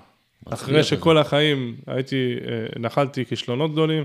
אחרי 0.45 0.83
שכל 0.83 1.17
החיים 1.17 1.75
הייתי, 1.87 2.35
אה, 2.47 2.79
נחלתי 2.79 3.25
כישלונות 3.25 3.71
גדולים, 3.71 4.03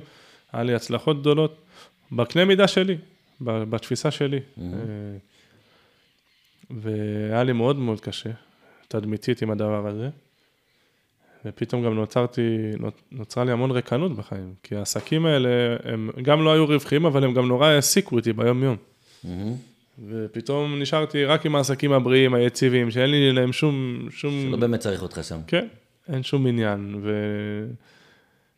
היה 0.52 0.62
לי 0.62 0.74
הצלחות 0.74 1.20
גדולות, 1.20 1.56
בקנה 2.12 2.44
מידה 2.44 2.68
שלי, 2.68 2.96
בתפיסה 3.40 4.10
שלי. 4.10 4.38
Mm-hmm. 4.38 4.62
והיה 6.70 7.42
לי 7.42 7.52
מאוד 7.52 7.76
מאוד 7.76 8.00
קשה, 8.00 8.30
תדמיתית 8.88 9.42
עם 9.42 9.50
הדבר 9.50 9.86
הזה. 9.86 10.08
ופתאום 11.44 11.84
גם 11.84 11.94
נוצרתי, 11.94 12.70
נוצרה 13.12 13.44
לי 13.44 13.52
המון 13.52 13.70
ריקנות 13.70 14.16
בחיים, 14.16 14.54
כי 14.62 14.76
העסקים 14.76 15.26
האלה, 15.26 15.48
הם 15.84 16.10
גם 16.22 16.44
לא 16.44 16.52
היו 16.52 16.66
רווחיים, 16.66 17.06
אבל 17.06 17.24
הם 17.24 17.34
גם 17.34 17.48
נורא 17.48 17.66
העסיקו 17.66 18.16
אותי 18.16 18.32
ביום-יום. 18.32 18.76
Mm-hmm. 19.24 19.28
ופתאום 20.08 20.82
נשארתי 20.82 21.24
רק 21.24 21.46
עם 21.46 21.56
העסקים 21.56 21.92
הבריאים, 21.92 22.34
היציבים, 22.34 22.90
שאין 22.90 23.10
לי 23.10 23.32
להם 23.32 23.52
שום... 23.52 24.06
שום... 24.10 24.32
שלא 24.48 24.56
באמת 24.56 24.80
צריך 24.80 25.02
אותך 25.02 25.20
שם. 25.24 25.38
כן, 25.46 25.66
אין 26.12 26.22
שום 26.22 26.46
עניין, 26.46 27.02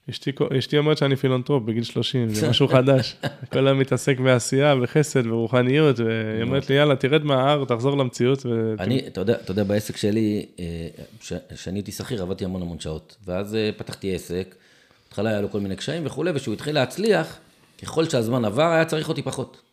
ואשתי 0.08 0.78
אומרת 0.78 0.98
שאני 0.98 1.16
פילנטרופ 1.16 1.62
בגיל 1.64 1.82
30, 1.82 2.28
זה 2.28 2.48
משהו 2.48 2.68
חדש. 2.68 3.16
כל 3.52 3.66
היום 3.66 3.78
מתעסק 3.78 4.18
בעשייה, 4.20 4.76
בחסד, 4.76 5.26
ברוחניות, 5.26 5.98
והיא 5.98 6.42
אומרת 6.42 6.70
לי, 6.70 6.76
יאללה, 6.76 6.96
תרד 6.96 7.24
מההר, 7.24 7.64
תחזור 7.64 7.96
למציאות. 7.96 8.46
ו... 8.46 8.74
אני, 8.78 9.06
אתה 9.06 9.20
יודע, 9.20 9.34
אתה 9.34 9.50
יודע, 9.50 9.64
בעסק 9.64 9.96
שלי, 9.96 10.46
כשאני 11.20 11.50
אה, 11.66 11.72
הייתי 11.74 11.92
שכיר, 11.92 12.22
עבדתי 12.22 12.44
המון 12.44 12.62
המון 12.62 12.80
שעות, 12.80 13.16
ואז 13.24 13.54
אה, 13.54 13.70
פתחתי 13.76 14.14
עסק, 14.14 14.54
בהתחלה 15.04 15.30
היה 15.30 15.40
לו 15.40 15.50
כל 15.50 15.60
מיני 15.60 15.76
קשיים 15.76 16.06
וכולי, 16.06 16.30
וכשהוא 16.34 16.54
התחיל 16.54 16.74
להצליח, 16.74 17.38
ככל 17.82 18.08
שהזמן 18.08 18.44
עבר, 18.44 18.72
היה 18.72 18.84
צריך 18.84 19.08
אותי 19.08 19.22
פחות. 19.22 19.71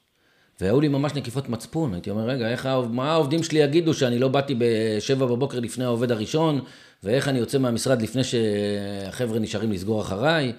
והיו 0.62 0.82
לי 0.82 0.88
ממש 0.88 1.14
נקיפות 1.14 1.50
מצפון, 1.50 1.94
הייתי 1.94 2.10
אומר, 2.10 2.24
רגע, 2.24 2.50
איך, 2.50 2.70
מה 2.92 3.12
העובדים 3.12 3.44
שלי 3.44 3.60
יגידו 3.60 3.94
שאני 3.94 4.20
לא 4.20 4.28
באתי 4.28 4.56
בשבע 4.58 5.26
בבוקר 5.26 5.60
לפני 5.60 5.86
העובד 5.86 6.12
הראשון, 6.12 6.62
ואיך 7.04 7.28
אני 7.28 7.40
יוצא 7.40 7.58
מהמשרד 7.58 8.02
לפני 8.02 8.22
שהחבר'ה 8.24 9.40
נשארים 9.40 9.72
לסגור 9.72 10.02
אחריי, 10.02 10.54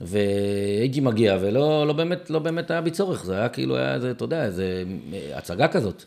והייתי 0.00 1.00
מגיע, 1.00 1.38
ולא 1.40 1.86
לא 1.86 1.92
באמת, 1.92 2.30
לא 2.30 2.38
באמת 2.38 2.70
היה 2.70 2.80
בי 2.80 2.90
צורך, 2.90 3.24
זה 3.24 3.36
היה 3.36 3.48
כאילו, 3.48 3.76
היה 3.76 3.94
איזה, 3.94 4.10
אתה 4.10 4.24
יודע, 4.24 4.44
איזה 4.44 4.84
הצגה 5.34 5.68
כזאת. 5.68 6.04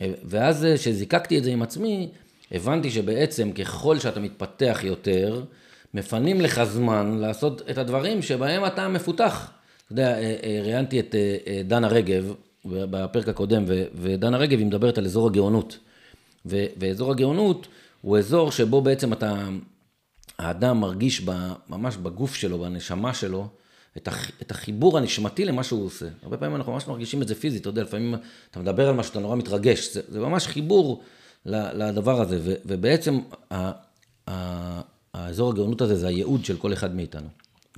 ואז 0.00 0.66
כשזיקקתי 0.74 1.38
את 1.38 1.44
זה 1.44 1.50
עם 1.50 1.62
עצמי, 1.62 2.08
הבנתי 2.52 2.90
שבעצם 2.90 3.52
ככל 3.52 3.98
שאתה 3.98 4.20
מתפתח 4.20 4.80
יותר, 4.82 5.42
מפנים 5.94 6.40
לך 6.40 6.64
זמן 6.64 7.18
לעשות 7.20 7.62
את 7.70 7.78
הדברים 7.78 8.22
שבהם 8.22 8.66
אתה 8.66 8.88
מפותח. 8.88 9.50
אתה 9.84 9.92
יודע, 9.92 10.18
אה, 10.18 10.36
אה, 10.42 10.60
ראיינתי 10.64 11.00
את 11.00 11.14
אה, 11.14 11.62
דנה 11.64 11.88
רגב 11.88 12.34
בפרק 12.68 13.28
הקודם, 13.28 13.64
ודנה 13.94 14.36
רגב 14.36 14.58
היא 14.58 14.66
מדברת 14.66 14.98
על 14.98 15.04
אזור 15.04 15.26
הגאונות. 15.26 15.78
ואזור 16.44 17.10
הגאונות 17.10 17.68
הוא 18.00 18.18
אזור 18.18 18.52
שבו 18.52 18.80
בעצם 18.80 19.12
אתה, 19.12 19.48
האדם 20.38 20.80
מרגיש 20.80 21.20
ב, 21.24 21.30
ממש 21.68 21.96
בגוף 21.96 22.34
שלו, 22.34 22.58
בנשמה 22.58 23.14
שלו, 23.14 23.48
את, 23.96 24.08
הח, 24.08 24.30
את 24.42 24.50
החיבור 24.50 24.98
הנשמתי 24.98 25.44
למה 25.44 25.64
שהוא 25.64 25.86
עושה. 25.86 26.06
הרבה 26.22 26.36
פעמים 26.36 26.56
אנחנו 26.56 26.72
ממש 26.72 26.86
מרגישים 26.86 27.22
את 27.22 27.28
זה 27.28 27.34
פיזית, 27.34 27.60
אתה 27.60 27.68
יודע, 27.68 27.82
לפעמים 27.82 28.14
אתה 28.50 28.60
מדבר 28.60 28.88
על 28.88 28.94
משהו, 28.94 29.10
אתה 29.10 29.20
נורא 29.20 29.36
מתרגש, 29.36 29.94
זה, 29.94 30.00
זה 30.08 30.20
ממש 30.20 30.46
חיבור 30.46 31.02
לדבר 31.46 32.20
הזה, 32.20 32.38
ו, 32.42 32.54
ובעצם 32.64 33.20
ה, 33.50 33.70
ה, 34.30 34.80
האזור 35.14 35.50
הגאונות 35.50 35.80
הזה 35.80 35.96
זה 35.96 36.08
הייעוד 36.08 36.44
של 36.44 36.56
כל 36.56 36.72
אחד 36.72 36.94
מאיתנו, 36.94 37.28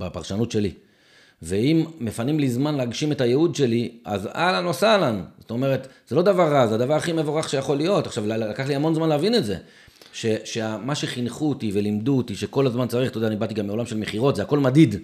בפרשנות 0.01 0.51
שלי. 0.51 0.73
ואם 1.43 1.85
מפנים 2.01 2.39
לי 2.39 2.51
זמן 2.51 2.75
להגשים 2.75 3.13
את 3.13 3.21
הייעוד 3.21 3.55
שלי, 3.55 3.91
אז 4.05 4.27
אהלן 4.27 4.67
וסהלן. 4.67 5.23
זאת 5.41 5.51
אומרת, 5.51 5.89
זה 6.09 6.17
לא 6.17 6.23
דבר 6.23 6.53
רע, 6.53 6.67
זה 6.67 6.75
הדבר 6.75 6.95
הכי 6.95 7.13
מבורך 7.13 7.49
שיכול 7.49 7.77
להיות. 7.77 8.07
עכשיו, 8.07 8.27
לקח 8.27 8.67
לי 8.67 8.75
המון 8.75 8.95
זמן 8.95 9.09
להבין 9.09 9.35
את 9.35 9.45
זה. 9.45 9.57
שמה 10.45 10.95
שחינכו 10.95 11.49
אותי 11.49 11.71
ולימדו 11.75 12.17
אותי, 12.17 12.35
שכל 12.35 12.67
הזמן 12.67 12.89
צריך, 12.89 13.11
אתה 13.11 13.19
יודע, 13.19 13.27
אני 13.27 13.37
באתי 13.37 13.55
גם 13.55 13.67
מעולם 13.67 13.87
של 13.87 13.97
מכירות, 13.97 14.37
זה 14.37 14.43
הכל 14.43 14.59
מדיד. 14.59 14.97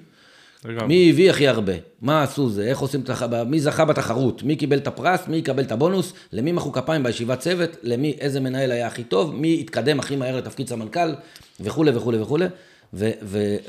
מי 0.65 1.11
הביא 1.11 1.31
הכי 1.31 1.49
הרבה? 1.49 1.73
מה 2.03 2.23
עשו 2.23 2.51
זה? 2.51 2.65
איך 2.65 2.79
עושים 2.79 3.01
את 3.01 3.11
הח... 3.11 3.23
מי 3.23 3.61
זכה 3.61 3.85
בתחרות? 3.85 4.43
מי 4.43 4.57
קיבל 4.57 4.79
את 4.79 4.87
הפרס? 4.87 5.29
מי 5.29 5.37
יקבל 5.37 5.63
את 5.63 5.73
הבונוס? 5.73 6.13
למי 6.33 6.53
מחאו 6.53 6.73
כפיים 6.73 7.03
בישיבת 7.03 7.39
צוות? 7.41 7.77
למי, 7.83 8.17
איזה 8.21 8.41
מנהל 8.41 8.73
היה 8.73 8.87
הכי 8.87 9.05
טוב? 9.05 9.35
מי 9.35 9.61
התקדם 9.61 10.01
הכי 10.01 10.17
מהר 10.17 10.37
לתפקיד 10.37 10.69
סמנכ"ל? 10.69 11.15
וכולי 11.61 11.91
וכולי 11.95 12.19
וכולי. 12.19 12.47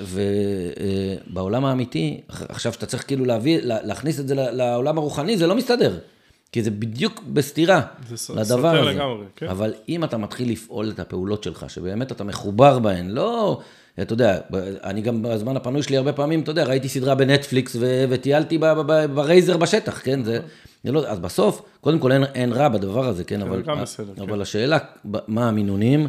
ובעולם 0.04 1.66
אה, 1.66 1.70
האמיתי, 1.70 2.22
עכשיו 2.28 2.74
שאתה 2.74 2.86
צריך 2.86 3.08
כאילו 3.08 3.26
להביא, 3.26 3.60
להכניס 3.64 4.20
את 4.20 4.28
זה 4.28 4.36
לעולם 4.36 4.98
הרוחני, 4.98 5.38
זה 5.38 5.48
לא 5.48 5.56
מסתדר. 5.56 6.00
כי 6.52 6.64
זה 6.64 6.72
בדיוק 6.72 7.24
בסתירה 7.34 7.82
זה 8.10 8.34
לדבר 8.36 8.80
הזה. 8.80 8.92
לגמרי, 8.92 9.26
כן. 9.36 9.48
אבל 9.48 9.74
אם 9.90 10.04
אתה 10.04 10.18
מתחיל 10.18 10.52
לפעול 10.52 10.90
את 10.90 11.00
הפעולות 11.00 11.44
שלך, 11.44 11.70
שבאמת 11.70 12.12
אתה 12.12 12.24
מחובר 12.24 12.80
בהן, 12.80 13.10
לא, 13.10 13.60
אתה 14.02 14.14
יודע, 14.14 14.40
אני 14.84 15.02
גם 15.02 15.22
בזמן 15.22 15.58
הפנוי 15.58 15.84
שלי 15.84 15.98
הרבה 15.98 16.14
פעמים, 16.14 16.42
אתה 16.42 16.52
יודע, 16.52 16.64
ראיתי 16.64 16.90
סדרה 16.90 17.16
בנטפליקס 17.16 17.76
ו- 17.80 18.06
וטיילתי 18.10 18.58
ב 19.14 19.25
RZR 19.25 19.58
בשטח, 19.58 20.02
כן? 20.04 20.24
זה, 20.24 20.40
זה 20.84 20.92
לא, 20.92 21.08
אז 21.08 21.20
בסוף, 21.20 21.62
קודם 21.82 22.00
כל 22.00 22.12
אין, 22.12 22.24
אין 22.24 22.54
רע 22.54 22.68
בדבר 22.70 23.08
הזה, 23.08 23.24
כן? 23.24 23.42
אבל, 23.42 23.62
גם 23.62 23.82
בסדר, 23.82 24.14
כן. 24.16 24.22
אבל 24.22 24.42
השאלה, 24.42 24.78
ב- 25.12 25.18
מה 25.28 25.48
המינונים, 25.48 26.08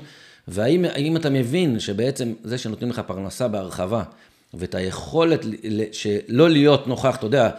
והאם 0.48 0.84
האם 0.84 1.16
אתה 1.16 1.30
מבין 1.30 1.80
שבעצם 1.80 2.32
זה 2.44 2.58
שנותנים 2.58 2.90
לך 2.90 3.02
פרנסה 3.06 3.48
בהרחבה, 3.48 4.02
ואת 4.54 4.74
היכולת 4.74 5.44
שלא 5.92 6.50
להיות 6.50 6.86
נוכח, 6.86 7.16
אתה 7.16 7.26
יודע, 7.26 7.50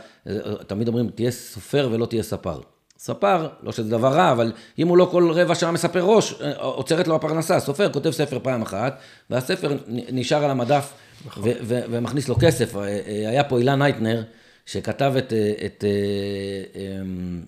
תמיד 0.67 0.87
אומרים, 0.87 1.09
תהיה 1.09 1.31
סופר 1.31 1.89
ולא 1.91 2.05
תהיה 2.05 2.23
ספר. 2.23 2.59
ספר, 2.99 3.47
לא 3.63 3.71
שזה 3.71 3.89
דבר 3.89 4.07
רע, 4.07 4.31
אבל 4.31 4.51
אם 4.79 4.87
הוא 4.87 4.97
לא 4.97 5.07
כל 5.11 5.31
רבע 5.31 5.55
שעה 5.55 5.71
מספר 5.71 6.03
ראש, 6.03 6.33
עוצרת 6.57 7.07
לו 7.07 7.15
הפרנסה. 7.15 7.59
סופר 7.59 7.93
כותב 7.93 8.11
ספר 8.11 8.39
פעם 8.43 8.61
אחת, 8.61 8.99
והספר 9.29 9.77
נשאר 9.87 10.43
על 10.43 10.51
המדף 10.51 10.93
ו- 11.37 11.51
ו- 11.61 11.79
ומכניס 11.89 12.27
לו 12.27 12.35
כסף. 12.39 12.75
אה, 12.75 12.81
אה, 12.81 13.29
היה 13.29 13.43
פה 13.43 13.57
אילן 13.57 13.79
הייטנר, 13.79 14.23
שכתב 14.65 15.13
את, 15.17 15.33
אה, 15.33 15.51
את 15.65 15.83
אה, 15.83 16.81
אמ, 16.81 17.41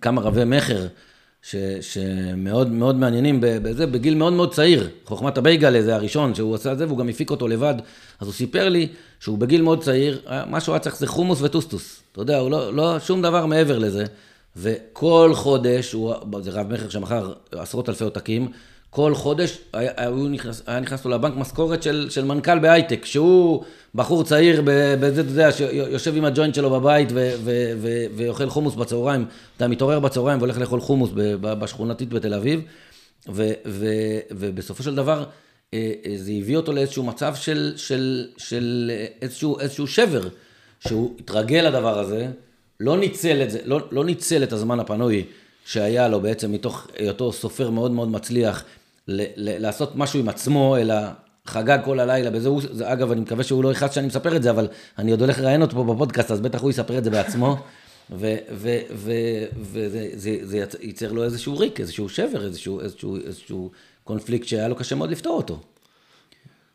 כמה 0.00 0.20
רבי 0.20 0.44
מכר, 0.44 0.86
ש, 1.42 1.56
שמאוד 1.80 2.70
מאוד 2.70 2.96
מעניינים 2.96 3.38
בזה, 3.40 3.86
בגיל 3.86 4.14
מאוד 4.14 4.32
מאוד 4.32 4.54
צעיר. 4.54 4.88
חוכמת 5.04 5.38
הבייגלה 5.38 5.82
זה 5.82 5.94
הראשון 5.94 6.34
שהוא 6.34 6.54
עשה 6.54 6.72
את 6.72 6.78
זה, 6.78 6.86
והוא 6.86 6.98
גם 6.98 7.08
הפיק 7.08 7.30
אותו 7.30 7.48
לבד. 7.48 7.74
אז 8.20 8.26
הוא 8.26 8.34
סיפר 8.34 8.68
לי 8.68 8.88
שהוא 9.20 9.38
בגיל 9.38 9.62
מאוד 9.62 9.82
צעיר, 9.82 10.20
אה, 10.28 10.46
מה 10.46 10.60
שהוא 10.60 10.72
היה 10.72 10.80
צריך 10.80 10.98
זה 10.98 11.06
חומוס 11.06 11.42
וטוסטוס. 11.42 12.02
אתה 12.12 12.20
יודע, 12.20 12.38
הוא 12.38 12.50
לא, 12.50 12.74
לא 12.74 12.98
שום 13.00 13.22
דבר 13.22 13.46
מעבר 13.46 13.78
לזה. 13.78 14.04
וכל 14.56 15.32
חודש, 15.34 15.92
הוא, 15.92 16.14
זה 16.40 16.50
רב 16.50 16.72
מכר 16.72 16.88
שמכר 16.88 17.32
עשרות 17.52 17.88
אלפי 17.88 18.04
עותקים, 18.04 18.48
כל 18.90 19.14
חודש 19.14 19.58
היה, 19.72 19.92
היה, 19.96 20.10
נכנס, 20.10 20.62
היה 20.66 20.80
נכנס 20.80 21.04
לו 21.04 21.10
לבנק 21.10 21.36
משכורת 21.36 21.82
של, 21.82 22.06
של 22.10 22.24
מנכ"ל 22.24 22.58
בהייטק, 22.58 23.04
שהוא 23.04 23.64
בחור 23.94 24.24
צעיר 24.24 24.62
בזה, 25.00 25.20
אתה 25.20 25.30
יודע, 25.30 25.52
שיושב 25.52 26.16
עם 26.16 26.24
הג'וינט 26.24 26.54
שלו 26.54 26.70
בבית 26.70 27.08
ו, 27.12 27.32
ו, 27.44 27.72
ו, 27.80 28.04
ואוכל 28.16 28.48
חומוס 28.48 28.74
בצהריים, 28.74 29.24
אתה 29.56 29.68
מתעורר 29.68 30.00
בצהריים 30.00 30.38
והולך 30.38 30.58
לאכול 30.58 30.80
חומוס 30.80 31.10
בשכונתית 31.40 32.08
בתל 32.08 32.34
אביב, 32.34 32.60
ו, 33.28 33.52
ו, 33.66 33.86
ובסופו 34.30 34.82
של 34.82 34.94
דבר 34.94 35.24
אה, 35.74 35.92
אה, 36.06 36.12
זה 36.16 36.32
הביא 36.32 36.56
אותו 36.56 36.72
לאיזשהו 36.72 37.02
מצב 37.04 37.34
של, 37.34 37.72
של, 37.76 38.28
של 38.36 38.90
אה, 38.94 39.06
איזשהו, 39.22 39.60
איזשהו 39.60 39.86
שבר, 39.86 40.28
שהוא 40.80 41.14
התרגל 41.20 41.68
לדבר 41.68 41.98
הזה, 41.98 42.28
לא 42.80 42.98
ניצל 42.98 43.42
את 43.42 43.50
זה, 43.50 43.58
לא, 43.64 43.80
לא 43.90 44.04
ניצל 44.04 44.42
את 44.42 44.52
הזמן 44.52 44.80
הפנוי 44.80 45.24
שהיה 45.64 46.08
לו 46.08 46.20
בעצם 46.20 46.52
מתוך 46.52 46.88
היותו 46.98 47.32
סופר 47.32 47.70
מאוד 47.70 47.90
מאוד 47.90 48.08
מצליח 48.08 48.64
לעשות 49.36 49.96
משהו 49.96 50.20
עם 50.20 50.28
עצמו, 50.28 50.76
אלא 50.76 50.94
חגג 51.46 51.78
כל 51.84 52.00
הלילה, 52.00 52.30
בזה 52.30 52.48
הוא, 52.48 52.62
זה, 52.72 52.92
אגב, 52.92 53.10
אני 53.10 53.20
מקווה 53.20 53.44
שהוא 53.44 53.64
לא 53.64 53.72
יכעס 53.72 53.94
שאני 53.94 54.06
מספר 54.06 54.36
את 54.36 54.42
זה, 54.42 54.50
אבל 54.50 54.68
אני 54.98 55.10
עוד 55.10 55.20
הולך 55.20 55.38
לראיין 55.38 55.62
אותו 55.62 55.76
פה 55.76 55.94
בפודקאסט, 55.94 56.30
אז 56.30 56.40
בטח 56.40 56.60
הוא 56.62 56.70
יספר 56.70 56.98
את 56.98 57.04
זה 57.04 57.10
בעצמו, 57.10 57.56
וזה 58.10 60.08
זה, 60.14 60.36
זה 60.42 60.56
יצ- 60.58 60.76
ייצר 60.80 61.12
לו 61.12 61.24
איזשהו 61.24 61.58
ריק, 61.58 61.80
איזשהו 61.80 62.08
שבר, 62.08 62.44
איזשהו, 62.46 62.80
איזשהו, 62.80 63.16
איזשהו 63.16 63.70
קונפליקט 64.04 64.46
שהיה 64.46 64.68
לו 64.68 64.76
קשה 64.76 64.94
מאוד 64.94 65.10
לפתור 65.10 65.36
אותו. 65.36 65.60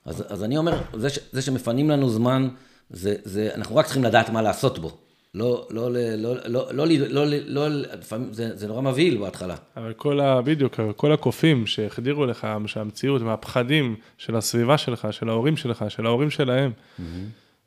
אז, 0.06 0.24
אז 0.30 0.44
אני 0.44 0.58
אומר, 0.58 0.82
זה, 0.94 1.10
ש, 1.10 1.20
זה 1.32 1.42
שמפנים 1.42 1.90
לנו 1.90 2.10
זמן, 2.10 2.50
זה, 2.90 3.16
זה, 3.24 3.50
אנחנו 3.56 3.76
רק 3.76 3.86
צריכים 3.86 4.04
לדעת 4.04 4.30
מה 4.30 4.42
לעשות 4.42 4.80
בו. 4.80 4.98
לא 5.36 5.68
לא, 5.72 5.92
לא, 5.92 6.00
לא, 6.16 6.36
לא, 6.46 6.66
לא, 6.72 6.86
לא, 6.88 7.26
לא, 7.26 7.38
לא, 7.48 7.70
לפעמים 7.70 8.34
זה, 8.34 8.56
זה 8.56 8.68
נורא 8.68 8.82
מבהיל 8.82 9.18
בהתחלה. 9.18 9.56
אבל 9.78 9.94
כל 9.94 10.20
ה... 10.20 10.42
בדיוק, 10.42 10.80
כל 10.96 11.12
הקופים 11.12 11.68
שהחדירו 11.68 12.26
לך, 12.26 12.48
שהמציאות, 12.66 13.22
מהפחדים 13.22 13.96
של 14.18 14.36
הסביבה 14.36 14.78
שלך, 14.78 15.08
של 15.12 15.30
ההורים 15.30 15.58
שלך, 15.58 15.86
של 15.90 16.06
ההורים 16.06 16.30
שלהם, 16.30 16.72
mm-hmm. 16.72 17.02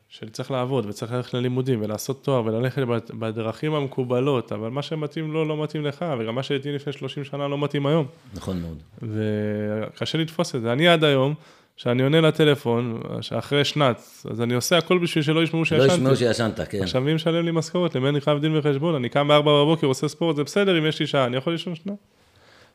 שצריך 0.08 0.50
לעבוד 0.50 0.86
וצריך 0.86 1.12
ללכת 1.12 1.34
ללימודים 1.34 1.82
ולעשות 1.82 2.24
תואר 2.24 2.44
וללכת 2.44 2.82
בדרכים 3.18 3.74
המקובלות, 3.74 4.52
אבל 4.52 4.68
מה 4.68 4.82
שמתאים 4.82 5.32
לו 5.32 5.44
לא, 5.44 5.48
לא 5.56 5.62
מתאים 5.62 5.84
לך, 5.84 6.04
וגם 6.18 6.34
מה 6.34 6.42
שהייתי 6.42 6.72
לפני 6.72 6.92
30 6.92 7.24
שנה 7.24 7.48
לא 7.48 7.58
מתאים 7.58 7.86
היום. 7.86 8.06
נכון 8.34 8.60
מאוד. 8.60 8.78
וקשה 9.02 10.18
לתפוס 10.18 10.54
את 10.54 10.62
זה. 10.62 10.72
אני 10.72 10.88
עד 10.88 11.04
היום... 11.04 11.34
כשאני 11.78 12.02
עונה 12.02 12.20
לטלפון, 12.20 13.00
אחרי 13.38 13.64
שנץ, 13.64 14.26
אז 14.30 14.40
אני 14.40 14.54
עושה 14.54 14.78
הכל 14.78 14.98
בשביל 14.98 15.24
שלא 15.24 15.42
ישמעו 15.42 15.60
לא 15.60 15.64
שישנתי. 15.64 15.94
ישמעו 15.94 16.16
שישנת, 16.16 16.60
כן. 16.70 16.82
עכשיו 16.82 17.02
מי 17.02 17.14
משלם 17.14 17.44
לי 17.44 17.50
משכורת? 17.50 17.94
למי 17.94 18.08
אני 18.08 18.20
חייב 18.20 18.38
דין 18.38 18.56
וחשבון? 18.56 18.94
אני 18.94 19.08
קם 19.08 19.28
ב-4 19.28 19.42
בבוקר, 19.42 19.86
עושה 19.86 20.08
ספורט, 20.08 20.36
זה 20.36 20.44
בסדר 20.44 20.78
אם 20.78 20.86
יש 20.86 21.00
לי 21.00 21.06
שעה, 21.06 21.24
אני 21.24 21.36
יכול 21.36 21.52
לישון 21.52 21.74
שנה. 21.74 21.92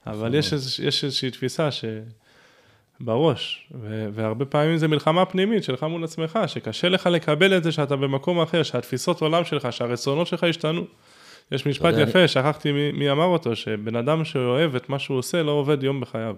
אבל 0.08 0.36
יש, 0.36 0.54
איזוש- 0.54 0.80
יש 0.84 1.04
איזושהי 1.04 1.32
תפיסה 1.32 1.72
ש... 1.72 1.86
בראש, 2.99 3.68
ו- 3.82 4.08
והרבה 4.14 4.45
פעמים 4.45 4.78
זה 4.78 4.88
מלחמה 4.88 5.26
פנימית 5.26 5.64
שלך 5.64 5.84
מול 5.84 6.04
עצמך, 6.04 6.39
שקשה 6.47 6.89
לך 6.89 7.08
לקבל 7.08 7.58
את 7.58 7.64
זה 7.64 7.72
שאתה 7.72 7.95
במקום 7.95 8.41
אחר, 8.41 8.64
שהתפיסות 8.64 9.22
עולם 9.22 9.43
שלך, 9.43 9.74
שהרצונות 9.74 10.28
שלך 10.28 10.43
השתנו. 10.43 10.82
יש 11.51 11.66
משפט 11.66 11.93
יפה, 11.97 12.28
שכחתי 12.28 12.72
מי, 12.72 12.91
מי 12.91 13.12
אמר 13.12 13.26
אותו, 13.26 13.56
שבן 13.56 13.95
אדם 13.95 14.26
שאוהב 14.26 14.76
את 14.76 14.89
מה 14.89 14.99
שהוא 14.99 15.18
עושה, 15.18 15.43
לא 15.43 15.51
עובד 15.51 15.84
יום 15.84 16.01
בחייו. 16.01 16.36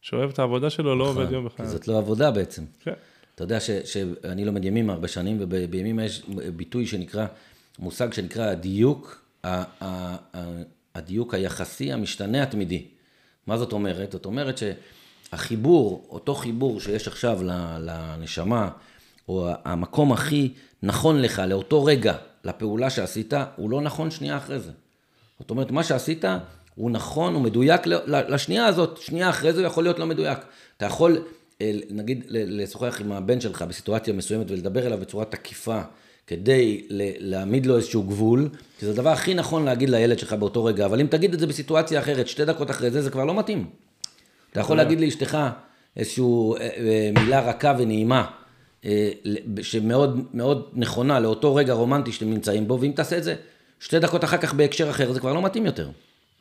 שאוהב 0.00 0.30
את 0.30 0.38
העבודה 0.38 0.70
שלו, 0.70 0.96
לא 0.96 1.08
עובד 1.08 1.32
יום 1.32 1.46
בחייו. 1.46 1.68
זאת 1.68 1.88
לא 1.88 1.98
עבודה 1.98 2.30
בעצם. 2.30 2.62
כן. 2.80 2.92
אתה 3.34 3.44
יודע 3.44 3.60
ש, 3.60 3.70
שאני 3.70 4.44
לומד 4.44 4.64
ימים 4.64 4.90
הרבה 4.90 5.08
שנים, 5.08 5.36
ובימים 5.40 5.98
יש 5.98 6.22
ביטוי 6.56 6.86
שנקרא, 6.86 7.26
מושג 7.78 8.12
שנקרא 8.12 8.44
הדיוק, 8.44 9.24
הדיוק 10.94 11.34
היחסי 11.34 11.92
המשתנה 11.92 12.42
התמידי. 12.42 12.84
מה 13.46 13.58
זאת 13.58 13.72
אומרת? 13.72 14.12
זאת 14.12 14.24
אומרת 14.24 14.58
שהחיבור, 14.58 16.06
אותו 16.10 16.34
חיבור 16.34 16.80
שיש 16.80 17.08
עכשיו 17.08 17.38
לנשמה, 17.80 18.70
או 19.28 19.48
המקום 19.64 20.12
הכי 20.12 20.52
נכון 20.82 21.20
לך, 21.22 21.42
לאותו 21.48 21.84
רגע, 21.84 22.16
לפעולה 22.44 22.90
שעשית, 22.90 23.32
הוא 23.56 23.70
לא 23.70 23.80
נכון 23.80 24.10
שנייה 24.10 24.36
אחרי 24.36 24.60
זה. 24.60 24.70
זאת 25.38 25.50
אומרת, 25.50 25.70
מה 25.70 25.84
שעשית 25.84 26.24
הוא 26.80 26.90
נכון, 26.90 27.34
הוא 27.34 27.42
מדויק 27.42 27.86
לשנייה 28.06 28.66
הזאת, 28.66 28.98
שנייה 29.00 29.30
אחרי 29.30 29.52
זה 29.52 29.60
הוא 29.60 29.66
יכול 29.66 29.84
להיות 29.84 29.98
לא 29.98 30.06
מדויק. 30.06 30.38
אתה 30.76 30.86
יכול, 30.86 31.22
אה, 31.60 31.72
נגיד, 31.90 32.24
לשוחח 32.28 33.00
עם 33.00 33.12
הבן 33.12 33.40
שלך 33.40 33.62
בסיטואציה 33.62 34.14
מסוימת 34.14 34.50
ולדבר 34.50 34.86
אליו 34.86 34.98
בצורה 34.98 35.24
תקיפה, 35.24 35.80
כדי 36.26 36.86
להעמיד 37.20 37.66
לו 37.66 37.76
איזשהו 37.76 38.02
גבול, 38.02 38.48
כי 38.78 38.86
זה 38.86 38.92
הדבר 38.92 39.10
הכי 39.10 39.34
נכון 39.34 39.64
להגיד 39.64 39.90
לילד 39.90 40.18
שלך 40.18 40.32
באותו 40.32 40.64
רגע, 40.64 40.86
אבל 40.86 41.00
אם 41.00 41.06
תגיד 41.06 41.34
את 41.34 41.40
זה 41.40 41.46
בסיטואציה 41.46 42.00
אחרת, 42.00 42.28
שתי 42.28 42.44
דקות 42.44 42.70
אחרי 42.70 42.90
זה, 42.90 43.02
זה 43.02 43.10
כבר 43.10 43.24
לא 43.24 43.34
מתאים. 43.34 43.66
אתה 44.52 44.60
יכול 44.60 44.76
להגיד 44.76 45.00
לאשתך 45.00 45.38
איזושהי 45.96 46.24
מילה 47.18 47.40
רכה 47.40 47.74
ונעימה, 47.78 48.26
אה, 48.84 49.10
שמאוד 49.62 50.20
מאוד 50.34 50.68
נכונה 50.72 51.20
לאותו 51.20 51.54
רגע 51.54 51.72
רומנטי 51.72 52.12
שאתם 52.12 52.30
נמצאים 52.30 52.68
בו, 52.68 52.80
ואם 52.80 52.92
תעשה 52.92 53.18
את 53.18 53.24
זה 53.24 53.34
שתי 53.80 53.98
דקות 53.98 54.24
אחר 54.24 54.36
כך 54.36 54.54
בהקשר 54.54 54.90
אחר, 54.90 55.12
זה 55.12 55.20
כבר 55.20 55.32
לא 55.32 55.42
מתאים 55.42 55.66
יותר. 55.66 55.88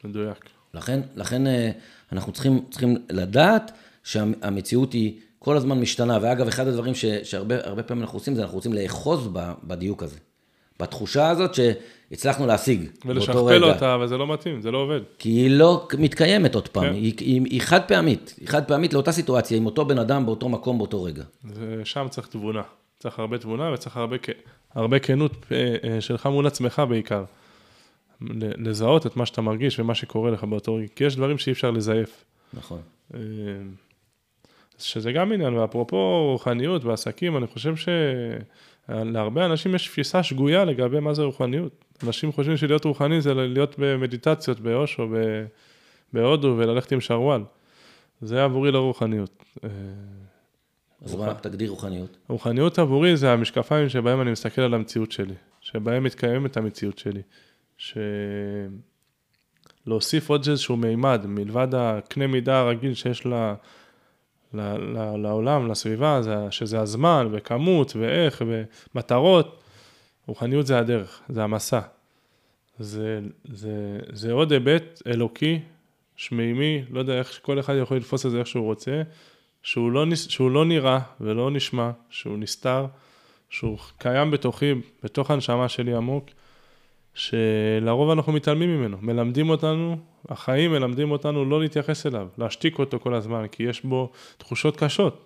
מדויק. 0.03 0.45
לכן, 0.73 0.99
לכן 1.15 1.47
אה, 1.47 1.71
אנחנו 2.11 2.31
צריכים, 2.31 2.65
צריכים 2.69 2.95
לדעת 3.09 3.71
שהמציאות 4.03 4.93
היא 4.93 5.19
כל 5.39 5.57
הזמן 5.57 5.79
משתנה. 5.79 6.17
ואגב, 6.21 6.47
אחד 6.47 6.67
הדברים 6.67 6.95
ש, 6.95 7.05
שהרבה 7.05 7.55
הרבה 7.63 7.83
פעמים 7.83 8.03
אנחנו 8.03 8.17
עושים, 8.17 8.35
זה 8.35 8.41
אנחנו 8.41 8.55
רוצים 8.55 8.73
לאחוז 8.73 9.29
בדיוק 9.63 10.03
הזה. 10.03 10.17
בתחושה 10.79 11.29
הזאת 11.29 11.51
שהצלחנו 11.53 12.47
להשיג 12.47 12.81
באותו 12.81 13.09
ולשכפל 13.09 13.39
רגע. 13.39 13.65
אותה, 13.65 13.95
אבל 13.95 14.07
זה 14.07 14.17
לא 14.17 14.33
מתאים, 14.33 14.61
זה 14.61 14.71
לא 14.71 14.77
עובד. 14.77 14.99
כי 15.17 15.29
היא 15.29 15.51
לא 15.51 15.87
מתקיימת 15.97 16.55
עוד 16.55 16.67
פעם, 16.67 16.83
כן. 16.83 16.93
היא, 16.93 17.13
היא, 17.19 17.41
היא 17.45 17.61
חד 17.61 17.81
פעמית, 17.87 18.35
היא 18.39 18.47
חד 18.47 18.67
פעמית 18.67 18.93
לאותה 18.93 19.11
סיטואציה, 19.11 19.57
עם 19.57 19.65
אותו 19.65 19.85
בן 19.85 19.99
אדם 19.99 20.25
באותו 20.25 20.49
מקום 20.49 20.77
באותו 20.77 21.03
רגע. 21.03 21.23
ושם 21.55 22.07
צריך 22.09 22.27
תבונה. 22.27 22.61
צריך 22.99 23.19
הרבה 23.19 23.37
תבונה 23.37 23.73
וצריך 23.73 23.97
הרבה, 23.97 24.15
הרבה 24.73 24.99
כנות 24.99 25.45
אה, 25.51 25.75
אה, 25.83 26.01
שלך 26.01 26.25
מול 26.25 26.47
עצמך 26.47 26.81
בעיקר. 26.89 27.23
ל- 28.21 28.69
לזהות 28.69 29.05
את 29.05 29.15
מה 29.15 29.25
שאתה 29.25 29.41
מרגיש 29.41 29.79
ומה 29.79 29.95
שקורה 29.95 30.31
לך 30.31 30.43
באותו 30.43 30.75
רגע. 30.75 30.87
כי 30.95 31.03
יש 31.03 31.15
דברים 31.15 31.37
שאי 31.37 31.51
אפשר 31.51 31.71
לזייף. 31.71 32.25
נכון. 32.53 32.81
אה, 33.13 33.19
שזה 34.77 35.11
גם 35.11 35.31
עניין, 35.31 35.53
ואפרופו 35.53 36.27
רוחניות 36.31 36.83
ועסקים, 36.85 37.37
אני 37.37 37.47
חושב 37.47 37.73
שלהרבה 38.89 39.45
אנשים 39.45 39.75
יש 39.75 39.87
תפיסה 39.87 40.23
שגויה 40.23 40.65
לגבי 40.65 40.99
מה 40.99 41.13
זה 41.13 41.23
רוחניות. 41.23 41.85
אנשים 42.03 42.31
חושבים 42.31 42.57
שלהיות 42.57 42.85
רוחני 42.85 43.21
זה 43.21 43.33
להיות 43.33 43.75
במדיטציות 43.77 44.59
באושו, 44.59 45.07
ב- 45.07 45.45
בהודו 46.13 46.55
וללכת 46.57 46.91
עם 46.91 47.01
שרוואל. 47.01 47.41
זה 48.21 48.43
עבורי 48.43 48.71
לא 48.71 48.79
רוחניות. 48.79 49.43
אה, 49.63 49.69
אז 51.01 51.15
מה 51.15 51.33
תגדיר 51.33 51.69
רוחניות? 51.69 52.17
רוחניות 52.29 52.79
עבורי 52.79 53.17
זה 53.17 53.31
המשקפיים 53.31 53.89
שבהם 53.89 54.21
אני 54.21 54.31
מסתכל 54.31 54.61
על 54.61 54.73
המציאות 54.73 55.11
שלי, 55.11 55.33
שבהם 55.61 56.03
מתקיימת 56.03 56.57
המציאות 56.57 56.97
שלי. 56.97 57.21
שלהוסיף 59.85 60.29
עוד 60.29 60.47
איזשהו 60.49 60.77
מימד, 60.77 61.25
מלבד 61.25 61.67
הקנה 61.75 62.27
מידה 62.27 62.59
הרגיל 62.59 62.93
שיש 62.93 63.25
ל... 63.25 63.33
ל... 64.53 64.61
ל... 64.61 65.15
לעולם, 65.17 65.71
לסביבה, 65.71 66.21
זה... 66.21 66.35
שזה 66.51 66.79
הזמן 66.79 67.27
וכמות 67.31 67.95
ואיך 67.95 68.41
ומטרות, 68.47 69.63
רוחניות 70.27 70.67
זה 70.67 70.79
הדרך, 70.79 71.21
זה 71.29 71.43
המסע. 71.43 71.79
זה, 72.79 73.19
זה, 73.51 73.99
זה 74.11 74.31
עוד 74.31 74.51
היבט 74.51 75.01
אלוקי, 75.07 75.59
שמימי, 76.15 76.83
לא 76.89 76.99
יודע 76.99 77.19
איך 77.19 77.39
כל 77.41 77.59
אחד 77.59 77.73
יכול 77.81 77.97
לתפוס 77.97 78.25
את 78.25 78.31
זה 78.31 78.39
איך 78.39 78.47
שהוא 78.47 78.65
רוצה, 78.65 79.01
שהוא 79.63 79.91
לא, 79.91 80.05
שהוא 80.15 80.51
לא 80.51 80.65
נראה 80.65 80.99
ולא 81.21 81.51
נשמע, 81.51 81.91
שהוא 82.09 82.37
נסתר, 82.37 82.85
שהוא 83.49 83.77
קיים 83.97 84.31
בתוכי, 84.31 84.73
בתוך 85.03 85.31
הנשמה 85.31 85.69
שלי 85.69 85.95
עמוק, 85.95 86.29
שלרוב 87.19 88.09
אנחנו 88.09 88.33
מתעלמים 88.33 88.77
ממנו. 88.77 88.97
מלמדים 89.01 89.49
אותנו, 89.49 89.97
החיים 90.29 90.71
מלמדים 90.71 91.11
אותנו 91.11 91.45
לא 91.45 91.61
להתייחס 91.61 92.05
אליו, 92.05 92.27
להשתיק 92.37 92.79
אותו 92.79 92.99
כל 92.99 93.13
הזמן, 93.13 93.45
כי 93.51 93.63
יש 93.63 93.85
בו 93.85 94.11
תחושות 94.37 94.77
קשות. 94.77 95.25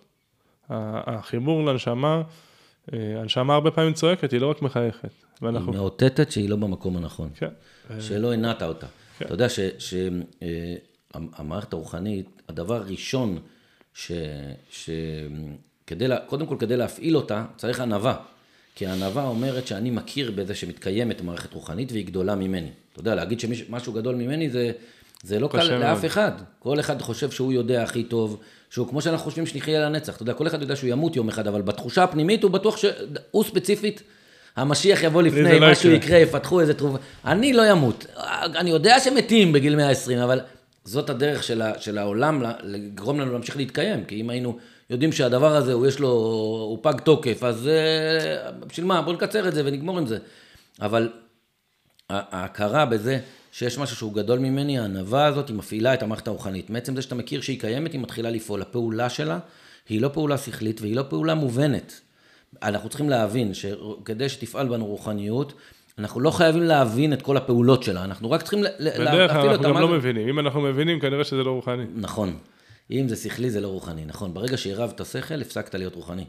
החיבור 0.69 1.65
לנשמה, 1.65 2.21
אה, 2.93 3.21
הנשמה 3.21 3.53
הרבה 3.53 3.71
פעמים 3.71 3.93
צועקת, 3.93 4.31
היא 4.31 4.41
לא 4.41 4.49
רק 4.49 4.61
מחייכת. 4.61 5.09
ואנחנו... 5.41 5.71
היא 5.71 5.79
מאותתת 5.79 6.31
שהיא 6.31 6.49
לא 6.49 6.55
במקום 6.55 6.97
הנכון. 6.97 7.29
כן. 7.35 7.49
שלא 7.99 8.33
הנעת 8.33 8.63
אותה. 8.63 8.87
כן. 9.17 9.25
אתה 9.25 9.33
יודע 9.33 9.47
שהמערכת 9.79 11.73
אה, 11.73 11.79
הרוחנית, 11.79 12.41
הדבר 12.49 12.75
הראשון, 12.75 13.39
ש... 13.93 14.11
ש... 14.69 14.89
כדי, 15.87 16.05
קודם 16.27 16.45
כל 16.45 16.55
כדי 16.59 16.77
להפעיל 16.77 17.17
אותה, 17.17 17.45
צריך 17.57 17.79
ענווה. 17.79 18.15
כי 18.75 18.87
הענווה 18.87 19.23
אומרת 19.23 19.67
שאני 19.67 19.91
מכיר 19.91 20.31
בזה 20.31 20.55
שמתקיימת 20.55 21.21
מערכת 21.21 21.53
רוחנית 21.53 21.91
והיא 21.91 22.05
גדולה 22.05 22.35
ממני. 22.35 22.69
אתה 22.91 22.99
יודע, 22.99 23.15
להגיד 23.15 23.39
שמשהו 23.39 23.93
גדול 23.93 24.15
ממני 24.15 24.49
זה, 24.49 24.71
זה 25.23 25.39
לא 25.39 25.47
קל 25.47 25.77
לאף 25.77 26.05
אחד. 26.05 26.31
כל 26.59 26.79
אחד 26.79 27.01
חושב 27.01 27.31
שהוא 27.31 27.53
יודע 27.53 27.83
הכי 27.83 28.03
טוב, 28.03 28.39
שהוא 28.69 28.87
כמו 28.87 29.01
שאנחנו 29.01 29.25
חושבים 29.25 29.45
שנחיה 29.45 29.79
לנצח. 29.79 30.15
אתה 30.15 30.23
יודע, 30.23 30.33
כל 30.33 30.47
אחד 30.47 30.61
יודע 30.61 30.75
שהוא 30.75 30.89
ימות 30.89 31.15
יום 31.15 31.29
אחד, 31.29 31.47
אבל 31.47 31.61
בתחושה 31.61 32.03
הפנימית 32.03 32.43
הוא 32.43 32.51
בטוח 32.51 32.77
שהוא 32.77 33.43
ספציפית, 33.43 34.03
המשיח 34.55 35.03
יבוא 35.03 35.21
לפני, 35.21 35.59
לא 35.59 35.71
משהו 35.71 35.91
יקרה, 35.91 36.17
יפתחו 36.17 36.61
איזה 36.61 36.73
תרופה. 36.73 36.97
אני 37.25 37.53
לא 37.53 37.71
אמות. 37.71 38.05
אני 38.55 38.69
יודע 38.69 38.99
שמתים 38.99 39.53
בגיל 39.53 39.75
120, 39.75 40.19
אבל 40.19 40.39
זאת 40.85 41.09
הדרך 41.09 41.43
של, 41.43 41.61
ה, 41.61 41.71
של 41.79 41.97
העולם 41.97 42.43
לגרום 42.63 43.19
לנו 43.19 43.33
להמשיך 43.33 43.57
להתקיים. 43.57 44.05
כי 44.05 44.21
אם 44.21 44.29
היינו 44.29 44.57
יודעים 44.93 45.11
שהדבר 45.11 45.55
הזה, 45.55 45.73
הוא 45.73 45.87
יש 45.87 45.99
לו, 45.99 46.09
הוא 46.69 46.77
פג 46.81 46.99
תוקף, 46.99 47.43
אז 47.43 47.67
אה, 47.67 48.51
בשביל 48.67 48.85
מה? 48.85 49.01
בואו 49.01 49.15
נקצר 49.15 49.47
את 49.47 49.53
זה 49.53 49.61
ונגמור 49.65 49.97
עם 49.97 50.07
זה. 50.07 50.17
אבל 50.81 51.09
ההכרה 52.09 52.85
בזה 52.85 53.19
שיש 53.51 53.77
משהו 53.77 53.95
שהוא 53.95 54.13
גדול 54.13 54.39
ממני, 54.39 54.79
הענווה 54.79 55.25
הזאת, 55.25 55.47
היא 55.49 55.55
מפעילה 55.55 55.93
את 55.93 56.03
המערכת 56.03 56.27
הרוחנית. 56.27 56.69
מעצם 56.69 56.95
זה 56.95 57.01
שאתה 57.01 57.15
מכיר 57.15 57.41
שהיא 57.41 57.59
קיימת, 57.59 57.93
היא 57.93 58.01
מתחילה 58.01 58.29
לפעול. 58.29 58.61
הפעולה 58.61 59.09
שלה 59.09 59.39
היא 59.89 60.01
לא 60.01 60.07
פעולה 60.07 60.37
שכלית 60.37 60.81
והיא 60.81 60.95
לא 60.95 61.03
פעולה 61.09 61.35
מובנת. 61.35 62.01
אנחנו 62.63 62.89
צריכים 62.89 63.09
להבין 63.09 63.53
שכדי 63.53 64.29
שתפעל 64.29 64.67
בנו 64.67 64.85
רוחניות, 64.85 65.53
אנחנו 65.97 66.19
לא 66.19 66.31
חייבים 66.31 66.63
להבין 66.63 67.13
את 67.13 67.21
כל 67.21 67.37
הפעולות 67.37 67.83
שלה, 67.83 68.03
אנחנו 68.03 68.31
רק 68.31 68.41
צריכים 68.41 68.63
להפעיל 68.79 69.07
אותה. 69.07 69.15
בדרך 69.15 69.31
כלל 69.31 69.49
אנחנו 69.49 69.63
גם 69.63 69.77
לא 69.81 69.87
מבינים, 69.87 70.29
אם 70.29 70.39
אנחנו 70.39 70.61
מבינים, 70.61 70.99
כנראה 70.99 71.23
שזה 71.23 71.43
לא 71.43 71.51
רוחני. 71.51 71.83
נכון. 71.95 72.37
אם 73.01 73.07
זה 73.07 73.15
שכלי, 73.15 73.49
זה 73.49 73.61
לא 73.61 73.67
רוחני, 73.67 74.05
נכון. 74.05 74.33
ברגע 74.33 74.57
שעירבת 74.57 75.05
שכל, 75.05 75.41
הפסקת 75.41 75.75
להיות 75.75 75.95
רוחני. 75.95 76.25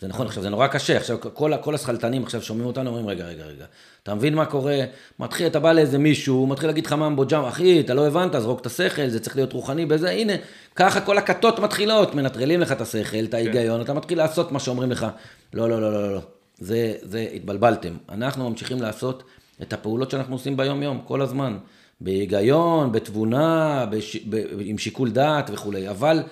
זה 0.00 0.08
נכון, 0.08 0.26
עכשיו 0.26 0.42
זה 0.42 0.48
נורא 0.48 0.66
קשה, 0.66 0.96
עכשיו 0.96 1.16
כל, 1.34 1.52
כל 1.60 1.74
השכלתנים 1.74 2.22
עכשיו 2.22 2.42
שומעים 2.42 2.66
אותנו, 2.66 2.90
אומרים 2.90 3.06
רגע, 3.06 3.24
רגע, 3.26 3.44
רגע, 3.44 3.64
אתה 4.02 4.14
מבין 4.14 4.34
מה 4.34 4.46
קורה? 4.46 4.78
מתחיל, 5.18 5.46
אתה 5.46 5.60
בא 5.60 5.72
לאיזה 5.72 5.98
מישהו, 5.98 6.36
הוא 6.36 6.48
מתחיל 6.48 6.68
להגיד 6.68 6.86
לך 6.86 6.92
ממבו 6.92 7.24
ג'אם, 7.26 7.44
אחי, 7.44 7.80
אתה 7.80 7.94
לא 7.94 8.06
הבנת, 8.06 8.42
זרוק 8.42 8.60
את 8.60 8.66
השכל, 8.66 9.08
זה 9.08 9.20
צריך 9.20 9.36
להיות 9.36 9.52
רוחני 9.52 9.86
בזה, 9.86 10.10
הנה, 10.10 10.32
ככה 10.76 11.00
כל 11.00 11.18
הכתות 11.18 11.58
מתחילות, 11.58 12.14
מנטרלים 12.14 12.60
לך 12.60 12.72
את 12.72 12.80
השכל, 12.80 13.24
את 13.24 13.34
ההיגיון, 13.34 13.78
כן. 13.78 13.84
אתה 13.84 13.94
מתחיל 13.94 14.18
לעשות 14.18 14.52
מה 14.52 14.58
שאומרים 14.58 14.90
לך, 14.90 15.06
לא, 15.54 15.70
לא, 15.70 15.80
לא, 15.80 15.92
לא, 15.92 16.12
לא, 16.14 16.20
זה, 16.58 16.94
זה, 17.02 17.26
התבלבלתם. 17.34 17.96
אנחנו 18.08 18.50
ממשיכים 18.50 18.82
לעשות 18.82 19.22
את 19.62 19.72
הפעולות 19.72 20.10
שאנחנו 20.10 20.34
עושים 20.34 20.56
ביום-יום, 20.56 21.00
כל 21.04 21.22
הזמן. 21.22 21.58
בהיגיון, 22.00 22.92
בתבונה, 22.92 23.86
בש... 23.90 24.16
ב... 24.28 24.42
עם 24.60 24.78
שיקול 24.78 25.10
דעת 25.10 25.50
וכולי, 25.52 25.88
אבל 25.88 26.22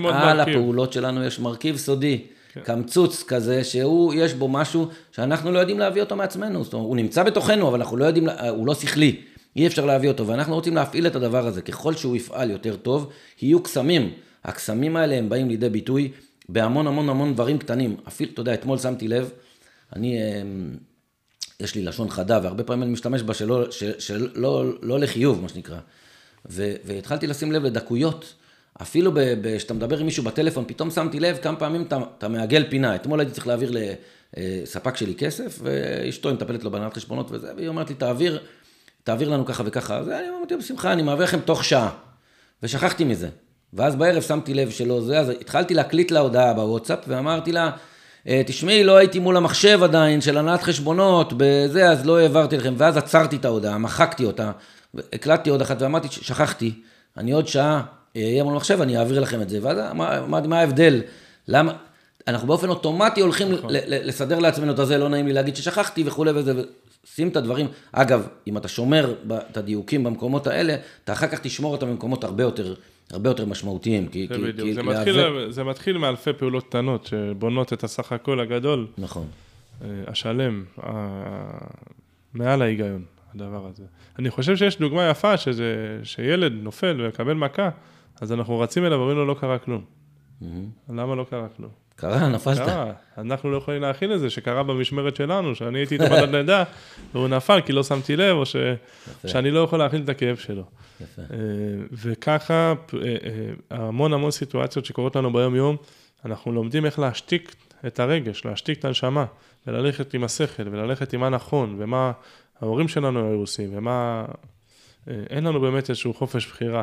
מעל 0.00 0.40
הפעולות 0.40 0.92
שלנו 0.92 1.24
יש 1.24 1.40
מרכיב 1.40 1.76
סודי. 1.76 2.22
כן. 2.52 2.60
קמצוץ 2.60 3.22
כזה, 3.22 3.64
שהוא, 3.64 4.14
יש 4.14 4.34
בו 4.34 4.48
משהו 4.48 4.88
שאנחנו 5.12 5.52
לא 5.52 5.58
יודעים 5.58 5.78
להביא 5.78 6.02
אותו 6.02 6.16
מעצמנו. 6.16 6.64
זאת 6.64 6.72
אומרת, 6.72 6.86
הוא 6.86 6.96
נמצא 6.96 7.22
בתוכנו, 7.22 7.68
אבל 7.68 7.78
אנחנו 7.80 7.96
לא 7.96 8.04
יודעים, 8.04 8.28
הוא 8.50 8.66
לא 8.66 8.74
שכלי. 8.74 9.16
אי 9.56 9.66
אפשר 9.66 9.86
להביא 9.86 10.08
אותו, 10.08 10.26
ואנחנו 10.26 10.54
רוצים 10.54 10.74
להפעיל 10.74 11.06
את 11.06 11.16
הדבר 11.16 11.46
הזה. 11.46 11.62
ככל 11.62 11.94
שהוא 11.94 12.16
יפעל 12.16 12.50
יותר 12.50 12.76
טוב, 12.76 13.10
יהיו 13.42 13.62
קסמים. 13.62 14.10
הקסמים 14.44 14.96
האלה 14.96 15.14
הם 15.14 15.28
באים 15.28 15.48
לידי 15.48 15.68
ביטוי 15.68 16.10
בהמון 16.48 16.86
המון 16.86 17.08
המון 17.08 17.34
דברים 17.34 17.58
קטנים. 17.58 17.96
אפילו, 18.08 18.30
אתה 18.32 18.40
יודע, 18.40 18.54
אתמול 18.54 18.78
שמתי 18.78 19.08
לב, 19.08 19.30
אני, 19.96 20.18
אמ, 20.18 20.76
יש 21.60 21.74
לי 21.74 21.82
לשון 21.82 22.10
חדה, 22.10 22.40
והרבה 22.42 22.64
פעמים 22.64 22.82
אני 22.82 22.92
משתמש 22.92 23.22
בה 23.22 23.34
שלא, 23.34 23.70
של, 23.70 23.92
של, 23.98 24.28
לא, 24.34 24.64
לא 24.82 24.98
לחיוב, 24.98 25.42
מה 25.42 25.48
שנקרא. 25.48 25.78
ו, 26.50 26.74
והתחלתי 26.84 27.26
לשים 27.26 27.52
לב 27.52 27.64
לדקויות. 27.64 28.34
אפילו 28.82 29.12
כשאתה 29.56 29.74
מדבר 29.74 29.98
עם 29.98 30.06
מישהו 30.06 30.24
בטלפון, 30.24 30.64
פתאום 30.66 30.90
שמתי 30.90 31.20
לב 31.20 31.38
כמה 31.42 31.56
פעמים 31.56 31.82
אתה, 31.82 31.98
אתה 32.18 32.28
מעגל 32.28 32.64
פינה. 32.70 32.94
אתמול 32.94 33.20
הייתי 33.20 33.32
צריך 33.32 33.46
להעביר 33.46 33.72
לספק 34.36 34.96
שלי 34.96 35.14
כסף, 35.14 35.58
ואשתו, 35.62 36.34
מטפלת 36.34 36.64
לו 36.64 36.70
בהנהלת 36.70 36.94
חשבונות 36.94 37.30
וזה, 37.30 37.52
והיא 37.56 37.68
אומרת 37.68 37.88
לי, 37.88 37.94
תעביר, 37.94 38.40
תעביר 39.04 39.28
לנו 39.28 39.46
ככה 39.46 39.62
וככה. 39.66 39.96
אז 39.98 40.08
אני 40.08 40.28
אמרתי, 40.38 40.56
בשמחה, 40.56 40.92
אני 40.92 41.02
מעביר 41.02 41.24
לכם 41.24 41.40
תוך 41.40 41.64
שעה. 41.64 41.90
ושכחתי 42.62 43.04
מזה. 43.04 43.28
ואז 43.72 43.96
בערב 43.96 44.22
שמתי 44.22 44.54
לב 44.54 44.70
שלא 44.70 45.00
זה, 45.00 45.18
אז 45.18 45.28
התחלתי 45.28 45.74
להקליט 45.74 46.10
לה 46.10 46.20
הודעה 46.20 46.54
בוואטסאפ, 46.54 46.98
ואמרתי 47.08 47.52
לה, 47.52 47.70
תשמעי, 48.46 48.84
לא 48.84 48.96
הייתי 48.96 49.18
מול 49.18 49.36
המחשב 49.36 49.80
עדיין 49.82 50.20
של 50.20 50.38
הנהלת 50.38 50.62
חשבונות, 50.62 51.32
בזה, 51.36 51.90
אז 51.90 52.06
לא 52.06 52.18
העברתי 52.18 52.56
לכם, 52.56 52.74
ואז 52.76 52.96
עצרתי 52.96 53.36
את 53.36 53.44
ההודעה, 53.44 53.78
מחקתי 53.78 54.24
אותה, 54.24 54.50
הקלטתי 55.12 55.50
עוד 55.50 55.60
אחת 55.60 55.82
ואמרתי, 55.82 56.08
שכחתי, 56.10 56.72
אני 57.16 57.32
עוד 57.32 57.48
שעה 57.48 57.82
יהיה 58.14 58.44
מול 58.44 58.52
המחשב, 58.52 58.80
אני 58.80 58.98
אעביר 58.98 59.20
לכם 59.20 59.42
את 59.42 59.48
זה. 59.48 59.58
ואז 59.62 59.78
אמרתי, 59.90 60.48
מה 60.48 60.60
ההבדל? 60.60 61.02
למה? 61.48 61.72
אנחנו 62.28 62.46
באופן 62.46 62.68
אוטומטי 62.68 63.20
הולכים 63.20 63.52
נכון. 63.52 63.70
לסדר 63.86 64.38
לעצמנו 64.38 64.72
את 64.72 64.78
הזה, 64.78 64.98
לא 64.98 65.08
נעים 65.08 65.26
לי 65.26 65.32
להגיד 65.32 65.56
ששכחתי 65.56 66.02
וכולי 66.06 66.30
וזה, 66.30 66.62
שים 67.14 67.28
את 67.28 67.36
הדברים. 67.36 67.66
אגב, 67.92 68.26
אם 68.46 68.56
אתה 68.56 68.68
שומר 68.68 69.14
את 69.50 69.56
הדיוקים 69.56 70.04
במקומות 70.04 70.46
האלה, 70.46 70.76
אתה 71.04 71.12
אחר 71.12 71.26
כך 71.26 71.38
תשמור 71.38 71.72
אותם 71.72 71.86
במקומות 71.86 72.24
הרבה 72.24 72.42
יותר, 72.42 72.74
הרבה 73.12 73.30
יותר 73.30 73.46
משמעותיים. 73.46 74.08
כי, 74.08 74.26
זה 74.26 74.34
כי, 74.34 74.40
בדיוק, 74.40 74.68
כי 74.68 74.74
זה, 74.74 74.82
מתחיל, 74.82 75.16
להיאבק... 75.16 75.50
זה 75.50 75.64
מתחיל 75.64 75.98
מאלפי 75.98 76.32
פעולות 76.32 76.64
קטנות 76.64 77.06
שבונות 77.06 77.72
את 77.72 77.84
הסך 77.84 78.12
הכל 78.12 78.40
הגדול. 78.40 78.86
נכון. 78.98 79.26
אה, 79.82 79.88
השלם, 80.06 80.64
מעל 82.34 82.62
ההיגיון, 82.62 83.04
הדבר 83.34 83.66
הזה. 83.66 83.84
אני 84.18 84.30
חושב 84.30 84.56
שיש 84.56 84.78
דוגמה 84.78 85.10
יפה 85.10 85.36
שזה, 85.36 86.00
שילד 86.02 86.52
נופל 86.52 87.00
ומקבל 87.00 87.34
מכה. 87.34 87.70
אז 88.20 88.32
אנחנו 88.32 88.58
רצים 88.58 88.84
אליו 88.84 88.98
ואומרים 88.98 89.16
לו, 89.16 89.26
לא 89.26 89.34
קרה 89.34 89.58
כלום. 89.58 89.84
למה 90.88 91.14
לא 91.14 91.26
קרה 91.30 91.48
כלום? 91.56 91.70
קרה, 92.00 92.28
נפלת. 92.28 92.58
קרה. 92.58 92.92
אנחנו 93.18 93.50
לא 93.50 93.56
יכולים 93.56 93.82
להכיל 93.82 94.14
את 94.14 94.20
זה, 94.20 94.30
שקרה 94.30 94.62
במשמרת 94.62 95.16
שלנו, 95.16 95.54
שאני 95.54 95.78
הייתי 95.78 95.94
איתו 95.94 96.04
בדד 96.04 96.34
לידה, 96.34 96.64
והוא 97.14 97.28
נפל 97.28 97.60
כי 97.60 97.72
לא 97.72 97.82
שמתי 97.82 98.16
לב, 98.16 98.36
או 98.36 98.46
ש... 98.46 98.56
שאני 99.26 99.50
לא 99.50 99.60
יכול 99.60 99.78
להכיל 99.78 100.02
את 100.02 100.08
הכאב 100.08 100.36
שלו. 100.36 100.64
יפה. 101.00 101.22
אה, 101.22 101.36
וככה, 101.92 102.54
אה, 102.54 102.98
אה, 103.00 103.50
המון 103.70 104.12
המון 104.12 104.30
סיטואציות 104.30 104.84
שקורות 104.84 105.16
לנו 105.16 105.32
ביום-יום, 105.32 105.76
אנחנו 106.24 106.52
לומדים 106.52 106.86
איך 106.86 106.98
להשתיק 106.98 107.54
את 107.86 108.00
הרגש, 108.00 108.44
להשתיק 108.44 108.78
את 108.78 108.84
הנשמה, 108.84 109.24
וללכת 109.66 110.14
עם 110.14 110.24
השכל, 110.24 110.68
וללכת 110.70 111.12
עם 111.12 111.20
מה 111.20 111.28
נכון, 111.28 111.76
ומה 111.78 112.12
ההורים 112.60 112.88
שלנו 112.88 113.28
היו 113.28 113.38
עושים, 113.38 113.70
ומה... 113.72 114.24
אין 115.30 115.44
לנו 115.44 115.60
באמת 115.60 115.90
איזשהו 115.90 116.14
חופש 116.14 116.46
בחירה. 116.46 116.82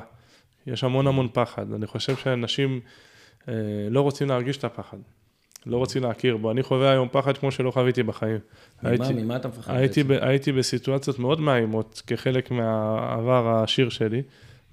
יש 0.67 0.83
המון 0.83 1.07
המון 1.07 1.27
פחד. 1.33 1.73
אני 1.73 1.87
חושב 1.87 2.15
שאנשים 2.15 2.79
לא 3.89 4.01
רוצים 4.01 4.29
להרגיש 4.29 4.57
את 4.57 4.63
הפחד. 4.63 4.97
לא 5.65 5.77
רוצים 5.77 6.03
להכיר 6.03 6.37
בו. 6.37 6.51
אני 6.51 6.63
חווה 6.63 6.91
היום 6.91 7.07
פחד 7.11 7.37
כמו 7.37 7.51
שלא 7.51 7.71
חוויתי 7.71 8.03
בחיים. 8.03 8.39
ממה, 8.83 8.91
הייתי, 8.91 9.13
ממה 9.13 9.35
אתה 9.35 9.47
מפחד 9.47 9.73
הייתי, 9.75 10.03
ב, 10.03 10.11
הייתי 10.11 10.51
בסיטואציות 10.51 11.19
מאוד 11.19 11.41
מאיימות 11.41 12.01
כחלק 12.07 12.51
מהעבר 12.51 13.47
העשיר 13.47 13.89
שלי. 13.89 14.21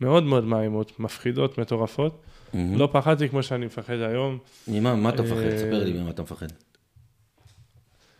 מאוד 0.00 0.22
מאוד 0.22 0.44
מאיימות, 0.44 1.00
מפחידות, 1.00 1.58
מטורפות. 1.58 2.22
Mm-hmm. 2.22 2.56
לא 2.76 2.88
פחדתי 2.92 3.28
כמו 3.28 3.42
שאני 3.42 3.66
מפחד 3.66 3.94
היום. 3.94 4.38
ממה, 4.68 4.94
מה 4.94 5.08
אתה 5.08 5.22
מפחד? 5.22 5.36
אה, 5.36 5.58
ספר 5.58 5.84
לי 5.84 5.92
ממה 5.92 6.10
אתה 6.10 6.22
מפחד. 6.22 6.46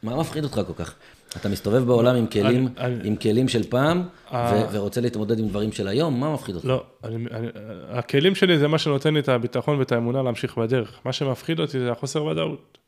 מה 0.03 0.21
מפחיד 0.21 0.45
אותך 0.45 0.61
כל 0.67 0.85
כך? 0.85 0.95
אתה 1.37 1.49
מסתובב 1.49 1.85
בעולם 1.85 2.17
עם 2.17 2.27
כלים, 2.27 2.69
אני, 2.79 3.09
עם 3.09 3.17
כלים 3.17 3.49
של 3.49 3.63
פעם, 3.71 4.03
אה. 4.33 4.53
ו- 4.53 4.73
ורוצה 4.73 5.01
להתמודד 5.01 5.39
עם 5.39 5.49
דברים 5.49 5.73
של 5.73 5.89
היום, 5.89 6.21
מה 6.21 6.35
מפחיד 6.35 6.55
אותך? 6.55 6.67
לא, 6.67 6.85
אני, 7.05 7.17
אני, 7.31 7.49
הכלים 7.91 8.35
שלי 8.35 8.59
זה 8.59 8.69
מה 8.69 8.79
שנותן 8.79 9.15
לי 9.15 9.21
את 9.21 9.29
הביטחון 9.29 9.79
ואת 9.79 9.93
האמונה 9.93 10.23
להמשיך 10.23 10.59
בדרך. 10.59 11.01
מה 11.05 11.13
שמפחיד 11.13 11.61
אותי 11.61 11.81
זה 11.81 11.93
החוסר 11.93 12.25
ודאות. 12.25 12.79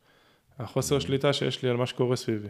החוסר 0.59 0.99
שליטה 0.99 1.33
שיש 1.33 1.63
לי 1.63 1.69
על 1.69 1.77
מה 1.77 1.85
שקורה 1.85 2.15
סביבי. 2.15 2.47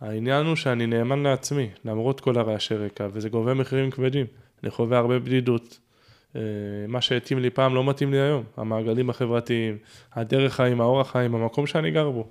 העניין 0.00 0.46
הוא 0.46 0.56
שאני 0.56 0.86
נאמן 0.86 1.22
לעצמי, 1.22 1.68
למרות 1.84 2.20
כל 2.20 2.38
הרעשי 2.38 2.74
רקע, 2.74 3.08
וזה 3.12 3.28
גובה 3.28 3.54
מחירים 3.54 3.90
כבדים. 3.90 4.26
אני 4.62 4.70
חווה 4.70 4.98
הרבה 4.98 5.18
בדידות. 5.18 5.78
אה, 6.36 6.40
מה 6.88 7.00
שהתאים 7.00 7.38
לי 7.38 7.50
פעם 7.50 7.74
לא 7.74 7.84
מתאים 7.84 8.12
לי 8.12 8.20
היום. 8.20 8.44
המעגלים 8.56 9.10
החברתיים, 9.10 9.78
הדרך 10.12 10.54
חיים, 10.54 10.80
האורח 10.80 11.10
חיים, 11.10 11.34
המקום 11.34 11.66
שאני 11.66 11.90
גר 11.90 12.10
בו. 12.10 12.28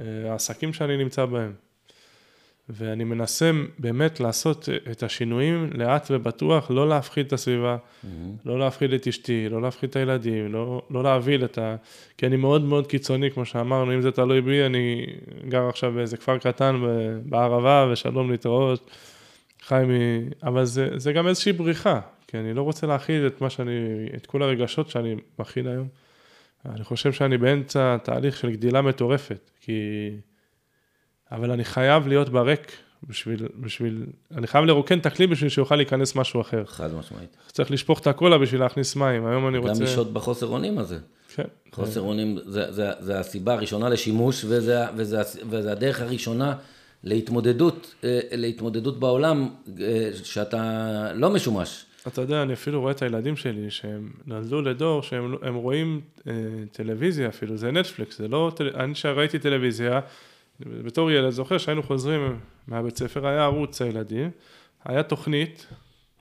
אה, 0.00 0.30
העסקים 0.30 0.72
שאני 0.72 0.96
נמצא 0.96 1.24
בהם. 1.24 1.52
ואני 2.68 3.04
מנסה 3.04 3.50
באמת 3.78 4.20
לעשות 4.20 4.68
את 4.90 5.02
השינויים 5.02 5.70
לאט 5.74 6.06
ובטוח, 6.10 6.70
לא 6.70 6.88
להפחיד 6.88 7.26
את 7.26 7.32
הסביבה, 7.32 7.76
mm-hmm. 7.76 8.08
לא 8.44 8.58
להפחיד 8.58 8.92
את 8.92 9.06
אשתי, 9.06 9.48
לא 9.48 9.62
להפחיד 9.62 9.90
את 9.90 9.96
הילדים, 9.96 10.52
לא, 10.52 10.82
לא 10.90 11.02
להבהיל 11.02 11.44
את 11.44 11.58
ה... 11.58 11.76
כי 12.18 12.26
אני 12.26 12.36
מאוד 12.36 12.62
מאוד 12.62 12.86
קיצוני, 12.86 13.30
כמו 13.30 13.44
שאמרנו, 13.44 13.94
אם 13.94 14.00
זה 14.00 14.10
תלוי 14.10 14.40
בי, 14.40 14.66
אני 14.66 15.06
גר 15.48 15.68
עכשיו 15.68 15.92
באיזה 15.92 16.16
כפר 16.16 16.38
קטן 16.38 16.80
בערבה, 17.24 17.88
ושלום 17.92 18.30
להתראות, 18.30 18.90
חי 19.62 19.82
מ... 19.88 19.92
אבל 20.48 20.64
זה, 20.64 20.88
זה 20.96 21.12
גם 21.12 21.28
איזושהי 21.28 21.52
בריחה, 21.52 22.00
כי 22.26 22.38
אני 22.38 22.54
לא 22.54 22.62
רוצה 22.62 22.86
להכיל 22.86 23.26
את 23.26 23.40
מה 23.40 23.50
שאני, 23.50 24.06
את 24.16 24.26
כל 24.26 24.42
הרגשות 24.42 24.90
שאני 24.90 25.16
מכיל 25.38 25.68
היום. 25.68 25.88
אני 26.66 26.84
חושב 26.84 27.12
שאני 27.12 27.38
באמצע 27.38 27.96
תהליך 27.96 28.36
של 28.36 28.50
גדילה 28.50 28.82
מטורפת, 28.82 29.50
כי... 29.60 29.72
אבל 31.32 31.50
אני 31.50 31.64
חייב 31.64 32.08
להיות 32.08 32.28
בריק 32.28 32.72
בשביל, 33.08 33.48
בשביל, 33.60 34.06
אני 34.36 34.46
חייב 34.46 34.64
לרוקן 34.64 34.98
את 34.98 35.06
הכלי 35.06 35.26
בשביל 35.26 35.50
שיוכל 35.50 35.76
להיכנס 35.76 36.16
משהו 36.16 36.40
אחר. 36.40 36.64
חד 36.66 36.94
משמעית. 36.94 37.36
צריך 37.52 37.70
לשפוך 37.70 38.00
את 38.00 38.06
הקולה 38.06 38.38
בשביל 38.38 38.60
להכניס 38.60 38.96
מים, 38.96 39.26
היום 39.26 39.48
אני 39.48 39.58
רוצה... 39.58 39.74
גם 39.74 39.82
לשהות 39.82 40.12
בחוסר 40.12 40.46
אונים 40.46 40.78
הזה. 40.78 40.98
כן. 41.34 41.44
חוסר 41.72 42.00
אונים 42.00 42.38
זה, 42.46 42.72
זה, 42.72 42.90
זה 43.00 43.18
הסיבה 43.18 43.54
הראשונה 43.54 43.88
לשימוש, 43.88 44.44
וזה, 44.44 44.84
וזה, 44.96 45.20
וזה 45.50 45.72
הדרך 45.72 46.00
הראשונה 46.00 46.56
להתמודדות, 47.04 47.94
אה, 48.04 48.20
להתמודדות 48.32 49.00
בעולם, 49.00 49.48
אה, 49.80 50.10
שאתה 50.24 51.12
לא 51.14 51.30
משומש. 51.30 51.84
אתה 52.08 52.20
יודע, 52.20 52.42
אני 52.42 52.52
אפילו 52.52 52.80
רואה 52.80 52.92
את 52.92 53.02
הילדים 53.02 53.36
שלי, 53.36 53.70
שהם 53.70 54.10
נולדו 54.26 54.62
לדור, 54.62 55.02
שהם 55.02 55.54
רואים 55.54 56.00
אה, 56.26 56.32
טלוויזיה 56.72 57.28
אפילו, 57.28 57.56
זה 57.56 57.70
נטפליקס, 57.70 58.18
זה 58.18 58.28
לא, 58.28 58.52
אני 58.74 58.94
שראיתי 58.94 59.38
טלוויזיה, 59.38 60.00
בתור 60.60 61.10
ילד, 61.10 61.30
זוכר 61.30 61.58
שהיינו 61.58 61.82
חוזרים 61.82 62.38
מהבית 62.68 62.96
ספר, 62.96 63.26
היה 63.26 63.44
ערוץ 63.44 63.82
הילדים, 63.82 64.30
היה 64.84 65.02
תוכנית. 65.02 65.66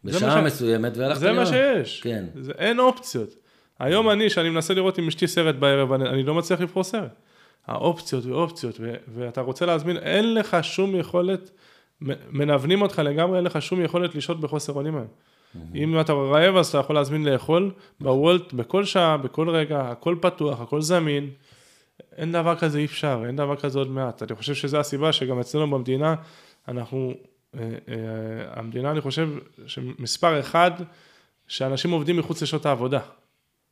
בשעה 0.04 0.42
מסוימת, 0.42 0.98
והלכתי 0.98 1.26
לראות. 1.26 1.48
זה 1.48 1.58
מה 1.58 1.76
שיש. 1.76 2.02
כן. 2.02 2.26
זה, 2.36 2.52
אין 2.58 2.80
אופציות. 2.80 3.36
היום 3.80 4.10
אני, 4.10 4.30
שאני 4.30 4.50
מנסה 4.50 4.74
לראות 4.74 4.98
עם 4.98 5.08
אשתי 5.08 5.28
סרט 5.28 5.56
בערב, 5.56 5.92
אני, 5.92 6.10
אני 6.10 6.24
לא 6.24 6.36
מצליח 6.36 6.62
לבחור 6.62 6.84
סרט. 6.84 7.16
האופציות 7.68 8.26
ואופציות, 8.26 8.76
ו, 8.80 8.94
ואתה 9.16 9.42
רוצה 9.42 9.66
להזמין, 9.66 9.98
אין 9.98 10.34
לך 10.34 10.58
שום 10.62 10.96
יכולת, 10.96 11.52
מנוונים 12.32 12.82
אותך 12.82 13.00
לגמרי, 13.00 13.38
אין 13.38 13.46
לך 13.46 13.62
שום 13.62 13.82
יכולת 13.82 14.16
לשהות 14.16 14.40
בחוסר 14.40 14.74
אונים 14.74 14.96
היום. 14.96 15.08
אם 15.76 16.00
אתה 16.00 16.14
רעב, 16.14 16.56
אז 16.56 16.68
אתה 16.68 16.78
יכול 16.78 16.96
להזמין 16.96 17.26
לאכול 17.26 17.72
בוולט, 18.00 18.54
בכל 18.54 18.86
שעה, 18.86 19.18
בכל 19.18 19.50
רגע, 19.50 19.82
הכל 19.82 20.16
פתוח, 20.22 20.62
הכל 20.62 20.82
זמין. 20.82 21.30
אין 22.18 22.32
דבר 22.32 22.56
כזה 22.56 22.80
אי 22.80 22.86
אפשר, 22.86 23.24
אין 23.28 23.36
דבר 23.36 23.56
כזה 23.56 23.80
עוד 23.80 23.90
מעט. 23.90 24.24
אני 24.24 24.36
חושב 24.36 24.54
שזו 24.54 24.78
הסיבה 24.78 25.12
שגם 25.12 25.40
אצלנו 25.40 25.70
במדינה, 25.70 26.16
אנחנו, 26.68 27.14
אה, 27.56 27.60
אה, 27.60 27.96
המדינה, 28.60 28.92
אני 28.92 29.02
חושב, 29.02 29.30
שמספר 29.68 30.40
אחד, 30.40 30.72
שאנשים 31.48 31.92
עובדים 31.92 32.18
מחוץ 32.18 32.42
לשעות 32.42 32.66
העבודה. 32.66 33.00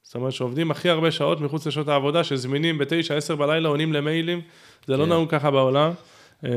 זאת 0.03 0.15
אומרת 0.15 0.31
שעובדים 0.31 0.71
הכי 0.71 0.89
הרבה 0.89 1.11
שעות 1.11 1.41
מחוץ 1.41 1.67
לשעות 1.67 1.87
העבודה, 1.87 2.23
שזמינים 2.23 2.77
בתשע, 2.77 3.15
עשר 3.15 3.35
בלילה, 3.35 3.69
עונים 3.69 3.93
למיילים, 3.93 4.41
זה 4.87 4.97
לא 4.97 5.03
כן. 5.03 5.09
נהוג 5.09 5.29
ככה 5.29 5.51
בעולם. 5.51 5.91
אה, 6.45 6.49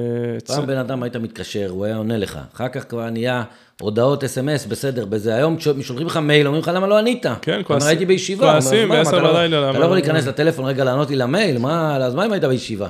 פעם 0.47 0.66
בן 0.66 0.76
אדם 0.76 1.03
היית 1.03 1.16
מתקשר, 1.16 1.66
הוא 1.70 1.85
היה 1.85 1.97
עונה 1.97 2.16
לך. 2.16 2.39
אחר 2.55 2.68
כך 2.68 2.89
כבר 2.89 3.11
נהיה 3.11 3.43
הודעות 3.80 4.24
אס.אם.אס, 4.24 4.66
בסדר, 4.66 5.05
בזה. 5.07 5.35
היום 5.35 5.57
שולחים 5.80 6.07
לך 6.07 6.16
מייל, 6.16 6.47
אומרים 6.47 6.62
לך 6.62 6.70
למה 6.74 6.87
לא 6.87 6.99
ענית. 6.99 7.26
כן, 7.43 7.61
כועסים. 7.64 7.89
הייתי 7.89 8.07
בישיבה. 8.07 8.53
כועסים, 8.53 8.89
בעשר 8.89 9.22
לא- 9.22 9.32
בלילה. 9.32 9.70
אתה 9.70 9.78
לא 9.78 9.85
יכול 9.85 9.97
להיכנס 9.97 10.26
לטלפון 10.26 10.64
רגע 10.64 10.85
לענות 10.85 11.11
לי 11.11 11.16
למייל, 11.16 11.59
מה, 11.59 11.97
אז 11.97 12.14
מה 12.14 12.26
אם 12.26 12.32
היית 12.32 12.45
בישיבה? 12.45 12.89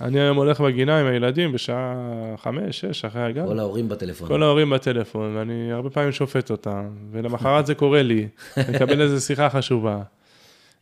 אני 0.00 0.20
היום 0.20 0.36
הולך 0.36 0.60
בגינה 0.60 1.00
עם 1.00 1.06
הילדים 1.06 1.52
בשעה 1.52 1.94
חמש, 2.42 2.80
שש, 2.80 3.04
אחרי 3.04 3.22
הגן. 3.22 3.46
כל 3.46 3.58
ההורים 3.58 3.88
בטלפון. 3.88 4.28
כל 4.28 4.42
ההורים 4.42 4.70
בטלפון, 4.70 5.36
ואני 5.36 5.72
הרבה 5.72 5.90
פעמים 5.90 6.12
שופט 6.12 6.50
אותם, 6.50 6.88
ולמחרת 7.12 7.66
זה 7.66 7.74
קורה 7.74 8.02
לי, 8.02 8.28
אני 8.56 8.76
מקבל 8.76 9.00
איזו 9.02 9.26
שיחה 9.26 9.50
חשובה. 9.50 9.98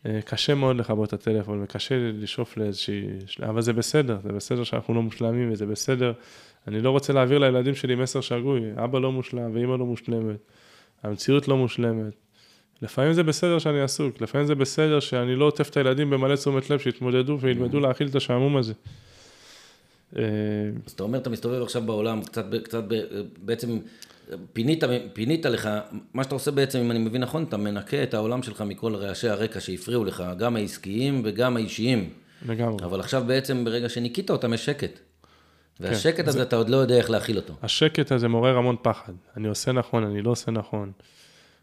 אה, 0.06 0.20
קשה 0.24 0.54
מאוד 0.54 0.76
לכבות 0.76 1.08
את 1.08 1.12
הטלפון, 1.12 1.62
וקשה 1.62 1.94
לשאוף 1.98 2.56
לאיזושהי... 2.56 3.06
אבל 3.42 3.60
זה 3.60 3.72
בסדר, 3.72 4.18
זה 4.22 4.32
בסדר 4.32 4.64
שאנחנו 4.64 4.94
לא 4.94 5.02
מושלמים, 5.02 5.52
וזה 5.52 5.66
בסדר. 5.66 6.12
אני 6.68 6.80
לא 6.80 6.90
רוצה 6.90 7.12
להעביר 7.12 7.38
לילדים 7.38 7.74
שלי 7.74 7.94
מסר 7.94 8.20
שגוי, 8.20 8.60
אבא 8.76 8.98
לא 8.98 9.12
מושלם 9.12 9.54
ואימא 9.54 9.72
לא 9.72 9.86
מושלמת, 9.86 10.36
המציאות 11.02 11.48
לא 11.48 11.56
מושלמת. 11.56 12.14
לפעמים 12.82 13.12
זה 13.12 13.22
בסדר 13.22 13.58
שאני 13.58 13.80
עסוק, 13.80 14.20
לפעמים 14.20 14.46
זה 14.46 14.54
בסדר 14.54 15.00
שאני 15.00 15.36
לא 15.36 15.44
עוטף 15.44 15.70
את 15.70 15.76
הילדים 15.76 16.10
במלא 16.10 16.36
תשומת 16.36 16.70
לב, 16.70 16.78
שיתמודדו 16.78 17.38
וילמדו 17.40 17.80
להכיל 17.80 18.08
את 18.08 18.14
השעמום 18.14 18.56
הזה. 18.56 18.72
אז 20.12 20.22
אתה 20.94 21.02
אומר, 21.02 21.18
אתה 21.18 21.30
מסתובב 21.30 21.62
עכשיו 21.62 21.82
בעולם, 21.82 22.22
קצת, 22.22 22.44
קצת 22.64 22.84
בעצם 23.38 23.78
פינית, 24.52 24.84
פינית 25.12 25.46
לך, 25.46 25.68
מה 26.14 26.24
שאתה 26.24 26.34
עושה 26.34 26.50
בעצם, 26.50 26.78
אם 26.78 26.90
אני 26.90 26.98
מבין 26.98 27.22
נכון, 27.22 27.42
אתה 27.42 27.56
מנקה 27.56 28.02
את 28.02 28.14
העולם 28.14 28.42
שלך 28.42 28.60
מכל 28.60 28.94
רעשי 28.94 29.28
הרקע 29.28 29.60
שהפריעו 29.60 30.04
לך, 30.04 30.24
גם 30.38 30.56
העסקיים 30.56 31.22
וגם 31.24 31.56
האישיים. 31.56 32.10
לגמרי. 32.48 32.84
אבל 32.84 33.00
עכשיו 33.00 33.24
בעצם, 33.26 33.64
ברגע 33.64 33.88
שניקית 33.88 34.30
אותם, 34.30 34.54
יש 34.54 34.64
שקט. 34.64 35.00
והשקט 35.80 36.16
כן, 36.16 36.28
הזה, 36.28 36.38
זה... 36.38 36.42
אתה 36.42 36.56
עוד 36.56 36.68
לא 36.68 36.76
יודע 36.76 36.96
איך 36.96 37.10
להכיל 37.10 37.36
אותו. 37.36 37.54
השקט 37.62 38.12
הזה 38.12 38.28
מעורר 38.28 38.56
המון 38.56 38.76
פחד. 38.82 39.12
אני 39.36 39.48
עושה 39.48 39.72
נכון, 39.72 40.04
אני 40.04 40.22
לא 40.22 40.30
עושה 40.30 40.50
נכון. 40.50 40.92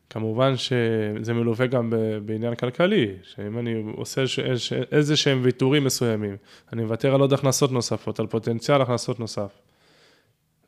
כמובן 0.10 0.54
שזה 0.58 1.34
מלווה 1.34 1.68
גם 1.68 1.94
בעניין 2.26 2.56
כלכלי, 2.56 3.08
שאם 3.24 3.60
אני 3.60 3.84
עושה 3.96 4.24
איזה 4.92 5.16
שהם 5.16 5.40
ויתורים 5.44 5.84
מסוימים, 5.84 6.38
אני 6.74 6.84
מוותר 6.84 7.16
על 7.16 7.22
עוד 7.22 7.34
הכנסות 7.34 7.72
נוספות, 7.72 8.20
על 8.20 8.28
פוטנציאל 8.28 8.82
הכנסות 8.82 9.20
נוסף. 9.20 9.62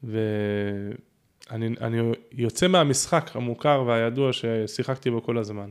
ואני 0.03 0.95
אני 1.51 1.99
יוצא 2.31 2.67
מהמשחק 2.67 3.31
המוכר 3.33 3.83
והידוע 3.87 4.33
ששיחקתי 4.33 5.09
בו 5.11 5.23
כל 5.23 5.37
הזמן. 5.37 5.69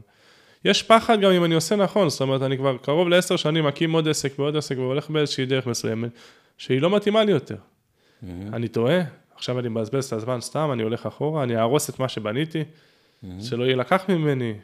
יש 0.65 0.83
פחד 0.83 1.21
גם 1.21 1.33
אם 1.33 1.45
אני 1.45 1.55
עושה 1.55 1.77
נכון, 1.77 2.09
זאת 2.09 2.21
אומרת, 2.21 2.43
אני 2.43 2.59
כבר 2.59 2.77
קרוב 2.77 3.09
לעשר 3.09 3.37
שנים 3.37 3.65
מקים 3.65 3.93
עוד 3.93 4.09
עסק 4.09 4.39
ועוד 4.39 4.57
עסק 4.57 4.79
והולך 4.79 5.11
באיזושהי 5.11 5.47
דרך 5.47 5.67
מסוימת, 5.67 6.11
שהיא 6.59 6.81
לא 6.81 6.91
מתאימה 6.91 7.25
לי 7.25 7.33
יותר. 7.33 7.57
Mm-hmm. 7.57 8.27
אני 8.53 8.69
טועה, 8.69 9.01
עכשיו 9.35 9.59
אני 9.59 9.69
מבזבז 9.69 10.05
את 10.05 10.13
הזמן 10.13 10.41
סתם, 10.41 10.71
אני 10.73 10.83
הולך 10.83 11.07
אחורה, 11.07 11.43
אני 11.43 11.57
אהרוס 11.57 11.91
את 11.91 11.99
מה 11.99 12.09
שבניתי. 12.09 12.63
mm-hmm. 12.63 13.27
שלא 13.43 13.65
יילקח 13.65 14.05
ממני. 14.09 14.55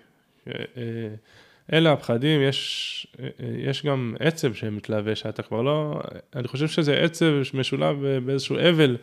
אה, 0.49 0.53
אה, 0.77 0.83
אלה 1.73 1.93
הפחדים, 1.93 2.43
יש, 2.43 3.07
אה, 3.21 3.29
יש 3.59 3.87
גם 3.87 4.15
עצב 4.21 4.55
שמתלווה, 4.55 5.17
שאתה 5.17 5.43
כבר 5.43 5.63
לא, 5.63 6.01
אני 6.37 6.49
חושב 6.49 6.69
שזה 6.69 6.95
עצב 6.95 7.33
משולב 7.55 7.97
באיזשהו 8.27 8.57
אבל, 8.69 8.97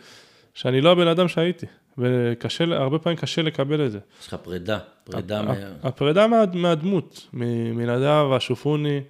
שאני 0.54 0.82
לא 0.82 0.92
הבן 0.92 1.08
אדם 1.08 1.28
שהייתי, 1.28 1.66
וקשה, 2.00 2.64
הרבה 2.64 3.00
פעמים 3.00 3.18
קשה 3.18 3.42
לקבל 3.42 3.86
את 3.86 3.92
זה. 3.92 4.00
יש 4.22 4.28
לך 4.28 4.34
פרידה, 4.34 4.80
פרידה 5.04 5.42
מה... 5.42 5.54
הפרידה 5.84 6.28
מה, 6.28 6.44
מהדמות, 6.54 7.28
מנדב, 7.34 8.26
השופוני, 8.36 9.02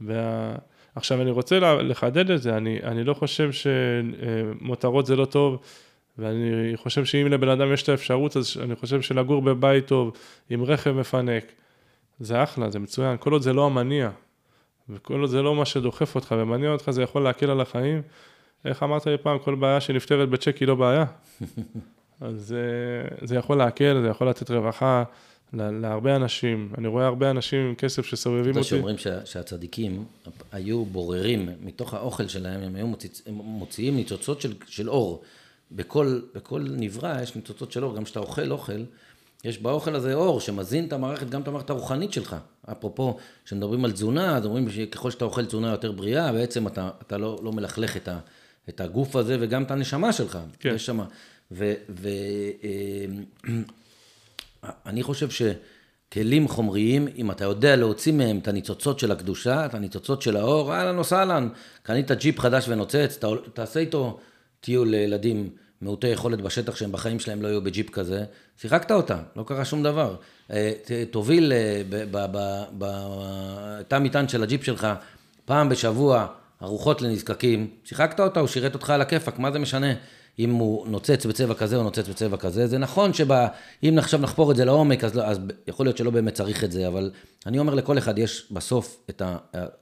וה... 0.00 0.54
עכשיו 0.94 1.22
אני 1.22 1.30
רוצה 1.30 1.58
לחדד 1.60 2.30
את 2.30 2.42
זה, 2.42 2.56
אני, 2.56 2.78
אני 2.82 3.04
לא 3.04 3.14
חושב 3.14 3.50
שמותרות 3.52 5.06
זה 5.06 5.16
לא 5.16 5.24
טוב, 5.24 5.58
ואני 6.18 6.72
חושב 6.76 7.04
שאם 7.04 7.26
לבן 7.26 7.48
אדם 7.48 7.72
יש 7.72 7.82
את 7.82 7.88
האפשרות, 7.88 8.36
אז 8.36 8.56
אני 8.62 8.76
חושב 8.76 9.02
שלגור 9.02 9.42
בבית 9.42 9.86
טוב, 9.86 10.12
עם 10.50 10.64
רכב 10.64 10.90
מפנק, 10.90 11.52
זה 12.20 12.42
אחלה, 12.42 12.70
זה 12.70 12.78
מצוין. 12.78 13.16
כל 13.20 13.32
עוד 13.32 13.42
זה 13.42 13.52
לא 13.52 13.66
המניע, 13.66 14.10
וכל 14.88 15.20
עוד 15.20 15.30
זה 15.30 15.42
לא 15.42 15.54
מה 15.54 15.64
שדוחף 15.64 16.14
אותך 16.14 16.34
ומניע 16.38 16.70
אותך, 16.70 16.90
זה 16.90 17.02
יכול 17.02 17.22
להקל 17.22 17.50
על 17.50 17.60
החיים. 17.60 18.02
איך 18.64 18.82
אמרת 18.82 19.06
לי 19.06 19.18
פעם, 19.18 19.38
כל 19.38 19.54
בעיה 19.54 19.80
שנפתרת 19.80 20.28
בצ'ק 20.28 20.56
היא 20.56 20.68
לא 20.68 20.74
בעיה. 20.74 21.04
אז 22.22 22.46
זה, 22.46 22.64
זה 23.22 23.36
יכול 23.36 23.58
להקל, 23.58 24.00
זה 24.02 24.08
יכול 24.08 24.28
לתת 24.28 24.50
רווחה 24.50 25.04
להרבה 25.52 26.16
אנשים. 26.16 26.72
אני 26.78 26.88
רואה 26.88 27.06
הרבה 27.06 27.30
אנשים 27.30 27.60
עם 27.60 27.74
כסף 27.74 28.06
שסובבים 28.06 28.56
אותי. 28.56 28.68
שאומרים 28.68 28.96
שהצדיקים 29.24 30.04
היו 30.52 30.84
בוררים 30.84 31.48
מתוך 31.60 31.94
האוכל 31.94 32.28
שלהם, 32.28 32.60
הם 32.60 32.76
היו 32.76 32.86
מוציאים 33.32 33.96
ניצוצות 33.96 34.40
של, 34.40 34.54
של 34.66 34.90
אור. 34.90 35.22
בכל, 35.72 36.20
בכל 36.34 36.66
נברא 36.70 37.22
יש 37.22 37.36
ניצוצות 37.36 37.72
של 37.72 37.84
אור, 37.84 37.96
גם 37.96 38.04
כשאתה 38.04 38.20
אוכל 38.20 38.52
אוכל, 38.52 38.82
יש 39.44 39.58
באוכל 39.58 39.94
הזה 39.94 40.14
אור 40.14 40.40
שמזין 40.40 40.84
את 40.84 40.92
המערכת, 40.92 41.30
גם 41.30 41.42
את 41.42 41.48
המערכת 41.48 41.70
הרוחנית 41.70 42.12
שלך. 42.12 42.36
אפרופו, 42.72 43.16
כשמדברים 43.44 43.84
על 43.84 43.92
תזונה, 43.92 44.36
אז 44.36 44.46
אומרים 44.46 44.70
שככל 44.70 45.10
שאתה 45.10 45.24
אוכל 45.24 45.44
תזונה 45.44 45.70
יותר 45.70 45.92
בריאה, 45.92 46.32
בעצם 46.32 46.66
אתה, 46.66 46.90
אתה 47.06 47.18
לא, 47.18 47.40
לא 47.42 47.52
מלכלך 47.52 47.96
את, 47.96 48.08
ה, 48.08 48.18
את 48.68 48.80
הגוף 48.80 49.16
הזה 49.16 49.36
וגם 49.40 49.62
את 49.62 49.70
הנשמה 49.70 50.12
שלך. 50.12 50.38
כן. 50.60 50.74
יש 50.74 50.86
שמה. 50.86 51.04
ואני 51.52 53.24
אה, 55.00 55.06
חושב 55.10 55.28
שכלים 55.30 56.48
חומריים, 56.48 57.08
אם 57.16 57.30
אתה 57.30 57.44
יודע 57.44 57.76
להוציא 57.76 58.12
מהם 58.12 58.38
את 58.38 58.48
הניצוצות 58.48 58.98
של 58.98 59.12
הקדושה, 59.12 59.66
את 59.66 59.74
הניצוצות 59.74 60.22
של 60.22 60.36
האור, 60.36 60.74
אהלן 60.74 60.98
וסהלן, 60.98 61.48
קנית 61.82 62.10
ג'יפ 62.10 62.40
חדש 62.40 62.68
ונוצץ, 62.68 63.18
תעשה 63.54 63.80
איתו 63.80 64.18
טיול 64.60 64.88
לילדים 64.88 65.50
מעוטי 65.80 66.08
יכולת 66.08 66.40
בשטח 66.40 66.76
שהם 66.76 66.92
בחיים 66.92 67.20
שלהם 67.20 67.42
לא 67.42 67.48
היו 67.48 67.62
בג'יפ 67.62 67.90
כזה, 67.90 68.24
שיחקת 68.56 68.90
אותה, 68.90 69.18
לא 69.36 69.42
קרה 69.42 69.64
שום 69.64 69.82
דבר. 69.82 70.16
אה, 70.50 70.72
תוביל 71.10 71.52
אה, 71.52 71.82
בתא 72.78 73.98
מטען 73.98 74.28
של 74.28 74.42
הג'יפ 74.42 74.64
שלך 74.64 74.86
פעם 75.44 75.68
בשבוע 75.68 76.26
ארוחות 76.62 77.02
לנזקקים, 77.02 77.70
שיחקת 77.84 78.20
אותה, 78.20 78.40
הוא 78.40 78.48
שירת 78.48 78.74
אותך 78.74 78.90
על 78.90 79.00
הכיפאק, 79.00 79.38
מה 79.38 79.52
זה 79.52 79.58
משנה 79.58 79.92
אם 80.38 80.50
הוא 80.50 80.88
נוצץ 80.88 81.26
בצבע 81.26 81.54
כזה 81.54 81.76
או 81.76 81.82
נוצץ 81.82 82.08
בצבע 82.08 82.36
כזה. 82.36 82.66
זה 82.66 82.78
נכון 82.78 83.12
שאם 83.12 83.98
עכשיו 83.98 84.20
נחפור 84.20 84.50
את 84.50 84.56
זה 84.56 84.64
לעומק, 84.64 85.04
אז, 85.04 85.14
לא, 85.14 85.22
אז 85.22 85.38
יכול 85.66 85.86
להיות 85.86 85.96
שלא 85.96 86.10
באמת 86.10 86.34
צריך 86.34 86.64
את 86.64 86.72
זה, 86.72 86.88
אבל 86.88 87.10
אני 87.46 87.58
אומר 87.58 87.74
לכל 87.74 87.98
אחד 87.98 88.18
יש 88.18 88.46
בסוף 88.50 89.00
את 89.10 89.22
ה... 89.22 89.36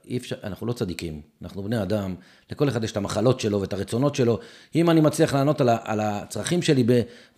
אי 0.05 0.17
אפשר, 0.17 0.35
אנחנו 0.43 0.67
לא 0.67 0.73
צדיקים, 0.73 1.21
אנחנו 1.41 1.63
בני 1.63 1.81
אדם, 1.81 2.15
לכל 2.51 2.69
אחד 2.69 2.83
יש 2.83 2.91
את 2.91 2.97
המחלות 2.97 3.39
שלו 3.39 3.61
ואת 3.61 3.73
הרצונות 3.73 4.15
שלו. 4.15 4.39
אם 4.75 4.89
אני 4.89 5.01
מצליח 5.01 5.33
לענות 5.33 5.61
על, 5.61 5.69
ה, 5.69 5.77
על 5.83 5.99
הצרכים 5.99 6.61
שלי 6.61 6.83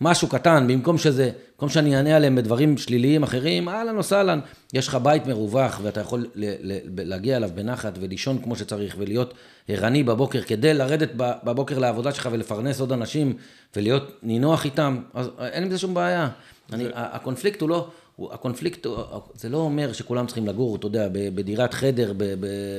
במשהו 0.00 0.28
קטן, 0.28 0.66
במקום 0.68 0.98
שזה, 0.98 1.30
במקום 1.52 1.68
שאני 1.68 1.96
אענה 1.96 2.16
עליהם 2.16 2.36
בדברים 2.36 2.78
שליליים 2.78 3.22
אחרים, 3.22 3.68
אהלן 3.68 3.98
וסהלן, 3.98 4.40
יש 4.72 4.88
לך 4.88 4.94
בית 4.94 5.26
מרווח 5.26 5.80
ואתה 5.82 6.00
יכול 6.00 6.26
ל, 6.34 6.72
ל, 6.72 6.78
להגיע 6.96 7.36
אליו 7.36 7.50
בנחת 7.54 7.92
ולישון 8.00 8.42
כמו 8.42 8.56
שצריך 8.56 8.94
ולהיות 8.98 9.34
ערני 9.68 10.02
בבוקר 10.02 10.42
כדי 10.42 10.74
לרדת 10.74 11.10
בבוקר 11.16 11.78
לעבודה 11.78 12.12
שלך 12.12 12.28
ולפרנס 12.32 12.80
עוד 12.80 12.92
אנשים 12.92 13.36
ולהיות 13.76 14.18
נינוח 14.22 14.64
איתם, 14.64 14.98
אז 15.14 15.30
אין 15.38 15.62
עם 15.62 15.70
זה 15.70 15.78
שום 15.78 15.94
בעיה. 15.94 16.28
אני, 16.72 16.84
הקונפליקט 16.94 17.60
הוא 17.60 17.68
לא... 17.68 17.88
הקונפליקט, 18.18 18.86
זה 19.34 19.48
לא 19.48 19.56
אומר 19.56 19.92
שכולם 19.92 20.26
צריכים 20.26 20.46
לגור, 20.46 20.76
אתה 20.76 20.86
יודע, 20.86 21.08
בדירת 21.12 21.74
חדר, 21.74 22.12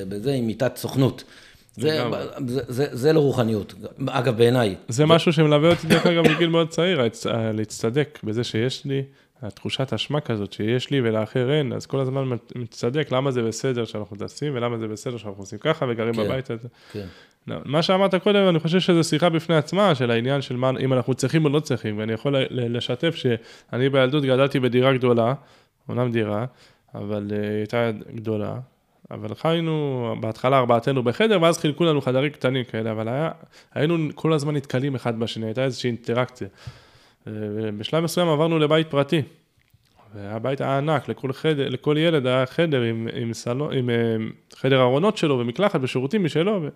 בזה, 0.08 0.32
עם 0.32 0.46
מיטת 0.46 0.76
סוכנות. 0.76 1.24
זה, 1.76 2.04
זה, 2.46 2.60
זה, 2.68 2.86
זה 2.92 3.12
לא 3.12 3.20
רוחניות, 3.20 3.74
אגב 4.06 4.36
בעיניי. 4.36 4.68
זה, 4.88 4.96
זה 4.96 5.06
משהו 5.06 5.32
שמלווה 5.32 5.70
אותי 5.70 5.86
דרך 5.86 6.06
אגב 6.06 6.28
בגיל 6.28 6.48
מאוד 6.48 6.68
צעיר, 6.68 7.08
להצטדק 7.52 8.18
בזה 8.24 8.44
שיש 8.44 8.84
לי, 8.84 9.02
התחושת 9.42 9.92
אשמה 9.92 10.20
כזאת 10.20 10.52
שיש 10.52 10.90
לי 10.90 11.00
ולאחר 11.00 11.52
אין, 11.52 11.72
אז 11.72 11.86
כל 11.86 12.00
הזמן 12.00 12.36
מצטדק 12.54 13.12
למה 13.12 13.30
זה 13.30 13.42
בסדר 13.42 13.84
שאנחנו 13.84 14.16
טסים 14.16 14.54
ולמה 14.54 14.78
זה 14.78 14.88
בסדר 14.88 15.16
שאנחנו 15.16 15.42
עושים 15.42 15.58
ככה 15.58 15.86
וגרים 15.88 16.14
כן, 16.14 16.24
בבית 16.24 16.50
הזה. 16.50 16.68
כן. 16.92 17.06
לא, 17.46 17.56
מה 17.64 17.82
שאמרת 17.82 18.14
קודם, 18.14 18.48
אני 18.48 18.58
חושב 18.58 18.80
שזו 18.80 19.04
שיחה 19.04 19.28
בפני 19.28 19.56
עצמה, 19.56 19.94
של 19.94 20.10
העניין 20.10 20.42
של 20.42 20.56
מה, 20.56 20.70
אם 20.80 20.92
אנחנו 20.92 21.14
צריכים 21.14 21.44
או 21.44 21.50
לא 21.50 21.60
צריכים, 21.60 21.98
ואני 21.98 22.12
יכול 22.12 22.36
לשתף 22.50 23.14
שאני 23.14 23.88
בילדות 23.88 24.24
גדלתי 24.24 24.60
בדירה 24.60 24.92
גדולה, 24.92 25.34
אומנם 25.88 26.12
דירה, 26.12 26.44
אבל 26.94 27.28
אה, 27.32 27.48
היא 27.48 27.56
הייתה 27.56 27.90
גדולה, 28.14 28.54
אבל 29.10 29.34
חיינו 29.34 30.14
בהתחלה 30.20 30.58
ארבעתנו 30.58 31.02
בחדר, 31.02 31.42
ואז 31.42 31.58
חילקו 31.58 31.84
לנו 31.84 32.00
חדרים 32.00 32.30
קטנים 32.30 32.64
כאלה, 32.64 32.90
אבל 32.90 33.08
היה, 33.08 33.30
היינו 33.74 33.96
כל 34.14 34.32
הזמן 34.32 34.56
נתקלים 34.56 34.94
אחד 34.94 35.18
בשני, 35.18 35.46
הייתה 35.46 35.64
איזושהי 35.64 35.88
אינטראקציה. 35.88 36.48
אה, 37.26 37.32
בשלב 37.78 38.04
מסוים 38.04 38.28
עברנו 38.28 38.58
לבית 38.58 38.90
פרטי, 38.90 39.22
והבית 40.14 40.60
היה 40.60 40.78
ענק, 40.78 41.08
לכל, 41.08 41.32
חדר, 41.32 41.68
לכל 41.68 41.96
ילד 41.98 42.26
היה 42.26 42.46
חדר 42.46 42.82
עם, 42.82 43.08
עם, 43.14 43.32
סלו, 43.32 43.72
עם, 43.72 43.90
אה, 43.90 44.16
חדר 44.54 44.80
ארונות 44.82 45.16
שלו 45.16 45.38
ומקלחת 45.38 45.80
ושירותים 45.82 46.24
משלו. 46.24 46.62
ו... 46.62 46.68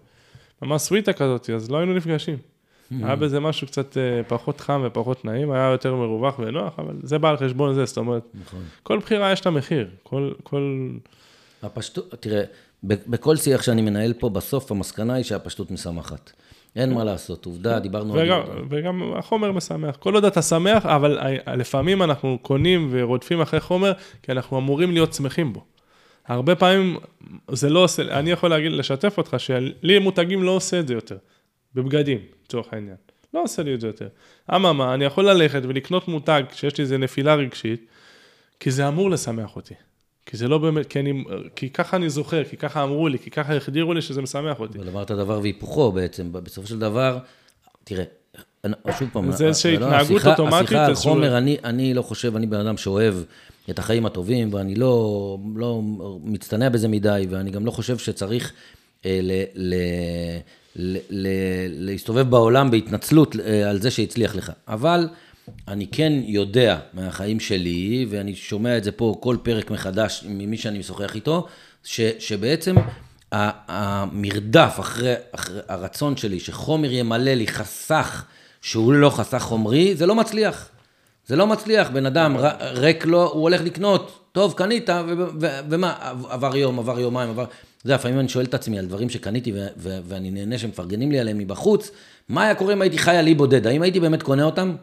ממש 0.63 0.83
סוויטה 0.83 1.13
כזאת, 1.13 1.51
אז 1.51 1.71
לא 1.71 1.77
היינו 1.77 1.95
נפגשים. 1.95 2.37
Mm-hmm. 2.37 2.95
היה 3.05 3.17
בזה 3.17 3.41
משהו 3.41 3.67
קצת 3.67 3.97
אה, 3.97 4.23
פחות 4.29 4.61
חם 4.61 4.83
ופחות 4.87 5.25
נעים, 5.25 5.51
היה 5.51 5.71
יותר 5.71 5.95
מרווח 5.95 6.39
ונוח, 6.39 6.79
אבל 6.79 6.97
זה 7.03 7.19
בא 7.19 7.31
על 7.31 7.37
חשבון 7.37 7.75
זה, 7.75 7.85
זאת 7.85 7.97
אומרת, 7.97 8.23
נכון. 8.35 8.63
כל 8.83 8.99
בחירה 8.99 9.33
יש 9.33 9.47
לה 9.47 9.53
מחיר, 9.53 9.89
כל... 10.03 10.33
כל... 10.43 10.91
הפשטות, 11.63 12.15
תראה, 12.21 12.43
בכל 12.83 13.37
שיח 13.37 13.63
שאני 13.63 13.83
מנהל 13.83 14.13
פה, 14.13 14.29
בסוף 14.29 14.71
המסקנה 14.71 15.15
היא 15.15 15.25
שהפשטות 15.25 15.71
משמחת. 15.71 16.33
אין 16.77 16.93
מה 16.93 17.05
לעשות, 17.05 17.47
עובדה, 17.47 17.79
דיברנו 17.79 18.19
על 18.19 18.27
זה. 18.27 18.35
וגם 18.71 19.13
החומר 19.17 19.53
משמח. 19.53 19.97
כל 19.97 20.15
עוד 20.15 20.25
אתה 20.25 20.43
שמח, 20.43 20.87
אבל 20.87 21.19
לפעמים 21.57 22.03
אנחנו 22.03 22.39
קונים 22.43 22.89
ורודפים 22.91 23.41
אחרי 23.41 23.61
חומר, 23.61 23.93
כי 24.23 24.33
אנחנו 24.33 24.59
אמורים 24.59 24.93
להיות 24.93 25.15
שמחים 25.15 25.53
בו. 25.53 25.65
הרבה 26.27 26.55
פעמים 26.55 26.97
זה 27.51 27.71
לא 27.71 27.85
עושה, 27.85 28.19
אני 28.19 28.31
יכול 28.31 28.51
להגיד, 28.51 28.73
לשתף 28.73 29.19
אותך, 29.19 29.35
שלי 29.39 29.99
מותגים 29.99 30.43
לא 30.43 30.51
עושה 30.51 30.81
את 30.81 30.89
זה 30.89 30.95
יותר, 30.95 31.17
בבגדים, 31.75 32.19
לצורך 32.45 32.67
העניין. 32.73 32.97
לא 33.35 33.43
עושה 33.43 33.63
לי 33.63 33.75
את 33.75 33.81
זה 33.81 33.87
יותר. 33.87 34.09
אממה, 34.55 34.95
אני 34.95 35.05
יכול 35.05 35.31
ללכת 35.31 35.63
ולקנות 35.65 36.09
מותג 36.09 36.43
שיש 36.53 36.79
לי 36.79 36.83
איזה 36.83 36.99
נפילה 36.99 37.35
רגשית, 37.35 37.87
כי 38.61 38.71
זה 38.71 38.89
אמור 38.89 39.11
לשמח 39.11 39.57
אותי. 39.57 39.75
כי 40.27 40.37
זה 40.37 40.49
לא 40.49 40.59
באמת, 40.59 40.87
כי, 40.87 41.01
אני, 41.01 41.25
כי 41.57 41.71
ככה 41.71 41.97
אני 41.97 42.11
זוכר, 42.11 42.45
כי 42.45 42.57
ככה 42.57 42.83
אמרו 42.83 43.09
לי, 43.09 43.19
כי 43.19 43.31
ככה 43.31 43.57
החדירו 43.57 43.95
לי 43.95 44.03
שזה 44.03 44.23
משמח 44.23 44.61
אותי. 44.61 44.79
אבל 44.79 44.89
אמרת 44.89 45.11
דבר 45.11 45.41
והיפוכו 45.43 45.93
בעצם, 45.93 46.33
בסופו 46.33 46.69
של 46.69 46.79
דבר, 46.79 47.19
תראה, 47.85 48.05
שוב 48.99 49.09
פעם, 49.13 49.33
זה 49.33 49.47
איזושהי 49.47 49.75
התנהגות 49.75 50.27
אוטומטית. 50.27 50.61
השיחה 50.61 50.87
על 50.87 50.95
חומר, 50.95 51.39
אני, 51.39 51.57
אני 51.65 51.95
לא 51.95 52.03
חושב, 52.03 52.37
אני 52.37 52.47
בן 52.47 52.61
אדם 52.61 52.77
שאוהב 52.77 53.15
את 53.71 53.79
החיים 53.79 54.07
הטובים, 54.07 54.55
ואני 54.55 54.75
לא, 54.75 55.39
לא 55.57 55.81
מצטנע 56.25 56.69
בזה 56.69 56.89
מדי, 56.89 57.27
ואני 57.31 57.51
גם 57.51 57.67
לא 57.67 57.71
חושב 57.71 57.99
שצריך 57.99 58.53
אה, 59.07 59.21
ל, 59.23 59.33
ל, 59.55 59.75
ל, 60.77 60.97
ל, 61.11 61.29
להסתובב 61.69 62.31
בעולם 62.31 62.71
בהתנצלות 62.71 63.37
אה, 63.37 63.71
על 63.71 63.81
זה 63.81 63.91
שהצליח 63.91 64.37
לך. 64.37 64.53
אבל 64.69 65.09
אני 65.69 65.87
כן 65.87 66.13
יודע 66.25 66.79
מהחיים 66.93 67.41
שלי, 67.41 68.07
ואני 68.11 68.35
שומע 68.35 68.79
את 68.79 68.85
זה 68.85 68.93
פה 68.93 69.17
כל 69.21 69.37
פרק 69.43 69.71
מחדש 69.71 70.25
ממי 70.29 70.57
שאני 70.57 70.79
משוחח 70.79 71.15
איתו, 71.15 71.47
ש, 71.85 72.01
שבעצם 72.19 72.77
המרדף 73.33 74.77
אחרי, 74.81 75.15
אחרי 75.33 75.61
הרצון 75.69 76.17
שלי 76.17 76.41
שחומר 76.41 76.93
ימלא 76.93 77.35
לי 77.35 77.47
חסך 77.47 78.25
שהוא 78.63 78.93
לא 78.93 79.11
חסך 79.11 79.39
חומרי, 79.39 79.97
זה 79.97 80.07
לא 80.07 80.15
מצליח. 80.15 80.69
זה 81.27 81.37
לא 81.37 81.47
מצליח, 81.47 81.91
בן 81.91 82.07
אדם 82.07 82.37
ריק 82.61 83.05
לו, 83.05 83.23
הוא 83.23 83.43
הולך 83.43 83.61
לקנות, 83.61 84.29
טוב, 84.33 84.53
קנית, 84.53 84.91
ומה, 85.71 85.95
עבר 86.29 86.57
יום, 86.57 86.79
עבר 86.79 87.01
יומיים, 87.01 87.31
עבר... 87.31 87.45
זה 87.85 87.95
לפעמים 87.95 88.21
אני 88.21 88.29
שואל 88.29 88.45
את 88.45 88.55
עצמי 88.55 88.79
על 88.79 88.87
דברים 88.87 89.11
שקניתי 89.11 89.53
ואני 89.77 90.31
נהנה 90.31 90.59
שמפרגנים 90.59 91.13
לי 91.13 91.21
עליהם 91.21 91.39
מבחוץ, 91.39 91.91
מה 92.29 92.43
היה 92.45 92.55
קורה 92.55 92.73
אם 92.73 92.83
הייתי 92.83 92.99
חי 92.99 93.17
על 93.17 93.27
אי 93.27 93.35
בודד? 93.35 93.67
האם 93.67 93.83
הייתי 93.83 94.01
באמת 94.01 94.23
קונה 94.23 94.45
אותם? 94.45 94.75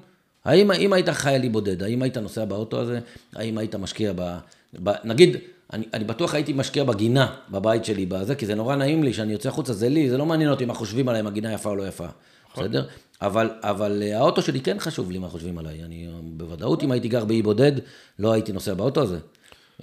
האם 0.46 0.72
אם 0.72 0.94
היית 0.94 1.10
חי 1.10 1.36
על 1.36 1.44
אי 1.44 1.50
בודד, 1.50 1.84
האם 1.84 2.02
היית 2.02 2.18
נוסע 2.18 2.46
באוטו 2.46 2.80
הזה? 2.80 3.00
האם 3.36 3.58
היית 3.58 3.76
משקיע 3.76 4.14
ב... 4.16 4.38
ב 4.84 4.92
נגיד, 5.04 5.38
אני, 5.74 5.86
אני 5.94 6.04
בטוח 6.04 6.34
הייתי 6.34 6.54
משקיע 6.54 6.84
בגינה 6.84 7.36
בבית 7.50 7.86
שלי, 7.86 8.06
בזה, 8.06 8.36
כי 8.36 8.46
זה 8.46 8.56
נורא 8.56 8.76
נעים 8.76 9.04
לי 9.04 9.14
שאני 9.14 9.34
יוצא 9.34 9.50
החוצה, 9.50 9.74
זה 9.74 9.90
לי, 9.90 10.10
זה 10.10 10.18
לא 10.18 10.26
מעניין 10.26 10.50
אותי 10.50 10.66
מה 10.66 10.74
חושבים 10.74 11.10
עליי, 11.10 11.22
אם 11.22 11.28
הגינה 11.28 11.54
יפה 11.54 11.70
או 11.70 11.76
לא 11.76 11.88
יפה, 11.88 12.06
נכון. 12.52 12.64
בסדר? 12.64 12.86
אבל, 13.22 13.50
אבל 13.62 14.04
אה, 14.04 14.18
האוטו 14.18 14.42
שלי 14.42 14.62
כן 14.62 14.80
חשוב 14.80 15.12
לי 15.12 15.20
מה 15.20 15.30
חושבים 15.30 15.58
עליי. 15.58 15.84
אני 15.84 16.08
בוודאות, 16.24 16.84
אם 16.84 16.92
הייתי 16.92 17.08
גר 17.08 17.26
באי 17.26 17.42
בודד, 17.42 17.72
לא 18.20 18.32
הייתי 18.32 18.52
נוסע 18.52 18.74
באוטו 18.74 19.02
הזה. 19.02 19.20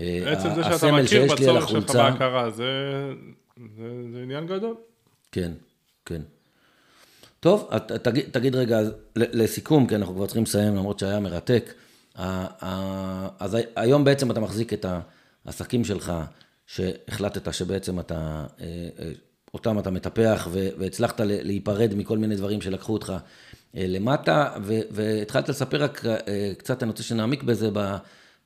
אה, 0.01 0.33
עצם 0.33 0.49
זה 0.55 0.65
שאתה 0.65 0.93
מכיר 0.93 1.33
בצורך 1.33 1.69
שלך 1.69 1.91
בהכרה, 1.91 2.51
זה, 2.51 2.65
זה, 3.77 3.89
זה 4.13 4.19
עניין 4.23 4.47
גדול. 4.47 4.75
כן, 5.33 5.53
כן. 6.07 6.23
טוב, 7.45 7.71
תגיד, 8.03 8.25
תגיד 8.31 8.57
רגע, 8.57 8.81
לסיכום, 9.17 9.87
כי 9.87 9.97
אנחנו 9.97 10.15
כבר 10.15 10.27
צריכים 10.27 10.43
לסיים, 10.43 10.77
למרות 10.77 10.99
שהיה 10.99 11.21
מרתק. 11.21 11.75
אז 13.39 13.57
היום 13.77 14.05
בעצם 14.05 14.31
אתה 14.31 14.41
מחזיק 14.41 14.73
את 14.73 14.87
העסקים 15.45 15.85
שלך, 15.85 16.13
שהחלטת 16.67 17.55
שבעצם 17.55 18.01
אתה 18.01 18.47
אה, 18.61 18.67
אותם 19.55 19.79
אתה 19.79 19.91
מטפח, 19.91 20.49
והצלחת 20.53 21.21
להיפרד 21.21 21.95
מכל 21.95 22.19
מיני 22.19 22.37
דברים 22.37 22.61
שלקחו 22.61 22.93
אותך 22.93 23.13
אה, 23.77 23.85
למטה, 23.89 24.51
והתחלת 24.91 25.49
לספר 25.49 25.83
רק 25.83 26.07
אה, 26.07 26.53
קצת, 26.59 26.83
אני 26.83 26.91
רוצה 26.91 27.03
שנעמיק 27.03 27.43
בזה, 27.43 27.71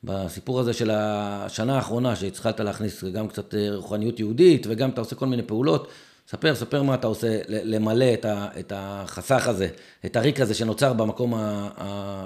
בסיפור 0.03 0.59
הזה 0.59 0.73
של 0.73 0.91
השנה 0.93 1.75
האחרונה, 1.75 2.15
שהתחלת 2.15 2.59
להכניס 2.59 3.03
גם 3.03 3.27
קצת 3.27 3.55
אה, 3.55 3.75
רוחניות 3.75 4.19
יהודית, 4.19 4.67
וגם 4.69 4.89
אתה 4.89 5.01
עושה 5.01 5.15
כל 5.15 5.27
מיני 5.27 5.43
פעולות. 5.43 5.87
ספר, 6.29 6.55
ספר 6.55 6.83
מה 6.83 6.95
אתה 6.95 7.07
עושה 7.07 7.39
למלא 7.47 8.13
את 8.59 8.73
החסך 8.75 9.47
הזה, 9.47 9.67
את 10.05 10.15
הריק 10.15 10.39
הזה 10.39 10.53
שנוצר 10.53 10.93
במקום 10.93 11.33
ה... 11.33 12.25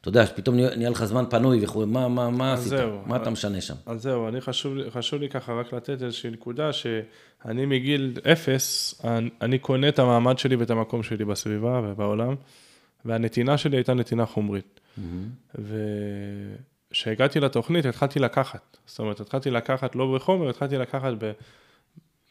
אתה 0.00 0.08
יודע, 0.08 0.26
שפתאום 0.26 0.56
נהיה 0.56 0.90
לך 0.90 1.04
זמן 1.04 1.24
פנוי 1.30 1.64
וכו', 1.64 1.86
מה, 1.86 2.08
מה, 2.08 2.30
מה 2.30 2.52
עשית? 2.52 2.68
זהו, 2.68 2.98
מה 3.06 3.16
אתה 3.16 3.30
משנה 3.30 3.60
שם? 3.60 3.74
אז 3.86 4.02
זהו, 4.02 4.28
אני 4.28 4.40
חשוב, 4.40 4.90
חשוב 4.90 5.20
לי 5.20 5.28
ככה 5.28 5.52
רק 5.52 5.72
לתת 5.72 6.02
איזושהי 6.02 6.30
נקודה, 6.30 6.72
שאני 6.72 7.66
מגיל 7.66 8.18
אפס, 8.32 8.94
אני, 9.04 9.30
אני 9.40 9.58
קונה 9.58 9.88
את 9.88 9.98
המעמד 9.98 10.38
שלי 10.38 10.56
ואת 10.56 10.70
המקום 10.70 11.02
שלי 11.02 11.24
בסביבה 11.24 11.80
ובעולם, 11.84 12.34
והנתינה 13.04 13.58
שלי 13.58 13.76
הייתה 13.76 13.94
נתינה 13.94 14.26
חומרית. 14.26 14.80
Mm-hmm. 14.98 15.60
וכשהגעתי 16.90 17.40
לתוכנית, 17.40 17.86
התחלתי 17.86 18.18
לקחת. 18.18 18.76
זאת 18.86 18.98
אומרת, 18.98 19.20
התחלתי 19.20 19.50
לקחת 19.50 19.96
לא 19.96 20.14
בחומר, 20.14 20.48
התחלתי 20.50 20.78
לקחת 20.78 21.12
ב... 21.18 21.32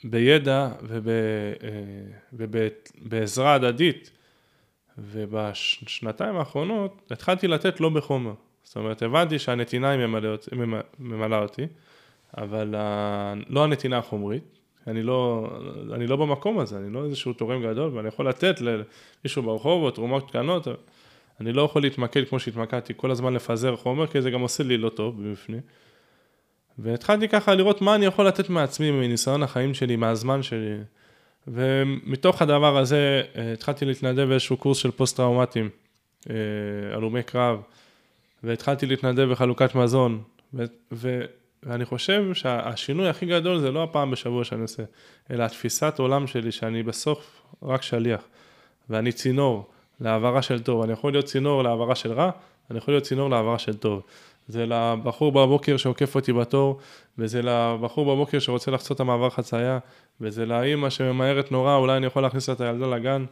בידע 0.03 0.69
וב, 0.83 1.07
אה, 1.07 1.13
ובעזרה 2.33 3.53
הדדית. 3.53 4.11
ובשנתיים 4.97 6.35
האחרונות 6.35 7.11
התחלתי 7.11 7.47
לתת 7.47 7.79
לא 7.79 7.89
בחומר. 7.89 8.33
זאת 8.63 8.75
אומרת, 8.75 9.01
הבנתי 9.01 9.39
שהנתינה 9.39 9.89
היא 9.89 10.05
ממלאה 10.99 11.41
אותי, 11.41 11.63
אבל 12.37 12.75
לא 13.49 13.63
הנתינה 13.63 13.97
החומרית. 13.97 14.43
אני 14.87 15.03
לא, 15.03 15.49
אני 15.93 16.07
לא 16.07 16.15
במקום 16.15 16.59
הזה, 16.59 16.77
אני 16.77 16.93
לא 16.93 17.05
איזשהו 17.05 17.33
תורם 17.33 17.63
גדול, 17.63 17.91
ואני 17.93 18.07
יכול 18.07 18.29
לתת 18.29 18.55
למישהו 18.61 19.43
ברחוב 19.43 19.83
או 19.83 19.91
תרומות 19.91 20.29
קטנות, 20.29 20.67
אני 21.39 21.53
לא 21.53 21.61
יכול 21.61 21.81
להתמקד 21.81 22.27
כמו 22.27 22.39
שהתמקדתי, 22.39 22.93
כל 22.97 23.11
הזמן 23.11 23.33
לפזר 23.33 23.75
חומר, 23.75 24.07
כי 24.07 24.21
זה 24.21 24.31
גם 24.31 24.41
עושה 24.41 24.63
לי 24.63 24.77
לא 24.77 24.89
טוב 24.89 25.21
מבפנים. 25.21 25.61
והתחלתי 26.79 27.29
ככה 27.29 27.55
לראות 27.55 27.81
מה 27.81 27.95
אני 27.95 28.05
יכול 28.05 28.27
לתת 28.27 28.49
מעצמי, 28.49 28.91
מניסיון 28.91 29.43
החיים 29.43 29.73
שלי, 29.73 29.95
מהזמן 29.95 30.43
שלי. 30.43 30.77
ומתוך 31.47 32.41
הדבר 32.41 32.77
הזה 32.77 33.21
אה, 33.35 33.53
התחלתי 33.53 33.85
להתנדב 33.85 34.23
באיזשהו 34.23 34.57
קורס 34.57 34.77
של 34.77 34.91
פוסט-טראומטיים, 34.91 35.69
אה, 36.29 36.35
הלומי 36.93 37.23
קרב, 37.23 37.61
והתחלתי 38.43 38.85
להתנדב 38.85 39.31
בחלוקת 39.31 39.75
מזון, 39.75 40.21
ו- 40.53 40.63
ו- 40.91 41.25
ואני 41.63 41.85
חושב 41.85 42.33
שהשינוי 42.33 43.09
הכי 43.09 43.25
גדול 43.25 43.59
זה 43.59 43.71
לא 43.71 43.83
הפעם 43.83 44.11
בשבוע 44.11 44.43
שאני 44.43 44.61
עושה, 44.61 44.83
אלא 45.31 45.43
התפיסת 45.43 45.99
עולם 45.99 46.27
שלי, 46.27 46.51
שאני 46.51 46.83
בסוף 46.83 47.41
רק 47.63 47.81
שליח, 47.81 48.21
ואני 48.89 49.11
צינור 49.11 49.69
להעברה 50.01 50.41
של 50.41 50.63
טוב, 50.63 50.81
אני 50.83 50.93
יכול 50.93 51.11
להיות 51.11 51.25
צינור 51.25 51.63
להעברה 51.63 51.95
של 51.95 52.11
רע, 52.11 52.31
אני 52.71 52.77
יכול 52.77 52.93
להיות 52.93 53.03
צינור 53.03 53.29
להעברה 53.29 53.59
של 53.59 53.73
טוב. 53.73 54.01
זה 54.47 54.65
לבחור 54.65 55.31
בבוקר 55.31 55.77
שעוקף 55.77 56.15
אותי 56.15 56.33
בתור, 56.33 56.79
וזה 57.17 57.41
לבחור 57.41 58.15
בבוקר 58.15 58.39
שרוצה 58.39 58.71
לחצות 58.71 58.95
את 58.95 58.99
המעבר 58.99 59.29
חצייה, 59.29 59.79
וזה 60.21 60.45
לאימא 60.45 60.89
שממהרת 60.89 61.51
נורא, 61.51 61.75
אולי 61.75 61.97
אני 61.97 62.05
יכול 62.05 62.23
להכניס 62.23 62.49
את 62.49 62.61
הילדה 62.61 62.87
לגן, 62.87 63.25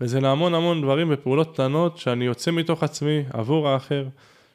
וזה 0.00 0.20
להמון 0.20 0.54
המון 0.54 0.82
דברים 0.82 1.08
ופעולות 1.10 1.52
קטנות 1.52 1.98
שאני 1.98 2.24
יוצא 2.24 2.50
מתוך 2.50 2.82
עצמי 2.82 3.24
עבור 3.32 3.68
האחר, 3.68 4.04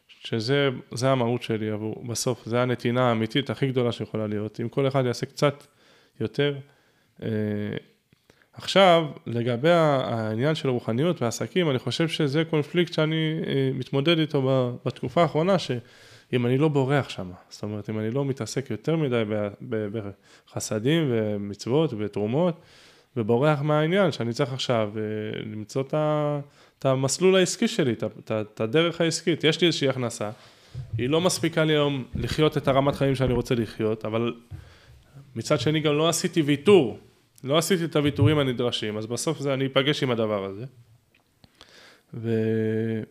שזה 0.08 0.70
המהות 1.02 1.42
שלי 1.42 1.70
עבור, 1.70 2.04
בסוף, 2.08 2.46
זה 2.46 2.62
הנתינה 2.62 3.10
האמיתית 3.10 3.50
הכי 3.50 3.68
גדולה 3.68 3.92
שיכולה 3.92 4.28
להיות. 4.28 4.60
אם 4.60 4.70
כל 4.70 4.88
אחד 4.88 5.06
יעשה 5.06 5.26
קצת 5.26 5.64
יותר. 6.20 6.56
עכשיו, 8.62 9.06
לגבי 9.26 9.70
העניין 9.70 10.56
של 10.56 10.70
רוחניות 10.70 11.22
ועסקים, 11.22 11.70
אני 11.70 11.80
חושב 11.80 12.08
שזה 12.08 12.44
קונפליקט 12.50 12.94
שאני 12.94 13.40
אה, 13.48 13.70
מתמודד 13.74 14.20
איתו 14.20 14.76
בתקופה 14.86 15.22
האחרונה, 15.22 15.60
שאם 15.60 16.46
אני 16.46 16.58
לא 16.58 16.68
בורח 16.68 17.10
שם, 17.10 17.32
זאת 17.50 17.64
אומרת, 17.64 17.90
אם 17.90 18.00
אני 18.00 18.12
לא 18.12 18.26
מתעסק 18.26 18.70
יותר 18.70 18.96
מדי 18.96 19.24
בחסדים 20.52 21.08
ומצוות 21.12 21.94
ותרומות, 21.98 22.60
ובורח 23.18 23.62
מהעניין, 23.62 24.12
שאני 24.12 24.34
צריך 24.34 24.54
עכשיו 24.54 24.92
אה, 24.98 25.02
למצוא 25.42 25.84
את 26.80 26.86
המסלול 26.86 27.36
העסקי 27.36 27.68
שלי, 27.68 27.94
את 28.30 28.62
הדרך 28.62 29.02
העסקית. 29.02 29.44
יש 29.44 29.62
לי 29.62 29.68
איזושהי 29.68 29.90
הכנסה, 29.90 30.30
היא 30.98 31.10
לא 31.10 31.22
מספיקה 31.22 31.64
לי 31.64 31.74
היום 31.74 32.04
לחיות 32.16 32.58
את 32.58 32.68
הרמת 32.68 32.96
חיים 32.96 33.16
שאני 33.16 33.34
רוצה 33.34 33.56
לחיות, 33.56 34.06
אבל 34.06 34.34
מצד 35.36 35.60
שני 35.60 35.80
גם 35.80 35.94
לא 35.94 36.10
עשיתי 36.10 36.42
ויתור. 36.42 37.00
לא 37.44 37.58
עשיתי 37.58 37.86
את 37.86 37.96
הוויתורים 37.96 38.40
הנדרשים, 38.40 38.98
אז 38.98 39.06
בסוף 39.06 39.40
זה, 39.40 39.54
אני 39.54 39.66
אפגש 39.66 40.04
עם 40.04 40.12
הדבר 40.12 40.46
הזה. 40.46 40.66
ואין 42.14 43.04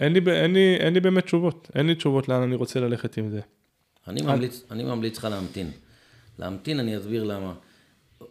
לי, 0.00 0.20
אין 0.42 0.52
לי, 0.52 0.76
אין 0.76 0.94
לי 0.94 1.00
באמת 1.00 1.24
תשובות, 1.24 1.70
אין 1.74 1.86
לי 1.86 1.94
תשובות 1.94 2.28
לאן 2.28 2.42
אני 2.42 2.54
רוצה 2.54 2.80
ללכת 2.80 3.16
עם 3.16 3.30
זה. 3.30 3.40
אני 4.08 4.22
ממליץ, 4.22 4.64
אני 4.70 4.84
ממליץ 4.84 5.18
לך 5.18 5.24
להמתין. 5.24 5.70
להמתין, 6.38 6.80
אני 6.80 6.98
אסביר 6.98 7.24
למה. 7.24 7.54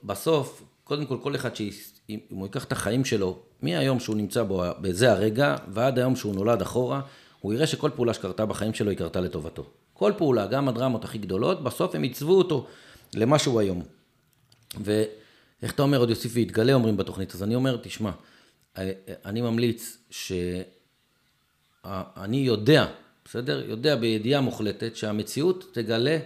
בסוף, 0.03 0.63
קודם 0.83 1.05
כל, 1.05 1.17
כל 1.21 1.35
אחד 1.35 1.55
שאם 1.55 2.19
הוא 2.29 2.45
ייקח 2.45 2.63
את 2.63 2.71
החיים 2.71 3.05
שלו, 3.05 3.39
מהיום 3.61 3.99
שהוא 3.99 4.15
נמצא 4.15 4.43
בו, 4.43 4.63
בזה 4.81 5.11
הרגע, 5.11 5.55
ועד 5.67 5.99
היום 5.99 6.15
שהוא 6.15 6.35
נולד 6.35 6.61
אחורה, 6.61 7.01
הוא 7.39 7.53
יראה 7.53 7.67
שכל 7.67 7.89
פעולה 7.95 8.13
שקרתה 8.13 8.45
בחיים 8.45 8.73
שלו 8.73 8.89
היא 8.89 8.97
קרתה 8.97 9.21
לטובתו. 9.21 9.65
כל 9.93 10.11
פעולה, 10.17 10.47
גם 10.47 10.67
הדרמות 10.67 11.03
הכי 11.03 11.17
גדולות, 11.17 11.63
בסוף 11.63 11.95
הם 11.95 12.03
עיצבו 12.03 12.37
אותו 12.37 12.67
למה 13.15 13.39
שהוא 13.39 13.59
היום. 13.59 13.96
ואיך 14.83 15.71
אתה 15.71 15.81
אומר, 15.81 15.97
עוד 15.97 16.09
יוסיף 16.09 16.31
ויתגלה, 16.35 16.73
אומרים 16.73 16.97
בתוכנית, 16.97 17.35
אז 17.35 17.43
אני 17.43 17.55
אומר, 17.55 17.77
תשמע, 17.81 18.11
אני 19.25 19.41
ממליץ 19.41 19.97
שאני 20.09 20.67
יודע, 22.37 22.85
בסדר? 23.25 23.69
יודע 23.69 23.95
בידיעה 23.95 24.41
מוחלטת 24.41 24.95
שהמציאות 24.95 25.65
תגלה 25.71 26.17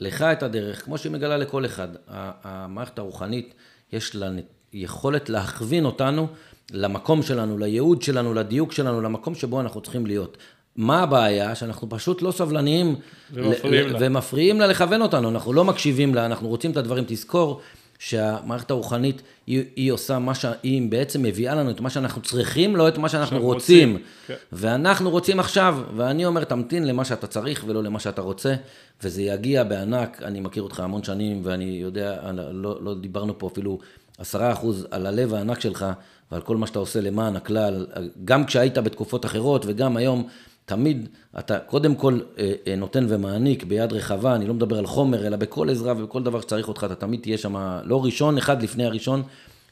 לך 0.00 0.22
את 0.22 0.42
הדרך, 0.42 0.84
כמו 0.84 0.98
שהיא 0.98 1.12
מגלה 1.12 1.36
לכל 1.36 1.66
אחד. 1.66 1.88
המערכת 2.08 2.98
הרוחנית, 2.98 3.54
יש 3.92 4.14
לה 4.14 4.30
יכולת 4.72 5.28
להכווין 5.28 5.84
אותנו 5.84 6.28
למקום 6.72 7.22
שלנו, 7.22 7.58
לייעוד 7.58 8.02
שלנו, 8.02 8.34
לדיוק 8.34 8.72
שלנו, 8.72 9.00
למקום 9.00 9.34
שבו 9.34 9.60
אנחנו 9.60 9.80
צריכים 9.80 10.06
להיות. 10.06 10.36
מה 10.76 11.02
הבעיה? 11.02 11.54
שאנחנו 11.54 11.88
פשוט 11.88 12.22
לא 12.22 12.30
סבלניים 12.30 12.94
ומפריעים, 13.32 13.88
ל- 13.88 13.92
לה. 13.92 13.98
ומפריעים 14.00 14.60
לה 14.60 14.66
לכוון 14.66 15.02
אותנו, 15.02 15.28
אנחנו 15.28 15.52
לא 15.52 15.64
מקשיבים 15.64 16.14
לה, 16.14 16.26
אנחנו 16.26 16.48
רוצים 16.48 16.70
את 16.70 16.76
הדברים. 16.76 17.04
תזכור 17.06 17.60
שהמערכת 17.98 18.70
הרוחנית, 18.70 19.22
היא, 19.46 19.64
היא 19.76 19.92
עושה 19.92 20.18
מה 20.18 20.34
שהיא 20.34 20.90
בעצם 20.90 21.22
מביאה 21.22 21.54
לנו 21.54 21.70
את 21.70 21.80
מה 21.80 21.90
שאנחנו 21.90 22.22
צריכים, 22.22 22.76
לא 22.76 22.88
את 22.88 22.98
מה 22.98 23.08
שאנחנו 23.08 23.40
רוצים. 23.40 23.92
רוצים. 23.92 24.06
כן. 24.26 24.34
ואנחנו 24.52 25.10
רוצים 25.10 25.40
עכשיו, 25.40 25.78
ואני 25.96 26.26
אומר, 26.26 26.44
תמתין 26.44 26.86
למה 26.86 27.04
שאתה 27.04 27.26
צריך 27.26 27.64
ולא 27.66 27.82
למה 27.82 28.00
שאתה 28.00 28.22
רוצה, 28.22 28.54
וזה 29.02 29.22
יגיע 29.22 29.64
בענק, 29.64 30.22
אני 30.22 30.40
מכיר 30.40 30.62
אותך 30.62 30.80
המון 30.80 31.02
שנים, 31.02 31.40
ואני 31.44 31.78
יודע, 31.82 32.32
לא, 32.52 32.78
לא 32.82 32.94
דיברנו 32.94 33.38
פה 33.38 33.46
אפילו 33.52 33.78
עשרה 34.18 34.52
אחוז 34.52 34.86
על 34.90 35.06
הלב 35.06 35.34
הענק 35.34 35.60
שלך, 35.60 35.86
ועל 36.32 36.40
כל 36.40 36.56
מה 36.56 36.66
שאתה 36.66 36.78
עושה 36.78 37.00
למען 37.00 37.36
הכלל, 37.36 37.86
גם 38.24 38.44
כשהיית 38.44 38.78
בתקופות 38.78 39.26
אחרות 39.26 39.64
וגם 39.66 39.96
היום, 39.96 40.26
תמיד 40.66 41.08
אתה 41.38 41.58
קודם 41.58 41.94
כל 41.94 42.18
אה, 42.38 42.52
אה, 42.66 42.76
נותן 42.76 43.06
ומעניק 43.08 43.64
ביד 43.64 43.92
רחבה, 43.92 44.34
אני 44.34 44.46
לא 44.46 44.54
מדבר 44.54 44.78
על 44.78 44.86
חומר, 44.86 45.26
אלא 45.26 45.36
בכל 45.36 45.70
עזרה 45.70 45.94
ובכל 45.96 46.22
דבר 46.22 46.40
שצריך 46.40 46.68
אותך, 46.68 46.84
אתה 46.84 46.94
תמיד 46.94 47.20
תהיה 47.20 47.38
שם 47.38 47.78
לא 47.84 48.04
ראשון, 48.04 48.38
אחד 48.38 48.62
לפני 48.62 48.84
הראשון, 48.84 49.22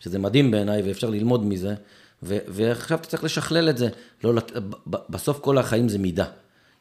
שזה 0.01 0.18
מדהים 0.18 0.51
בעיניי 0.51 0.82
ואפשר 0.82 1.11
ללמוד 1.11 1.47
מזה, 1.47 1.74
ו- 2.22 2.38
ועכשיו 2.49 2.99
אתה 2.99 3.09
צריך 3.09 3.24
לשכלל 3.24 3.68
את 3.68 3.78
זה. 3.78 3.88
לא, 4.24 4.32
בסוף 4.86 5.38
כל 5.40 5.59
החיים 5.59 5.88
זה 5.88 5.99
מידה. 5.99 6.24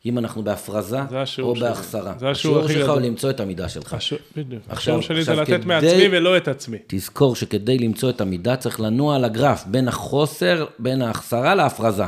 אם 0.06 0.18
אנחנו 0.18 0.44
בהפרזה 0.44 1.00
או 1.42 1.56
בהחסרה. 1.56 2.14
זה 2.20 2.30
השיעור 2.30 2.60
הכי 2.60 2.74
גדול. 2.74 2.82
השיעור 2.82 2.88
שלך 2.88 2.90
הוא 2.90 3.00
למצוא 3.00 3.30
את 3.30 3.40
המידה 3.40 3.70
שלך. 3.70 3.96
בדיוק. 4.38 4.64
השיעור 4.70 5.02
שלי 5.02 5.24
זה 5.24 5.36
לתת 5.36 5.48
כדי, 5.48 5.66
מעצמי 5.66 6.08
ולא 6.12 6.38
את 6.38 6.48
עצמי. 6.48 6.78
תזכור 6.88 7.36
שכדי 7.36 7.78
למצוא 7.78 8.10
את 8.10 8.22
המידה 8.22 8.56
צריך 8.56 8.80
לנוע 8.80 9.16
על 9.16 9.26
הגרף 9.26 9.66
בין 9.68 9.88
החוסר, 9.88 10.66
בין 10.80 11.02
ההחסרה 11.02 11.56
להפרזה. 11.56 12.04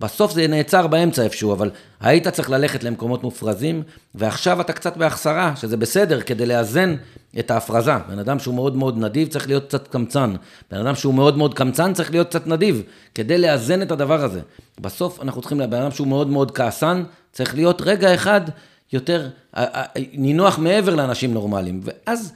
בסוף 0.00 0.32
זה 0.32 0.46
נעצר 0.46 0.86
באמצע 0.86 1.22
איפשהו, 1.22 1.52
אבל 1.52 1.70
היית 2.00 2.28
צריך 2.28 2.50
ללכת 2.50 2.84
למקומות 2.84 3.22
מופרזים, 3.22 3.82
ועכשיו 4.14 4.60
אתה 4.60 4.72
קצת 4.72 4.96
בהחסרה, 4.96 5.52
שזה 5.56 5.76
בסדר, 5.76 6.20
כדי 6.20 6.46
לאזן 6.46 6.96
את 7.38 7.50
ההפרזה. 7.50 7.92
בן 8.08 8.18
אדם 8.18 8.38
שהוא 8.38 8.54
מאוד 8.54 8.76
מאוד 8.76 8.98
נדיב 8.98 9.28
צריך 9.28 9.46
להיות 9.46 9.66
קצת 9.66 9.88
קמצן. 9.88 10.34
בן 10.70 10.78
אדם 10.78 10.94
שהוא 10.94 11.14
מאוד 11.14 11.36
מאוד 11.36 11.54
קמצן 11.54 11.92
צריך 11.92 12.10
להיות 12.10 12.28
קצת 12.28 12.46
נדיב, 12.46 12.82
כדי 13.14 13.38
לאזן 13.38 13.82
את 13.82 13.90
הדבר 13.90 14.24
הזה. 14.24 14.40
בסוף 14.80 15.20
אנחנו 15.22 15.40
צריכים, 15.40 15.60
לבן 15.60 15.80
אדם 15.82 15.90
שהוא 15.90 16.06
מאוד 16.06 16.28
מאוד 16.28 16.50
כעסן, 16.50 17.02
צריך 17.32 17.54
להיות 17.54 17.82
רגע 17.82 18.14
אחד 18.14 18.40
יותר 18.92 19.28
נינוח 20.12 20.58
מעבר 20.58 20.94
לאנשים 20.94 21.34
נורמליים. 21.34 21.80
ואז 21.84 22.32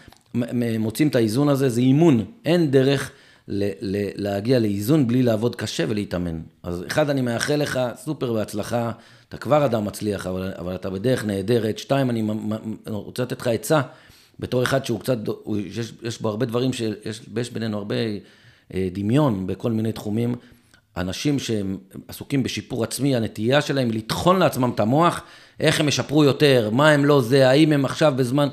מוצאים 0.78 1.08
את 1.08 1.16
האיזון 1.16 1.48
הזה, 1.48 1.68
זה 1.68 1.80
אימון, 1.80 2.24
אין 2.44 2.70
דרך. 2.70 3.10
ל- 3.49 3.70
ל- 3.80 4.22
להגיע 4.22 4.59
לאיזון 4.59 5.07
בלי 5.07 5.22
לעבוד 5.22 5.57
קשה 5.57 5.84
ולהתאמן. 5.88 6.40
אז 6.62 6.84
אחד, 6.86 7.11
אני 7.11 7.20
מאחל 7.20 7.57
לך 7.57 7.80
סופר 7.97 8.32
בהצלחה, 8.32 8.92
אתה 9.28 9.36
כבר 9.36 9.64
אדם 9.64 9.84
מצליח, 9.84 10.26
אבל, 10.26 10.53
אבל 10.59 10.74
אתה 10.74 10.90
בדרך 10.90 11.24
נהדרת. 11.24 11.78
שתיים, 11.78 12.11
אני 12.11 12.22
רוצה 12.86 13.22
לתת 13.22 13.40
לך 13.40 13.47
עצה, 13.47 13.80
בתור 14.40 14.62
אחד 14.62 14.84
שהוא 14.84 15.01
קצת, 15.01 15.18
הוא, 15.42 15.57
יש, 15.57 15.92
יש 16.03 16.20
בו 16.20 16.28
הרבה 16.28 16.47
דברים, 16.47 16.72
שיש 16.72 17.20
יש 17.36 17.51
בינינו 17.51 17.78
הרבה 17.78 17.95
אה, 18.74 18.88
דמיון 18.92 19.47
בכל 19.47 19.72
מיני 19.72 19.92
תחומים. 19.92 20.34
אנשים 20.97 21.38
שהם 21.38 21.78
עסוקים 22.09 22.42
בשיפור 22.42 22.84
עצמי, 22.84 23.16
הנטייה 23.16 23.61
שלהם 23.61 23.90
לטחון 23.90 24.38
לעצמם 24.38 24.70
את 24.74 24.80
המוח, 24.80 25.22
איך 25.61 25.80
הם 25.80 25.88
ישפרו 25.88 26.24
יותר, 26.24 26.70
מה 26.72 26.90
הם 26.90 27.05
לא 27.05 27.20
זה, 27.20 27.49
האם 27.49 27.72
הם 27.72 27.84
עכשיו 27.84 28.14
בזמן... 28.16 28.49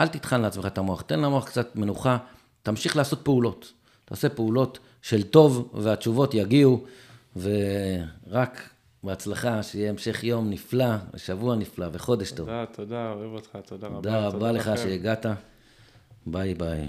אל 0.00 0.08
תטחן 0.08 0.40
לעצמך 0.40 0.66
את 0.66 0.78
המוח, 0.78 1.00
תן 1.00 1.20
למוח 1.20 1.44
קצת 1.44 1.76
מנוחה, 1.76 2.16
תמשיך 2.62 2.96
לעשות 2.96 3.20
פעולות. 3.22 3.72
תעשה 4.10 4.28
פעולות 4.28 4.78
של 5.02 5.22
טוב 5.22 5.70
והתשובות 5.74 6.34
יגיעו, 6.34 6.84
ורק 7.36 8.68
בהצלחה, 9.04 9.62
שיהיה 9.62 9.90
המשך 9.90 10.24
יום 10.24 10.50
נפלא, 10.50 10.94
ושבוע 11.14 11.56
נפלא, 11.56 11.86
וחודש 11.92 12.30
תודה, 12.30 12.36
טוב. 12.36 12.46
תודה, 12.46 12.66
תודה, 12.76 13.12
אוהב 13.12 13.32
אותך, 13.32 13.58
תודה 13.66 13.86
רבה. 13.86 13.96
תודה 13.96 14.26
רבה 14.26 14.52
לך 14.52 14.70
שהגעת. 14.76 15.26
ביי 16.26 16.54
ביי. 16.54 16.88